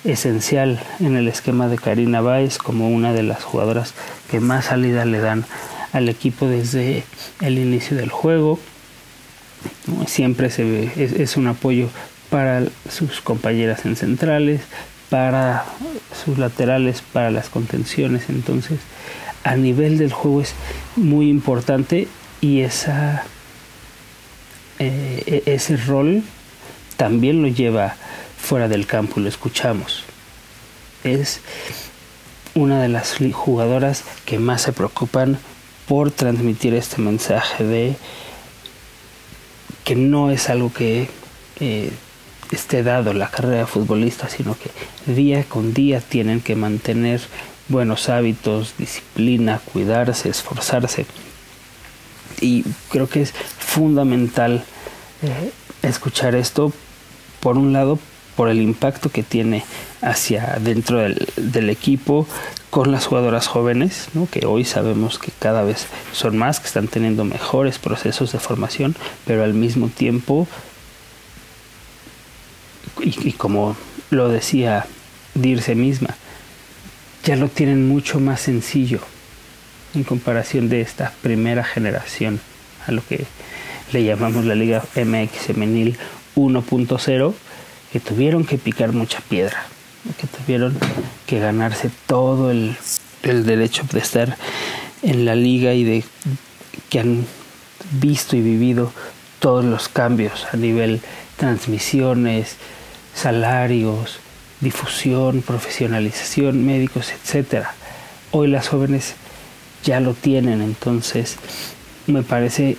esencial 0.04 0.82
en 1.00 1.16
el 1.16 1.28
esquema 1.28 1.68
de 1.68 1.78
Karina 1.78 2.22
Báez 2.22 2.58
como 2.58 2.90
una 2.90 3.14
de 3.14 3.24
las 3.24 3.44
jugadoras 3.44 3.94
que 4.30 4.40
más 4.40 4.66
salida 4.66 5.06
le 5.06 5.20
dan 5.20 5.46
al 5.94 6.10
equipo 6.10 6.48
desde 6.48 7.04
el 7.42 7.58
inicio 7.58 7.98
del 7.98 8.10
juego. 8.10 8.60
Siempre 10.08 10.50
se 10.50 10.64
ve, 10.64 10.92
es 10.98 11.38
un 11.38 11.48
apoyo 11.48 11.90
para 12.30 12.64
sus 12.90 13.22
compañeras 13.22 13.86
en 13.86 13.96
centrales, 13.96 14.62
para 15.10 15.66
sus 16.24 16.38
laterales, 16.38 17.04
para 17.14 17.30
las 17.30 17.50
contenciones. 17.50 18.24
Entonces, 18.30 18.80
a 19.44 19.56
nivel 19.56 19.98
del 19.98 20.14
juego 20.14 20.42
es 20.42 20.54
muy 20.96 21.30
importante 21.30 22.08
y 22.42 22.62
esa, 22.62 23.24
eh, 24.80 25.24
e-, 25.26 25.54
ese 25.54 25.78
rol 25.78 26.24
también 26.98 27.42
lo 27.42 27.48
lleva 27.48 27.96
fuera 28.38 28.68
del 28.68 28.86
campo 28.86 29.20
y 29.20 29.24
lo 29.24 29.30
escuchamos. 29.30 30.04
Es 31.04 31.42
una 32.54 32.82
de 32.82 32.90
las 32.90 33.18
jugadoras 33.34 34.04
que 34.26 34.40
más 34.40 34.62
se 34.64 34.74
preocupan 34.74 35.40
por 35.88 36.12
transmitir 36.12 36.74
este 36.74 37.02
mensaje 37.02 37.64
de 37.64 37.96
que 39.84 39.96
no 39.96 40.32
es 40.32 40.50
algo 40.50 40.72
que 40.72 41.10
eh, 41.60 41.92
esté 42.52 42.84
dado 42.84 43.14
la 43.14 43.30
carrera 43.30 43.66
futbolista, 43.66 44.30
sino 44.30 44.56
que 44.58 44.70
día 45.12 45.44
con 45.44 45.74
día 45.74 46.02
tienen 46.02 46.42
que 46.42 46.56
mantener 46.56 47.22
buenos 47.72 48.10
hábitos, 48.10 48.76
disciplina, 48.78 49.62
cuidarse, 49.72 50.30
esforzarse. 50.30 51.06
Y 52.40 52.64
creo 52.90 53.08
que 53.08 53.22
es 53.22 53.34
fundamental 53.60 54.64
eh, 55.22 55.52
escuchar 55.82 56.36
esto, 56.36 56.74
por 57.40 57.58
un 57.58 57.74
lado, 57.74 57.98
por 58.36 58.50
el 58.50 58.62
impacto 58.62 59.10
que 59.10 59.24
tiene 59.24 59.64
hacia 60.02 60.58
dentro 60.60 60.98
del, 60.98 61.70
equipo 61.70 62.28
con 62.70 62.92
las 62.92 63.06
jugadoras 63.06 63.48
jóvenes, 63.48 64.08
que 64.32 64.46
hoy 64.46 64.66
sabemos 64.66 65.20
que 65.20 65.32
cada 65.38 65.64
vez 65.64 65.88
son 66.14 66.38
más, 66.38 66.60
que 66.60 66.68
están 66.68 66.88
teniendo 66.88 67.24
mejores 67.24 67.78
procesos 67.80 68.32
de 68.32 68.40
formación, 68.40 68.96
pero 69.26 69.44
al 69.44 69.54
mismo 69.54 69.90
tiempo 69.90 70.48
y, 73.00 73.34
como 73.34 73.76
lo 74.10 74.30
decía 74.30 74.86
Dirce 75.34 75.76
misma, 75.76 76.16
ya 77.24 77.36
lo 77.36 77.48
tienen 77.48 77.88
mucho 77.88 78.20
más 78.20 78.42
sencillo 78.42 79.00
en 79.94 80.04
comparación 80.04 80.70
de 80.70 80.82
esta 80.82 81.14
primera 81.22 81.64
generación, 81.64 82.40
a 82.88 82.92
lo 82.92 83.06
que 83.06 83.26
le 83.92 84.04
llamamos 84.04 84.46
la 84.46 84.56
Liga 84.56 84.84
MX 84.96 85.48
Femenil 85.48 85.98
1.0, 86.36 87.34
que 87.92 88.00
tuvieron 88.00 88.46
que 88.46 88.58
picar 88.58 88.94
mucha 88.94 89.20
piedra, 89.20 89.66
que 90.20 90.28
tuvieron 90.28 90.78
que 91.28 91.40
ganarse 91.40 91.92
todo 92.08 92.52
el, 92.52 92.76
el 93.24 93.46
derecho 93.46 93.84
de 93.92 94.00
estar 94.00 94.38
en 95.04 95.26
la 95.26 95.36
liga 95.36 95.74
y 95.74 95.84
de 95.84 96.04
que 96.90 97.00
han 97.00 97.26
visto 98.00 98.36
y 98.36 98.42
vivido 98.42 98.94
todos 99.40 99.66
los 99.66 99.90
cambios 99.90 100.46
a 100.54 100.58
nivel 100.58 101.02
transmisiones, 101.38 102.56
salarios, 103.14 104.20
difusión, 104.62 105.42
profesionalización, 105.42 106.66
médicos, 106.66 107.12
etcétera. 107.12 107.74
Hoy 108.32 108.48
las 108.48 108.70
jóvenes 108.70 109.16
ya 109.84 110.00
lo 110.00 110.14
tienen, 110.14 110.62
entonces 110.62 111.38
me 112.08 112.24
parece 112.24 112.78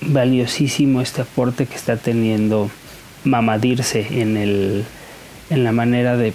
valiosísimo 0.00 1.00
este 1.00 1.22
aporte 1.22 1.66
que 1.66 1.74
está 1.74 1.96
teniendo 1.96 2.70
Mamadirse 3.24 4.06
en 4.20 4.36
el 4.36 4.84
en 5.50 5.64
la 5.64 5.72
manera 5.72 6.16
de 6.16 6.34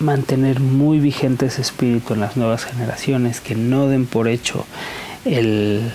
mantener 0.00 0.60
muy 0.60 0.98
vigente 0.98 1.46
ese 1.46 1.60
espíritu 1.60 2.14
en 2.14 2.20
las 2.20 2.36
nuevas 2.36 2.64
generaciones, 2.64 3.40
que 3.40 3.54
no 3.54 3.88
den 3.88 4.06
por 4.06 4.28
hecho 4.28 4.66
el 5.24 5.92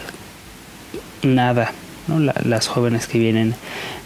nada, 1.24 1.72
¿no? 2.08 2.20
las 2.20 2.68
jóvenes 2.68 3.08
que 3.08 3.20
vienen 3.20 3.56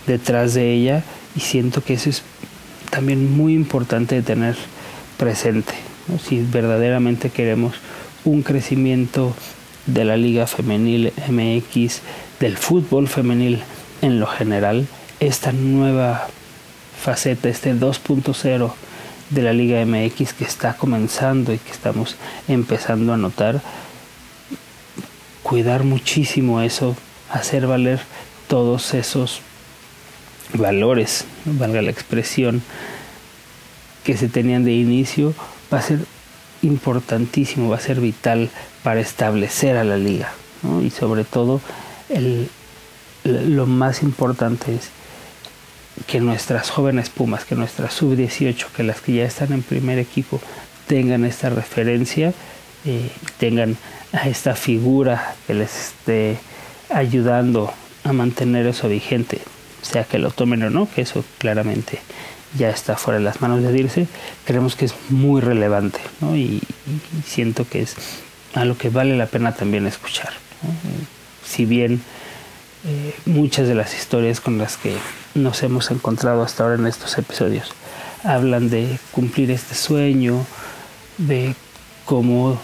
detrás 0.08 0.54
de 0.54 0.74
ella 0.74 1.04
y 1.36 1.42
siento 1.42 1.84
que 1.84 1.94
eso 1.94 2.10
es 2.10 2.24
también 2.90 3.36
muy 3.36 3.54
importante 3.54 4.16
de 4.16 4.22
tener 4.22 4.56
presente. 5.18 5.74
Si 6.28 6.42
verdaderamente 6.42 7.30
queremos 7.30 7.76
un 8.26 8.42
crecimiento 8.42 9.36
de 9.86 10.06
la 10.06 10.18
liga 10.18 10.48
femenil 10.48 11.14
MX, 11.30 12.02
del 12.40 12.58
fútbol 12.58 13.08
femenil 13.08 13.62
en 14.02 14.20
lo 14.20 14.28
general, 14.28 14.88
esta 15.20 15.52
nueva 15.52 16.28
faceta, 17.00 17.50
este 17.50 17.74
2.0 17.74 18.72
de 19.30 19.42
la 19.42 19.54
Liga 19.54 19.86
MX 19.86 20.34
que 20.34 20.44
está 20.44 20.74
comenzando 20.74 21.54
y 21.54 21.58
que 21.58 21.72
estamos 21.72 22.16
empezando 22.48 23.14
a 23.14 23.18
notar, 23.18 23.62
cuidar 25.44 25.84
muchísimo 25.84 26.62
eso, 26.62 26.96
hacer 27.30 27.68
valer 27.68 28.00
todos 28.48 28.94
esos 28.94 29.42
valores, 30.54 31.26
valga 31.46 31.82
la 31.82 31.92
expresión, 31.92 32.62
que 34.04 34.18
se 34.18 34.28
tenían 34.28 34.66
de 34.66 34.74
inicio, 34.74 35.34
va 35.72 35.80
a 35.80 35.82
ser 35.82 36.00
importantísimo, 36.62 37.70
va 37.70 37.78
a 37.78 37.82
ser 37.82 38.00
vital 38.00 38.50
para 38.84 39.00
establecer 39.00 39.78
a 39.78 39.84
la 39.84 39.98
liga. 39.98 40.32
Y 40.84 40.90
sobre 40.90 41.24
todo, 41.24 41.62
el, 42.10 42.50
lo 43.24 43.66
más 43.66 44.02
importante 44.02 44.76
es 44.76 44.90
que 46.08 46.20
nuestras 46.20 46.70
jóvenes 46.70 47.10
Pumas, 47.10 47.46
que 47.46 47.56
nuestras 47.56 47.94
sub-18, 47.94 48.68
que 48.76 48.84
las 48.84 49.02
que 49.02 49.14
ya 49.14 49.26
están 49.26 49.54
en 49.54 49.62
primer 49.62 50.00
equipo, 50.00 50.42
tengan 50.88 51.26
esta 51.26 51.50
referencia, 51.50 52.34
eh, 52.86 53.12
tengan 53.38 53.78
a 54.12 54.28
esta 54.28 54.56
figura 54.56 55.36
que 55.46 55.54
les 55.54 55.90
esté 55.90 56.38
ayudando 56.90 57.72
a 58.04 58.14
mantener 58.14 58.66
eso 58.66 58.88
vigente 58.88 59.42
sea 59.82 60.04
que 60.04 60.20
lo 60.20 60.32
tomen 60.32 60.64
o 60.64 60.70
no, 60.70 60.88
que 60.94 61.02
eso 61.02 61.24
claramente 61.38 62.00
ya 62.58 62.70
está 62.70 62.98
fuera 62.98 63.20
de 63.20 63.26
las 63.26 63.42
manos 63.42 63.62
de 63.62 63.72
Dirce, 63.72 64.08
creemos 64.46 64.76
que 64.76 64.86
es 64.86 64.96
muy 65.10 65.42
relevante 65.42 66.00
y, 66.34 66.62
siento 67.26 67.68
que 67.68 67.82
es 67.82 67.96
a 68.56 68.66
lo 68.66 68.78
que 68.78 68.90
vale 68.90 69.16
la 69.16 69.28
pena 69.28 69.54
también 69.54 69.86
escuchar. 69.86 70.34
Si 71.46 71.66
bien 71.66 72.02
eh, 72.86 73.14
muchas 73.26 73.68
de 73.68 73.76
las 73.76 73.94
historias 73.94 74.42
con 74.42 74.58
las 74.58 74.78
que 74.78 74.96
nos 75.36 75.62
hemos 75.62 75.92
encontrado 75.92 76.42
hasta 76.42 76.64
ahora 76.64 76.76
en 76.76 76.88
estos 76.88 77.18
episodios 77.18 77.72
hablan 78.24 78.70
de 78.70 78.98
cumplir 79.12 79.52
este 79.52 79.76
sueño, 79.76 80.46
de 81.18 81.56
cómo 82.06 82.60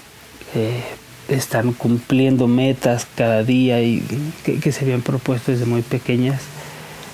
eh, 0.56 0.84
están 1.28 1.74
cumpliendo 1.74 2.48
metas 2.48 3.08
cada 3.16 3.44
día 3.44 3.82
y 3.82 4.04
que 4.44 4.72
se 4.72 4.84
habían 4.84 5.02
propuesto 5.02 5.52
desde 5.52 5.66
muy 5.66 5.82
pequeñas 5.82 6.42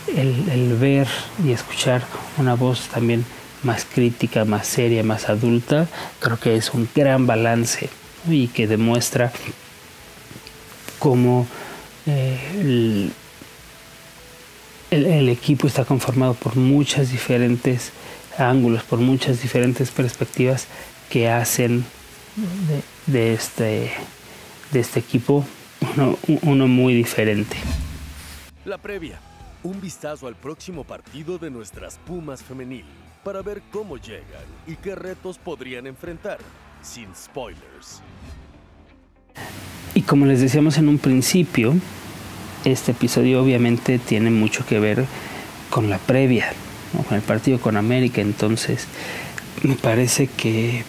el, 0.07 0.77
ver 0.79 1.07
y 1.45 1.51
escuchar 1.51 2.03
una 2.37 2.55
voz 2.55 2.87
también 2.89 3.25
más 3.63 3.85
crítica, 3.85 4.45
más 4.45 4.67
seria, 4.67 5.03
más 5.03 5.29
adulta, 5.29 5.87
creo 6.19 6.39
que 6.39 6.55
es 6.55 6.73
un 6.73 6.89
gran 6.93 7.27
balance 7.27 7.89
y 8.27 8.47
que 8.47 8.67
demuestra 8.67 9.31
cómo 10.99 11.47
eh, 12.05 13.11
el, 14.91 15.29
equipo 15.29 15.67
está 15.67 15.85
conformado 15.85 16.33
por 16.33 16.55
muchas 16.55 17.11
diferentes 17.11 17.91
ángulos, 18.37 18.83
por 18.83 18.99
muchas 18.99 19.41
diferentes 19.41 19.91
perspectivas 19.91 20.67
que 21.09 21.29
hacen 21.29 21.85
de, 23.05 23.33
este, 23.33 23.91
este 24.73 24.99
equipo 24.99 25.45
uno, 25.95 26.17
uno 26.43 26.67
muy 26.67 26.93
diferente. 26.93 27.57
La 28.65 28.77
previa, 28.77 29.19
un 29.63 29.79
vistazo 29.79 30.27
al 30.27 30.35
próximo 30.35 30.83
partido 30.83 31.37
de 31.37 31.49
nuestras 31.49 31.97
Pumas 31.99 32.43
femenil 32.43 32.85
para 33.23 33.41
ver 33.41 33.61
cómo 33.71 33.97
llegan 33.97 34.45
y 34.67 34.75
qué 34.75 34.95
retos 34.95 35.37
podrían 35.37 35.87
enfrentar, 35.87 36.39
sin 36.81 37.07
spoilers. 37.15 38.01
Y 39.93 40.01
como 40.01 40.25
les 40.25 40.41
decíamos 40.41 40.77
en 40.77 40.87
un 40.87 40.97
principio, 40.97 41.75
este 42.65 42.91
episodio 42.91 43.41
obviamente 43.43 43.99
tiene 43.99 44.31
mucho 44.31 44.65
que 44.65 44.79
ver 44.79 45.05
con 45.69 45.89
la 45.89 45.97
previa, 45.99 46.53
con 47.07 47.15
el 47.17 47.23
partido 47.23 47.59
con 47.59 47.77
América, 47.77 48.21
entonces 48.21 48.87
me 49.63 49.75
parece 49.75 50.27
que 50.27 50.83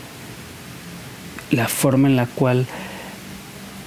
la 1.50 1.68
forma 1.68 2.08
en 2.08 2.16
la 2.16 2.26
cual 2.26 2.66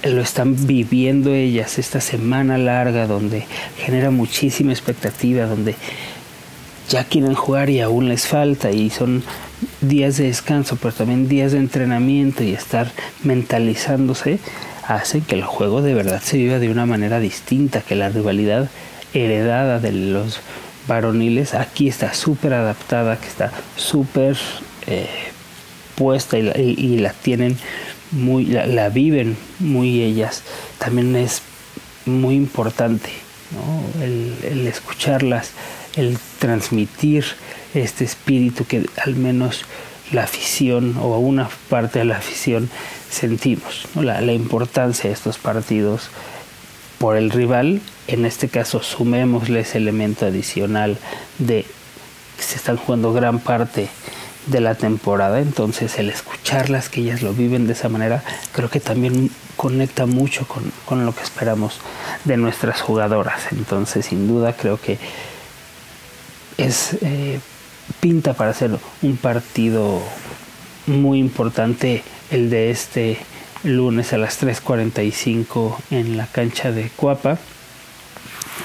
lo 0.08 0.20
están 0.20 0.66
viviendo 0.66 1.34
ellas 1.34 1.78
esta 1.78 2.00
semana 2.00 2.58
larga 2.58 3.06
donde 3.06 3.44
genera 3.78 4.10
muchísima 4.10 4.72
expectativa, 4.72 5.46
donde 5.46 5.74
ya 6.88 7.04
quieren 7.04 7.34
jugar 7.34 7.70
y 7.70 7.80
aún 7.80 8.08
les 8.08 8.26
falta 8.26 8.70
y 8.70 8.90
son 8.90 9.22
días 9.80 10.16
de 10.16 10.24
descanso, 10.24 10.76
pero 10.76 10.94
también 10.94 11.28
días 11.28 11.52
de 11.52 11.58
entrenamiento 11.58 12.44
y 12.44 12.52
estar 12.52 12.90
mentalizándose, 13.24 14.38
hace 14.86 15.20
que 15.20 15.34
el 15.34 15.42
juego 15.42 15.82
de 15.82 15.94
verdad 15.94 16.22
se 16.22 16.36
viva 16.36 16.58
de 16.58 16.70
una 16.70 16.86
manera 16.86 17.18
distinta, 17.18 17.80
que 17.80 17.96
la 17.96 18.08
rivalidad 18.08 18.68
heredada 19.14 19.80
de 19.80 19.92
los 19.92 20.40
varoniles 20.86 21.54
aquí 21.54 21.88
está 21.88 22.14
súper 22.14 22.52
adaptada, 22.52 23.16
que 23.16 23.26
está 23.26 23.50
súper 23.76 24.36
eh, 24.86 25.08
puesta 25.96 26.38
y 26.38 26.98
la, 26.98 27.12
tienen 27.12 27.56
muy, 28.12 28.46
la, 28.46 28.88
viven 28.88 29.36
muy 29.58 30.02
ellas. 30.02 30.42
También 30.78 31.16
es 31.16 31.42
muy 32.04 32.34
importante 32.34 33.10
el, 34.02 34.34
el 34.42 34.66
escucharlas, 34.66 35.50
el 35.96 36.18
transmitir 36.38 37.24
este 37.74 38.04
espíritu 38.04 38.64
que 38.64 38.86
al 39.04 39.16
menos 39.16 39.64
la 40.12 40.24
afición 40.24 40.96
o 41.00 41.18
una 41.18 41.48
parte 41.68 41.98
de 42.00 42.04
la 42.04 42.18
afición 42.18 42.70
sentimos, 43.10 43.86
la, 43.94 44.20
la, 44.20 44.32
importancia 44.32 45.08
de 45.08 45.14
estos 45.14 45.38
partidos 45.38 46.10
por 46.98 47.16
el 47.16 47.30
rival, 47.30 47.80
en 48.06 48.24
este 48.24 48.48
caso 48.48 48.82
sumémosle 48.82 49.60
ese 49.60 49.78
elemento 49.78 50.26
adicional 50.26 50.96
de 51.38 51.64
que 52.36 52.42
se 52.42 52.56
están 52.56 52.76
jugando 52.76 53.12
gran 53.12 53.38
parte 53.40 53.88
de 54.46 54.60
la 54.60 54.74
temporada, 54.74 55.40
entonces 55.40 55.98
el 55.98 56.08
escucharlas, 56.08 56.88
que 56.88 57.00
ellas 57.00 57.22
lo 57.22 57.32
viven 57.32 57.66
de 57.66 57.72
esa 57.72 57.88
manera, 57.88 58.22
creo 58.52 58.70
que 58.70 58.80
también 58.80 59.30
conecta 59.56 60.06
mucho 60.06 60.46
con, 60.46 60.72
con 60.84 61.04
lo 61.04 61.14
que 61.14 61.22
esperamos 61.22 61.80
de 62.24 62.36
nuestras 62.36 62.80
jugadoras, 62.80 63.52
entonces 63.52 64.06
sin 64.06 64.28
duda 64.28 64.54
creo 64.54 64.80
que 64.80 64.98
es 66.58 66.96
eh, 67.02 67.40
pinta 68.00 68.34
para 68.34 68.54
ser 68.54 68.70
un 69.02 69.16
partido 69.16 70.00
muy 70.86 71.18
importante 71.18 72.02
el 72.30 72.50
de 72.50 72.70
este 72.70 73.18
lunes 73.64 74.12
a 74.12 74.18
las 74.18 74.42
3.45 74.42 75.76
en 75.90 76.16
la 76.16 76.26
cancha 76.26 76.70
de 76.70 76.88
Cuapa, 76.90 77.38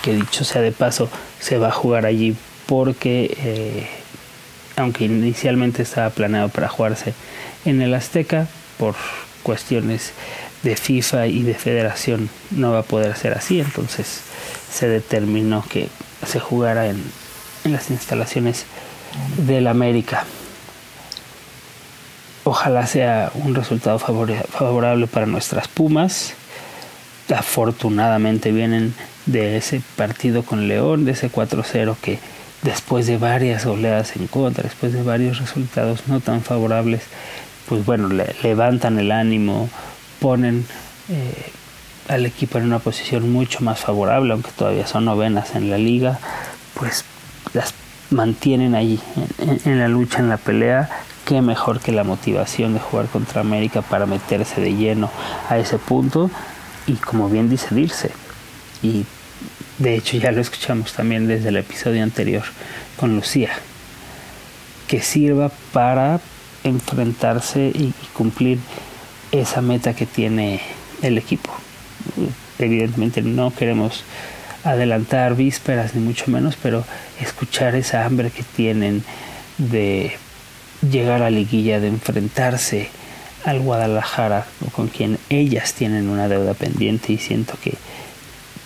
que 0.04 0.14
dicho 0.14 0.44
sea 0.44 0.62
de 0.62 0.72
paso, 0.72 1.10
se 1.40 1.58
va 1.58 1.70
a 1.70 1.72
jugar 1.72 2.06
allí 2.06 2.36
porque, 2.68 3.36
eh, 3.44 3.88
aunque 4.82 5.06
inicialmente 5.06 5.84
estaba 5.84 6.10
planeado 6.10 6.50
para 6.50 6.68
jugarse 6.68 7.14
en 7.66 7.82
el 7.82 7.94
Azteca, 7.94 8.48
por 8.78 8.96
cuestiones 9.44 10.14
de 10.64 10.76
FIFA 10.76 11.28
y 11.28 11.44
de 11.44 11.54
federación 11.54 12.30
no 12.52 12.72
va 12.72 12.80
a 12.80 12.84
poder 12.84 13.16
ser 13.16 13.34
así, 13.34 13.60
entonces 13.60 14.22
se 14.72 14.88
determinó 14.88 15.64
que 15.68 15.90
se 16.26 16.40
jugara 16.40 16.88
en, 16.88 17.04
las 17.64 17.92
instalaciones 17.92 18.66
del 19.46 19.68
América. 19.68 20.26
Ojalá 22.44 22.88
sea 22.88 23.32
un 23.36 23.54
resultado 23.54 24.00
favorable 24.00 25.06
para 25.06 25.28
nuestras 25.28 25.68
Pumas. 25.68 26.34
Afortunadamente 27.30 28.52
vienen 28.52 28.96
de 29.28 29.58
ese 29.58 29.82
partido 29.96 30.42
con 30.42 30.68
León, 30.68 31.06
de 31.06 31.12
ese 31.12 31.32
4-0 31.32 31.96
que 32.02 32.18
después 32.62 33.08
de 33.08 33.18
varias 33.18 33.66
oleadas 33.66 34.16
en 34.16 34.28
contra, 34.28 34.64
después 34.64 34.94
de 34.94 35.04
varios 35.04 35.40
resultados 35.40 36.08
no 36.08 36.20
tan 36.20 36.42
favorables, 36.42 37.04
pues 37.68 37.86
bueno, 37.86 38.10
levantan 38.44 39.00
el 39.00 39.12
ánimo, 39.12 39.70
ponen 40.20 40.66
eh, 41.10 41.52
al 42.08 42.26
equipo 42.26 42.58
en 42.58 42.66
una 42.66 42.80
posición 42.80 43.32
mucho 43.32 43.62
más 43.62 43.80
favorable, 43.80 44.34
aunque 44.34 44.52
todavía 44.52 44.86
son 44.86 45.06
novenas 45.06 45.56
en 45.56 45.70
la 45.70 45.78
liga, 45.78 46.20
pues 46.74 47.06
las 47.54 47.74
mantienen 48.10 48.76
allí 48.76 49.00
en, 49.66 49.80
la 49.80 49.88
lucha, 49.88 50.20
en 50.20 50.30
la 50.30 50.38
pelea, 50.38 50.90
qué 51.26 51.42
mejor 51.42 51.80
que 51.80 51.92
la 51.92 52.04
motivación 52.04 52.74
de 52.74 52.80
jugar 52.80 53.08
contra 53.08 53.42
América 53.42 53.82
para 53.82 54.06
meterse 54.06 54.60
de 54.60 54.76
lleno 54.76 55.10
a 55.50 55.58
ese 55.58 55.78
punto 55.78 56.30
y 56.88 56.96
como 56.96 57.30
bien 57.30 57.50
dice 57.50 57.74
Dirce 57.74 58.12
y 58.84 59.06
de 59.82 59.96
hecho 59.96 60.18
ya 60.18 60.32
lo 60.32 60.42
escuchamos 60.42 60.94
también 60.94 61.28
desde 61.28 61.50
el 61.50 61.58
episodio 61.58 62.04
anterior 62.04 62.44
con 62.98 63.16
Lucía 63.16 63.50
que 64.88 65.02
sirva 65.02 65.50
para 65.72 66.20
enfrentarse 66.64 67.72
y 67.74 67.94
cumplir 68.14 68.60
esa 69.32 69.62
meta 69.62 69.96
que 69.96 70.06
tiene 70.06 70.60
el 71.02 71.18
equipo. 71.18 71.50
Evidentemente 72.60 73.22
no 73.22 73.56
queremos 73.56 74.04
adelantar 74.66 75.36
vísperas 75.36 75.96
ni 75.96 76.02
mucho 76.02 76.30
menos, 76.30 76.58
pero 76.62 76.84
escuchar 77.22 77.76
esa 77.76 78.06
hambre 78.06 78.32
que 78.32 78.44
tienen 78.44 79.04
de 79.58 80.12
llegar 80.82 81.24
a 81.24 81.30
liguilla, 81.30 81.80
de 81.80 81.88
enfrentarse 81.88 82.90
al 83.46 83.62
Guadalajara, 83.62 84.46
con 84.74 84.90
quien 84.90 85.18
ellas 85.30 85.74
tienen 85.74 86.10
una 86.10 86.28
deuda 86.28 86.54
pendiente 86.54 87.14
y 87.14 87.18
siento 87.18 87.58
que 87.64 87.76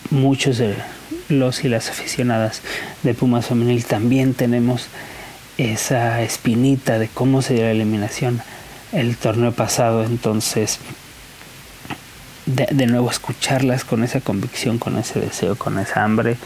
muchos 0.09 0.57
de 0.57 0.75
los 1.29 1.63
y 1.63 1.69
las 1.69 1.89
aficionadas 1.89 2.61
de 3.03 3.13
Pumas 3.13 3.47
Femenil 3.47 3.85
también 3.85 4.33
tenemos 4.33 4.87
esa 5.57 6.21
espinita 6.21 6.99
de 6.99 7.07
cómo 7.07 7.41
se 7.41 7.53
dio 7.53 7.63
la 7.63 7.71
eliminación 7.71 8.41
el 8.91 9.17
torneo 9.17 9.51
pasado, 9.51 10.03
entonces 10.03 10.79
de, 12.45 12.87
nuevo 12.87 13.09
escucharlas 13.09 13.83
con 13.83 14.03
esa 14.03 14.21
convicción, 14.21 14.77
con 14.77 14.97
ese 14.97 15.19
deseo, 15.19 15.55
con 15.55 15.79
esa 15.79 16.03
hambre, 16.03 16.37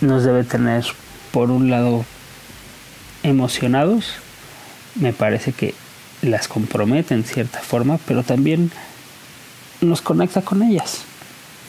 nos 0.00 0.24
debe 0.24 0.44
tener, 0.44 0.84
por 1.32 1.50
un 1.50 1.70
lado, 1.70 2.04
emocionados, 3.22 4.12
me 4.94 5.12
parece 5.12 5.52
que 5.52 5.74
las 6.22 6.48
compromete 6.48 7.14
en 7.14 7.24
cierta 7.24 7.60
forma, 7.60 7.98
pero 8.06 8.22
también 8.22 8.70
nos 9.80 10.02
conecta 10.02 10.42
con 10.42 10.62
ellas, 10.62 11.04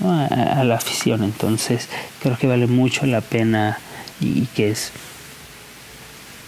a, 0.04 0.64
la 0.64 0.76
afición. 0.76 1.24
Entonces 1.24 1.90
creo 2.22 2.38
que 2.38 2.48
vale 2.48 2.68
mucho 2.68 3.06
la 3.06 3.22
pena 3.22 3.80
y, 4.20 4.46
que 4.48 4.72
es 4.72 4.92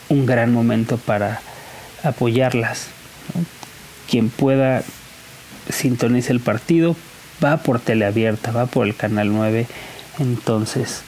un 0.10 0.26
gran 0.26 0.54
momento 0.54 0.98
para 0.98 1.42
apoyarlas. 2.04 2.88
Quien 4.10 4.30
pueda 4.30 4.84
sintoniza 5.70 6.34
el 6.34 6.40
partido, 6.40 6.96
va 7.44 7.58
por 7.58 7.80
teleabierta, 7.80 8.52
va 8.52 8.66
por 8.66 8.88
el 8.88 8.96
canal 8.96 9.32
9, 9.32 9.68
entonces 10.20 11.04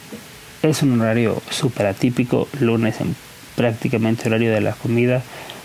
es 0.62 0.82
un 0.82 1.00
horario 1.00 1.42
súper 1.50 1.86
atípico, 1.86 2.48
lunes 2.60 3.00
en 3.00 3.16
prácticamente 3.56 4.28
horario 4.28 4.52
de 4.52 4.60
la 4.60 4.72
comida, 4.72 5.22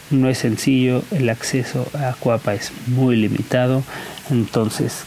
no 0.10 0.30
es 0.30 0.40
sencillo, 0.40 1.04
el 1.12 1.30
acceso 1.30 1.88
a 1.94 2.14
Cuapa 2.14 2.54
es 2.54 2.72
muy 2.88 3.16
limitado, 3.16 3.84
entonces 4.30 5.04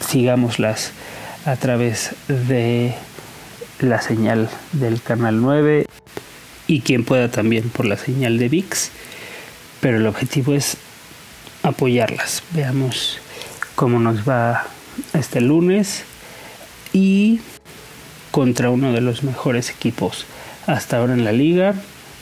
sigámoslas 0.00 0.92
a 1.44 1.56
través 1.56 2.14
de 2.28 2.94
la 3.80 4.00
señal 4.00 4.48
del 4.72 5.00
canal 5.02 5.40
9 5.40 5.86
y 6.66 6.80
quien 6.80 7.04
pueda 7.04 7.30
también 7.30 7.68
por 7.70 7.86
la 7.86 7.96
señal 7.96 8.38
de 8.38 8.48
VIX, 8.48 8.90
pero 9.80 9.98
el 9.98 10.06
objetivo 10.06 10.54
es 10.54 10.76
apoyarlas. 11.62 12.42
Veamos 12.52 13.18
cómo 13.74 13.98
nos 13.98 14.28
va 14.28 14.66
este 15.12 15.40
lunes 15.40 16.04
y 16.92 17.40
contra 18.30 18.70
uno 18.70 18.92
de 18.92 19.00
los 19.00 19.22
mejores 19.22 19.70
equipos 19.70 20.26
hasta 20.66 20.98
ahora 20.98 21.14
en 21.14 21.24
la 21.24 21.32
liga, 21.32 21.74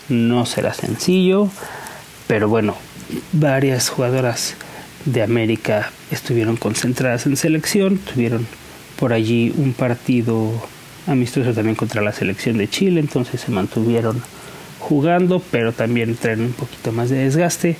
no 0.08 0.44
será 0.44 0.74
sencillo, 0.74 1.48
pero 2.26 2.48
bueno, 2.48 2.76
varias 3.32 3.88
jugadoras 3.88 4.54
de 5.04 5.22
América 5.22 5.90
estuvieron 6.10 6.56
concentradas 6.56 7.26
en 7.26 7.36
selección, 7.36 7.98
tuvieron 7.98 8.46
por 8.98 9.12
allí 9.12 9.52
un 9.56 9.72
partido 9.72 10.50
amistoso 11.06 11.52
también 11.52 11.76
contra 11.76 12.02
la 12.02 12.12
selección 12.12 12.58
de 12.58 12.68
Chile, 12.68 13.00
entonces 13.00 13.40
se 13.40 13.50
mantuvieron 13.50 14.22
jugando, 14.78 15.42
pero 15.50 15.72
también 15.72 16.14
traen 16.16 16.40
un 16.40 16.52
poquito 16.52 16.92
más 16.92 17.10
de 17.10 17.16
desgaste. 17.16 17.76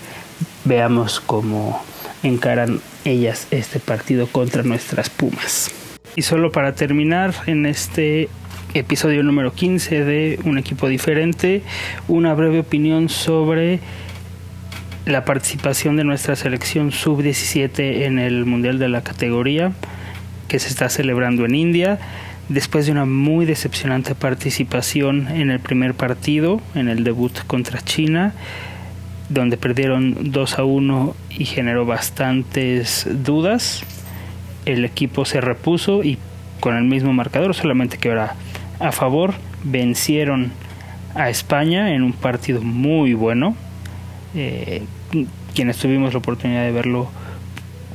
Veamos 0.64 1.20
cómo 1.20 1.82
encaran 2.22 2.80
ellas 3.04 3.46
este 3.50 3.80
partido 3.80 4.26
contra 4.26 4.62
nuestras 4.62 5.10
Pumas. 5.10 5.70
Y 6.16 6.22
solo 6.22 6.52
para 6.52 6.74
terminar 6.74 7.34
en 7.46 7.66
este 7.66 8.28
episodio 8.72 9.22
número 9.22 9.52
15 9.52 10.04
de 10.04 10.40
Un 10.44 10.58
equipo 10.58 10.88
diferente, 10.88 11.62
una 12.08 12.34
breve 12.34 12.60
opinión 12.60 13.08
sobre 13.08 13.80
la 15.06 15.24
participación 15.24 15.96
de 15.96 16.04
nuestra 16.04 16.34
selección 16.34 16.90
sub-17 16.90 18.04
en 18.04 18.18
el 18.18 18.46
Mundial 18.46 18.78
de 18.78 18.88
la 18.88 19.02
categoría 19.02 19.72
que 20.48 20.58
se 20.58 20.68
está 20.68 20.88
celebrando 20.88 21.44
en 21.44 21.54
India 21.54 21.98
después 22.48 22.86
de 22.86 22.92
una 22.92 23.04
muy 23.04 23.46
decepcionante 23.46 24.14
participación 24.14 25.28
en 25.28 25.50
el 25.50 25.60
primer 25.60 25.94
partido, 25.94 26.60
en 26.74 26.88
el 26.88 27.04
debut 27.04 27.32
contra 27.46 27.80
China, 27.80 28.34
donde 29.28 29.56
perdieron 29.56 30.32
2 30.32 30.58
a 30.58 30.64
1 30.64 31.16
y 31.30 31.44
generó 31.46 31.86
bastantes 31.86 33.06
dudas. 33.10 33.82
El 34.66 34.84
equipo 34.84 35.24
se 35.24 35.40
repuso 35.40 36.02
y 36.02 36.18
con 36.60 36.76
el 36.76 36.84
mismo 36.84 37.12
marcador, 37.12 37.54
solamente 37.54 37.98
que 37.98 38.08
ahora 38.08 38.36
a 38.80 38.92
favor, 38.92 39.34
vencieron 39.62 40.52
a 41.14 41.30
España 41.30 41.94
en 41.94 42.02
un 42.02 42.12
partido 42.12 42.62
muy 42.62 43.14
bueno. 43.14 43.56
Eh, 44.34 44.82
quienes 45.54 45.76
tuvimos 45.78 46.12
la 46.12 46.18
oportunidad 46.18 46.64
de 46.64 46.72
verlo, 46.72 47.10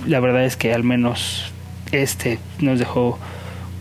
la 0.07 0.19
verdad 0.19 0.45
es 0.45 0.55
que 0.55 0.73
al 0.73 0.83
menos 0.83 1.51
este 1.91 2.39
nos 2.59 2.79
dejó 2.79 3.19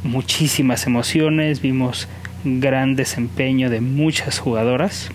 muchísimas 0.03 0.87
emociones, 0.87 1.61
vimos 1.61 2.09
gran 2.45 2.97
desempeño 2.97 3.71
de 3.71 3.81
muchas 3.81 4.39
jugadoras, 4.39 5.11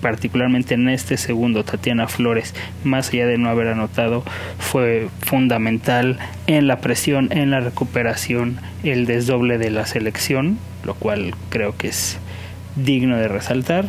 particularmente 0.00 0.74
en 0.74 0.88
este 0.88 1.16
segundo, 1.16 1.64
Tatiana 1.64 2.08
Flores, 2.08 2.54
más 2.84 3.10
allá 3.10 3.26
de 3.26 3.38
no 3.38 3.48
haber 3.48 3.68
anotado, 3.68 4.24
fue 4.58 5.08
fundamental 5.20 6.18
en 6.46 6.66
la 6.66 6.80
presión, 6.80 7.28
en 7.30 7.50
la 7.50 7.60
recuperación, 7.60 8.58
el 8.82 9.06
desdoble 9.06 9.58
de 9.58 9.70
la 9.70 9.86
selección, 9.86 10.58
lo 10.84 10.94
cual 10.94 11.34
creo 11.50 11.76
que 11.76 11.88
es 11.88 12.18
digno 12.76 13.16
de 13.16 13.28
resaltar. 13.28 13.86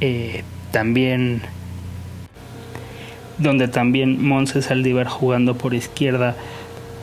Eh, 0.00 0.42
también 0.72 1.42
donde 3.38 3.68
también 3.68 4.24
Monse 4.26 4.62
Saldívar 4.62 5.06
jugando 5.06 5.54
por 5.54 5.74
izquierda 5.74 6.34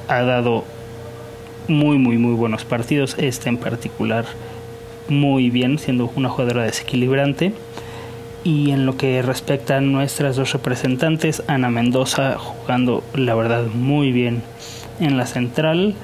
ha 0.08 0.22
dado 0.24 0.66
muy, 1.68 1.98
muy, 1.98 2.18
muy 2.18 2.34
buenos 2.34 2.66
partidos. 2.66 3.16
Este 3.18 3.50
en 3.50 3.58
particular 3.58 4.26
muy 5.08 5.50
bien, 5.50 5.80
siendo 5.80 6.12
una 6.16 6.30
jugadora 6.30 6.64
desequilibrante. 6.64 7.54
Y 8.44 8.72
en 8.72 8.86
lo 8.86 8.96
que 8.96 9.22
respecta 9.24 9.78
a 9.78 9.82
nuestras 9.82 10.36
dos 10.36 10.54
representantes, 10.54 11.42
Ana 11.48 11.70
Mendoza 11.70 12.38
jugando 12.38 13.04
la 13.16 13.34
verdad 13.34 13.66
muy 13.66 14.12
bien 14.12 14.44
en 15.00 15.18
la 15.18 15.26
central. 15.26 15.96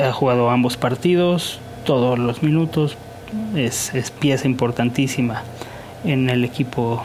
Ha 0.00 0.12
jugado 0.12 0.50
ambos 0.50 0.76
partidos, 0.76 1.58
todos 1.84 2.18
los 2.18 2.42
minutos. 2.42 2.96
Es, 3.56 3.92
es 3.94 4.12
pieza 4.12 4.46
importantísima 4.46 5.42
en 6.04 6.30
el 6.30 6.44
equipo 6.44 7.04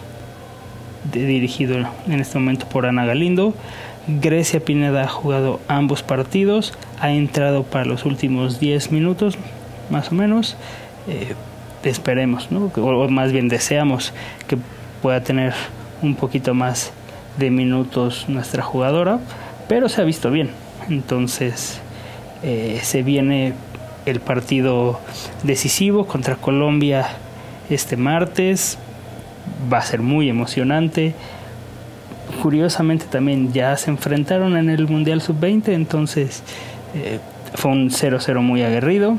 dirigido 1.12 1.78
en 2.08 2.20
este 2.20 2.38
momento 2.38 2.68
por 2.68 2.86
Ana 2.86 3.06
Galindo. 3.06 3.54
Grecia 4.08 4.60
Pineda 4.60 5.04
ha 5.04 5.08
jugado 5.08 5.60
ambos 5.68 6.04
partidos, 6.04 6.74
ha 7.00 7.12
entrado 7.12 7.64
para 7.64 7.86
los 7.86 8.06
últimos 8.06 8.60
10 8.60 8.92
minutos, 8.92 9.38
más 9.90 10.12
o 10.12 10.16
menos. 10.16 10.56
Eh, 11.08 11.36
esperemos, 11.84 12.52
¿no? 12.52 12.72
o 12.76 13.10
más 13.10 13.32
bien 13.32 13.48
deseamos 13.48 14.14
que 14.48 14.58
pueda 15.02 15.22
tener 15.22 15.54
un 16.02 16.16
poquito 16.16 16.54
más 16.54 16.92
de 17.38 17.50
minutos 17.50 18.26
nuestra 18.28 18.62
jugadora, 18.64 19.20
pero 19.68 19.90
se 19.90 20.02
ha 20.02 20.04
visto 20.04 20.32
bien. 20.32 20.50
Entonces 20.90 21.82
eh, 22.44 22.80
se 22.84 23.04
viene 23.04 23.54
el 24.06 24.20
partido 24.20 25.00
decisivo 25.44 26.06
contra 26.06 26.36
Colombia 26.36 27.08
este 27.70 27.98
martes. 27.98 28.78
Va 29.72 29.80
a 29.80 29.82
ser 29.82 30.02
muy 30.02 30.30
emocionante 30.30 31.14
curiosamente 32.42 33.06
también 33.06 33.54
ya 33.54 33.76
se 33.78 33.90
enfrentaron 33.90 34.58
en 34.58 34.70
el 34.70 34.88
Mundial 34.88 35.22
Sub-20, 35.22 35.70
entonces 35.70 36.44
eh, 36.96 37.20
fue 37.54 37.72
un 37.72 37.90
0-0 37.90 38.42
muy 38.42 38.64
aguerrido. 38.64 39.18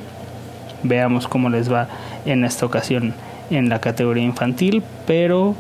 Veamos 0.82 1.28
cómo 1.28 1.48
les 1.48 1.72
va 1.72 1.88
en 2.24 2.44
esta 2.44 2.66
ocasión 2.66 3.14
en 3.50 3.68
la 3.68 3.80
categoría 3.80 4.24
infantil, 4.24 4.82
pero 5.06 5.54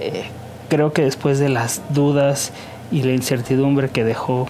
eh, 0.00 0.24
creo 0.68 0.92
que 0.92 1.02
después 1.02 1.38
de 1.38 1.48
las 1.48 1.82
dudas 1.90 2.52
y 2.92 3.02
la 3.02 3.12
incertidumbre 3.12 3.88
que 3.88 4.04
dejó 4.04 4.46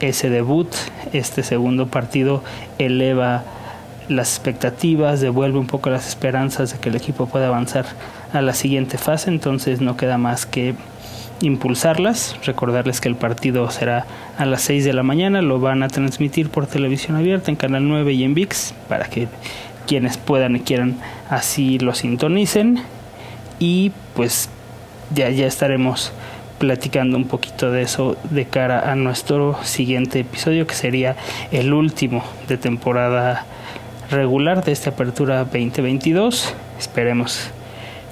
ese 0.00 0.30
debut, 0.30 0.68
este 1.12 1.42
segundo 1.42 1.88
partido 1.88 2.42
eleva 2.78 3.42
las 4.08 4.34
expectativas, 4.36 5.20
devuelve 5.20 5.58
un 5.58 5.66
poco 5.66 5.90
las 5.90 6.08
esperanzas 6.08 6.72
de 6.72 6.78
que 6.78 6.88
el 6.88 6.96
equipo 6.96 7.26
pueda 7.26 7.48
avanzar 7.48 7.86
a 8.32 8.40
la 8.42 8.54
siguiente 8.54 8.98
fase, 8.98 9.30
entonces 9.30 9.80
no 9.80 9.96
queda 9.96 10.18
más 10.18 10.46
que 10.46 10.74
impulsarlas. 11.40 12.36
Recordarles 12.44 13.00
que 13.00 13.08
el 13.08 13.16
partido 13.16 13.70
será 13.70 14.06
a 14.38 14.46
las 14.46 14.62
6 14.62 14.84
de 14.84 14.92
la 14.92 15.02
mañana, 15.02 15.42
lo 15.42 15.60
van 15.60 15.82
a 15.82 15.88
transmitir 15.88 16.48
por 16.48 16.66
televisión 16.66 17.16
abierta 17.16 17.50
en 17.50 17.56
Canal 17.56 17.86
9 17.86 18.12
y 18.12 18.24
en 18.24 18.34
VIX 18.34 18.74
para 18.88 19.06
que 19.06 19.28
quienes 19.86 20.16
puedan 20.16 20.56
y 20.56 20.60
quieran 20.60 20.96
así 21.28 21.78
lo 21.78 21.94
sintonicen. 21.94 22.82
Y 23.58 23.92
pues 24.14 24.48
ya, 25.14 25.30
ya 25.30 25.46
estaremos 25.46 26.12
platicando 26.58 27.16
un 27.16 27.24
poquito 27.24 27.72
de 27.72 27.82
eso 27.82 28.16
de 28.30 28.44
cara 28.44 28.90
a 28.90 28.94
nuestro 28.94 29.58
siguiente 29.64 30.20
episodio 30.20 30.66
que 30.66 30.74
sería 30.74 31.16
el 31.50 31.72
último 31.72 32.22
de 32.46 32.56
temporada 32.56 33.44
regular 34.10 34.64
de 34.64 34.70
esta 34.70 34.90
apertura 34.90 35.38
2022. 35.44 36.54
Esperemos 36.78 37.50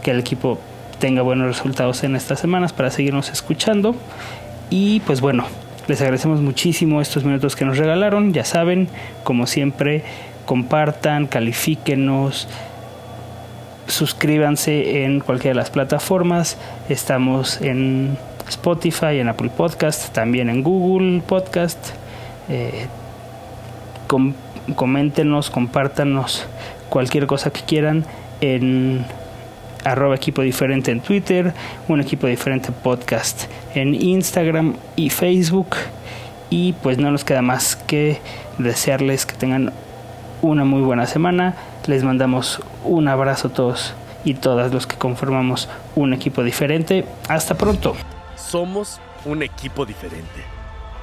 que 0.03 0.11
el 0.12 0.18
equipo 0.18 0.59
tenga 0.98 1.22
buenos 1.22 1.46
resultados 1.46 2.05
en 2.05 2.14
estas 2.14 2.40
semanas 2.40 2.72
para 2.72 2.90
seguirnos 2.90 3.30
escuchando. 3.30 3.94
Y 4.68 5.01
pues 5.01 5.20
bueno, 5.20 5.46
les 5.88 6.01
agradecemos 6.01 6.40
muchísimo 6.40 7.01
estos 7.01 7.24
minutos 7.24 7.57
que 7.57 7.64
nos 7.64 7.78
regalaron. 7.78 8.32
Ya 8.32 8.44
saben, 8.44 8.88
como 9.24 9.46
siempre, 9.46 10.05
compartan, 10.46 11.26
califíquenos, 11.26 12.46
suscríbanse 13.88 15.05
en 15.05 15.20
cualquiera 15.20 15.55
de 15.55 15.61
las 15.61 15.70
plataformas. 15.70 16.59
Estamos 16.88 17.61
en 17.61 18.16
Spotify, 18.48 19.18
en 19.18 19.28
Apple 19.28 19.51
Podcast, 19.57 20.12
también 20.12 20.48
en 20.48 20.62
Google 20.62 21.22
Podcast. 21.26 21.78
Eh, 22.48 22.86
coméntenos, 24.76 25.51
compártanos 25.51 26.46
cualquier 26.88 27.26
cosa 27.26 27.51
que 27.51 27.62
quieran 27.62 28.05
en 28.40 29.05
arroba 29.85 30.14
equipo 30.14 30.43
diferente 30.43 30.91
en 30.91 31.01
Twitter, 31.01 31.53
un 31.89 32.01
equipo 32.01 32.26
diferente 32.26 32.72
podcast 32.72 33.45
en 33.74 33.95
Instagram 33.95 34.76
y 34.97 35.11
Facebook. 35.11 35.76
Y 36.51 36.72
pues 36.74 36.99
no 36.99 37.11
nos 37.11 37.24
queda 37.24 37.43
más 37.43 37.76
que 37.76 38.20
desearles 38.59 39.24
que 39.24 39.37
tengan 39.37 39.72
una 40.43 40.64
muy 40.64 40.81
buena 40.81 41.07
semana. 41.07 41.55
Les 41.87 42.03
mandamos 42.03 42.61
un 42.85 43.09
abrazo 43.09 43.49
a 43.49 43.53
todos 43.53 43.95
y 44.24 44.35
todas 44.35 44.72
los 44.72 44.87
que 44.87 44.97
conformamos 44.97 45.68
un 45.95 46.12
equipo 46.12 46.43
diferente. 46.43 47.05
Hasta 47.28 47.55
pronto. 47.55 47.95
Somos 48.37 49.01
un 49.24 49.43
equipo 49.43 49.87
diferente. 49.87 50.45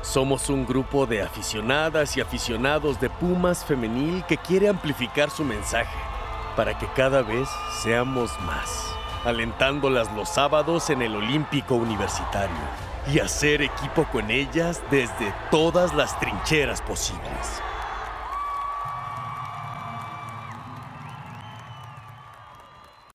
Somos 0.02 0.50
un 0.50 0.66
grupo 0.66 1.06
de 1.06 1.22
aficionadas 1.22 2.18
y 2.18 2.22
aficionados 2.22 3.00
de 3.00 3.10
Pumas 3.10 3.64
femenil 3.66 4.24
que 4.28 4.38
quiere 4.38 4.70
amplificar 4.70 5.30
su 5.30 5.44
mensaje 5.44 6.17
para 6.58 6.76
que 6.78 6.88
cada 6.88 7.22
vez 7.22 7.48
seamos 7.84 8.32
más, 8.42 8.92
alentándolas 9.24 10.12
los 10.14 10.28
sábados 10.28 10.90
en 10.90 11.04
el 11.04 11.16
Olímpico 11.16 11.76
Universitario 11.76 12.58
y 13.14 13.20
hacer 13.20 13.62
equipo 13.62 14.06
con 14.12 14.32
ellas 14.32 14.82
desde 14.90 15.34
todas 15.52 15.94
las 15.94 16.20
trincheras 16.20 16.82
posibles. 16.82 17.62